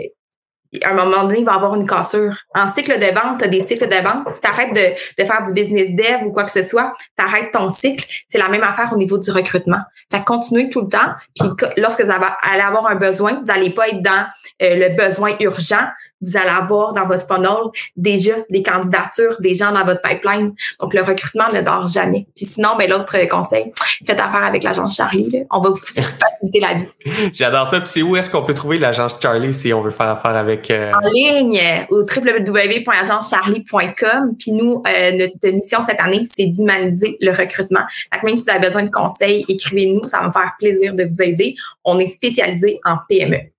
à 0.82 0.90
un 0.90 0.94
moment 0.94 1.24
donné, 1.24 1.40
il 1.40 1.46
va 1.46 1.54
y 1.54 1.56
avoir 1.56 1.76
une 1.76 1.86
cassure. 1.86 2.36
En 2.56 2.72
cycle 2.74 2.98
de 2.98 3.14
vente, 3.14 3.40
tu 3.40 3.46
as 3.46 3.48
des 3.48 3.62
cycles 3.62 3.88
de 3.88 3.96
vente. 3.96 4.30
Si 4.32 4.42
tu 4.42 4.48
arrêtes 4.48 4.74
de, 4.74 5.22
de, 5.22 5.28
faire 5.28 5.44
du 5.44 5.54
business 5.54 5.94
dev 5.94 6.26
ou 6.26 6.32
quoi 6.32 6.46
que 6.46 6.52
ce 6.52 6.64
soit, 6.64 6.94
tu 7.18 7.24
arrêtes 7.24 7.52
ton 7.52 7.70
cycle. 7.70 8.06
C'est 8.28 8.40
la 8.40 8.50
même 8.50 8.64
affaire 8.64 8.92
au 8.92 8.98
niveau 8.98 9.18
du 9.18 9.30
recrutement. 9.30 9.82
Fait 10.12 10.20
que 10.20 10.26
continuez 10.26 10.70
tout 10.70 10.82
le 10.82 10.88
temps. 10.88 11.14
Puis 11.40 11.50
lorsque 11.78 12.02
vous 12.02 12.12
allez 12.12 12.62
avoir 12.62 12.88
un 12.88 12.96
besoin, 12.96 13.34
vous 13.34 13.46
n'allez 13.46 13.70
pas 13.70 13.90
être 13.90 14.02
dans 14.02 14.26
euh, 14.62 14.76
le 14.76 14.90
besoin 14.96 15.36
urgent 15.40 15.88
vous 16.26 16.38
allez 16.38 16.50
avoir 16.50 16.94
dans 16.94 17.06
votre 17.06 17.28
funnel 17.28 17.70
déjà 17.96 18.34
des 18.50 18.64
candidatures, 18.64 19.40
des 19.40 19.54
gens 19.56 19.72
dans 19.72 19.86
votre 19.86 20.02
pipeline. 20.02 20.54
Donc, 20.80 20.94
le 20.94 21.02
recrutement 21.02 21.50
ne 21.54 21.62
dort 21.62 21.88
jamais. 21.88 22.28
Puis 22.36 22.46
sinon, 22.46 22.76
ben, 22.78 22.90
l'autre 22.90 23.18
conseil, 23.30 23.72
faites 24.06 24.20
affaire 24.20 24.44
avec 24.44 24.64
l'agence 24.64 24.96
Charlie. 24.96 25.46
On 25.52 25.60
va 25.60 25.70
vous 25.70 25.78
faciliter 25.78 26.60
la 26.60 26.74
vie. 26.76 26.88
J'adore 27.34 27.68
ça. 27.68 27.80
Puis 27.80 27.90
c'est 27.90 28.02
où 28.02 28.16
est-ce 28.16 28.30
qu'on 28.30 28.44
peut 28.44 28.54
trouver 28.54 28.78
l'agence 28.80 29.18
Charlie 29.22 29.54
si 29.54 29.74
on 29.74 29.82
veut 29.82 29.92
faire 29.92 30.10
affaire 30.10 30.36
avec... 30.36 30.72
Euh... 30.72 30.92
En 30.94 31.10
ligne, 31.10 31.60
au 31.90 32.02
www.agencecharlie.com. 32.02 34.36
Puis 34.40 34.52
nous, 34.52 34.82
euh, 34.88 35.12
notre 35.12 35.56
mission 35.56 35.84
cette 35.86 36.00
année, 36.00 36.28
c'est 36.36 36.46
d'humaniser 36.46 37.18
le 37.22 37.32
recrutement. 37.32 37.84
Donc, 38.12 38.24
même 38.24 38.36
si 38.36 38.44
vous 38.44 38.50
avez 38.50 38.60
besoin 38.60 38.84
de 38.84 38.92
conseils, 38.92 39.46
écrivez-nous. 39.48 40.04
Ça 40.04 40.20
va 40.20 40.28
me 40.28 40.32
faire 40.32 40.54
plaisir 40.58 40.94
de 40.94 41.04
vous 41.04 41.22
aider. 41.22 41.56
On 41.84 42.00
est 42.00 42.08
spécialisé 42.08 42.80
en 42.86 42.96
PME. 43.08 43.53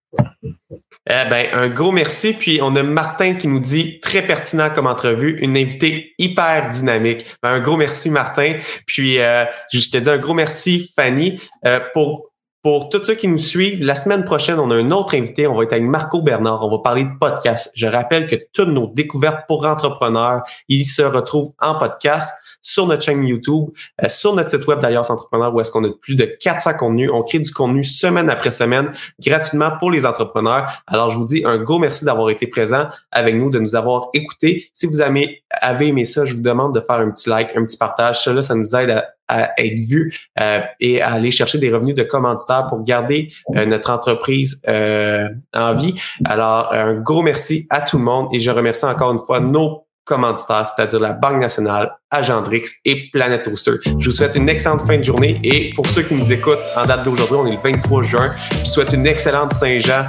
Eh 1.11 1.29
ben, 1.29 1.46
un 1.53 1.68
gros 1.68 1.92
merci. 1.92 2.33
Puis 2.33 2.61
on 2.62 2.74
a 2.77 2.83
Martin 2.83 3.35
qui 3.35 3.48
nous 3.48 3.61
dit 3.61 4.00
très 4.00 4.22
pertinent 4.22 4.70
comme 4.74 4.87
entrevue, 4.87 5.38
une 5.40 5.57
invitée 5.57 6.14
hyper 6.18 6.70
dynamique. 6.70 7.27
Ben, 7.42 7.50
un 7.50 7.61
gros 7.61 7.77
merci 7.77 8.11
Martin. 8.11 8.55
Puis 8.87 9.18
euh, 9.20 9.44
je 9.72 9.90
te 9.90 9.98
dis 9.98 10.09
un 10.09 10.18
gros 10.18 10.35
merci 10.35 10.90
Fanny 10.96 11.40
euh, 11.66 11.81
pour 11.92 12.31
pour 12.64 12.88
tous 12.88 13.05
ceux 13.05 13.14
qui 13.14 13.29
nous 13.29 13.37
suivent, 13.37 13.83
la 13.83 13.94
semaine 13.94 14.24
prochaine, 14.24 14.59
on 14.59 14.70
a 14.70 14.74
un 14.74 14.90
autre 14.90 15.14
invité. 15.14 15.46
On 15.46 15.55
va 15.55 15.64
être 15.64 15.74
avec 15.74 15.85
Marco 15.85 16.22
Bernard. 16.22 16.64
On 16.64 16.70
va 16.70 16.79
parler 16.79 17.05
de 17.05 17.11
podcast. 17.20 17.70
Je 17.74 17.87
rappelle 17.87 18.27
que 18.27 18.37
toutes 18.55 18.70
nos 18.70 18.87
découvertes 18.87 19.42
pour 19.46 19.66
entrepreneurs, 19.66 20.44
ils 20.68 20.87
se 20.87 21.03
retrouvent 21.03 21.53
en 21.61 21.79
podcast 21.79 22.33
sur 22.64 22.87
notre 22.87 23.03
chaîne 23.03 23.22
YouTube, 23.22 23.68
euh, 24.03 24.09
sur 24.09 24.35
notre 24.35 24.48
site 24.48 24.66
web 24.66 24.81
d'Alliance 24.81 25.11
Entrepreneur 25.11 25.55
où 25.55 25.61
est-ce 25.61 25.70
qu'on 25.70 25.85
a 25.85 25.90
plus 26.00 26.16
de 26.16 26.24
400 26.24 26.74
contenus. 26.79 27.11
On 27.12 27.22
crée 27.22 27.38
du 27.38 27.53
contenu 27.53 27.85
semaine 27.85 28.31
après 28.31 28.50
semaine 28.50 28.90
gratuitement 29.24 29.70
pour 29.79 29.90
les 29.90 30.07
entrepreneurs. 30.07 30.83
Alors, 30.87 31.11
je 31.11 31.18
vous 31.18 31.27
dis 31.27 31.42
un 31.44 31.59
gros 31.59 31.79
merci 31.79 32.05
d'avoir 32.05 32.31
été 32.31 32.46
présent 32.46 32.88
avec 33.12 33.35
nous, 33.35 33.50
de 33.50 33.59
nous 33.59 33.77
avoir 33.77 34.09
écoutés. 34.14 34.66
Si 34.72 34.87
vous 34.87 35.03
avez, 35.03 35.44
aimé 35.81 36.05
ça, 36.07 36.24
je 36.24 36.35
vous 36.35 36.40
demande 36.40 36.74
de 36.74 36.81
faire 36.81 36.96
un 36.96 37.11
petit 37.11 37.29
like, 37.29 37.55
un 37.55 37.64
petit 37.64 37.77
partage. 37.77 38.24
Ça, 38.24 38.42
ça 38.42 38.55
nous 38.55 38.74
aide 38.74 39.05
à 39.29 39.53
être 39.59 39.81
vu 39.81 40.12
euh, 40.40 40.61
et 40.81 41.00
à 41.00 41.12
aller 41.12 41.31
chercher 41.31 41.59
des 41.59 41.72
revenus 41.72 41.94
de 41.94 42.03
commanditaires 42.03 42.66
pour 42.68 42.83
garder 42.83 43.29
euh, 43.57 43.64
notre 43.66 43.90
entreprise 43.90 44.61
euh, 44.68 45.29
en 45.55 45.74
vie. 45.74 45.94
Alors, 46.24 46.72
un 46.72 46.94
gros 46.94 47.22
merci 47.22 47.66
à 47.70 47.81
tout 47.81 47.98
le 47.98 48.05
monde 48.05 48.29
et 48.33 48.40
je 48.40 48.50
remercie 48.50 48.85
encore 48.85 49.12
une 49.12 49.18
fois 49.18 49.40
nos 49.40 49.84
commanditaires, 50.05 50.67
c'est-à-dire 50.67 51.01
la 51.01 51.12
Banque 51.12 51.40
nationale, 51.40 51.93
Agendrix 52.11 52.64
et 52.85 53.11
Planet 53.12 53.43
Toaster. 53.43 53.73
Je 53.99 54.05
vous 54.07 54.12
souhaite 54.12 54.35
une 54.37 54.49
excellente 54.49 54.83
fin 54.87 54.99
de 54.99 55.03
journée 55.03 55.40
et 55.43 55.73
pour 55.75 55.87
ceux 55.87 56.03
qui 56.03 56.14
nous 56.14 56.33
écoutent 56.33 56.64
en 56.77 56.87
date 56.87 57.05
d'aujourd'hui, 57.05 57.37
on 57.37 57.47
est 57.47 57.57
le 57.57 57.73
23 57.73 58.03
juin. 58.03 58.29
Je 58.53 58.59
vous 58.59 58.64
souhaite 58.64 58.93
une 58.93 59.07
excellente 59.07 59.53
Saint-Jean 59.53 60.07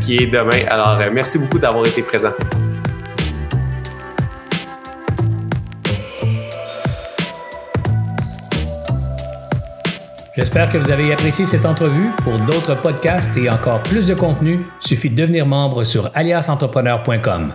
qui 0.00 0.16
est 0.16 0.26
demain. 0.26 0.64
Alors, 0.68 0.98
merci 1.12 1.38
beaucoup 1.38 1.58
d'avoir 1.58 1.86
été 1.86 2.02
présent. 2.02 2.32
J'espère 10.36 10.68
que 10.68 10.78
vous 10.78 10.92
avez 10.92 11.12
apprécié 11.12 11.46
cette 11.46 11.66
entrevue. 11.66 12.10
Pour 12.22 12.38
d'autres 12.38 12.80
podcasts 12.80 13.36
et 13.36 13.50
encore 13.50 13.82
plus 13.82 14.06
de 14.06 14.14
contenu, 14.14 14.60
suffit 14.78 15.10
de 15.10 15.16
devenir 15.16 15.46
membre 15.46 15.82
sur 15.82 16.12
aliasentrepreneur.com. 16.14 17.54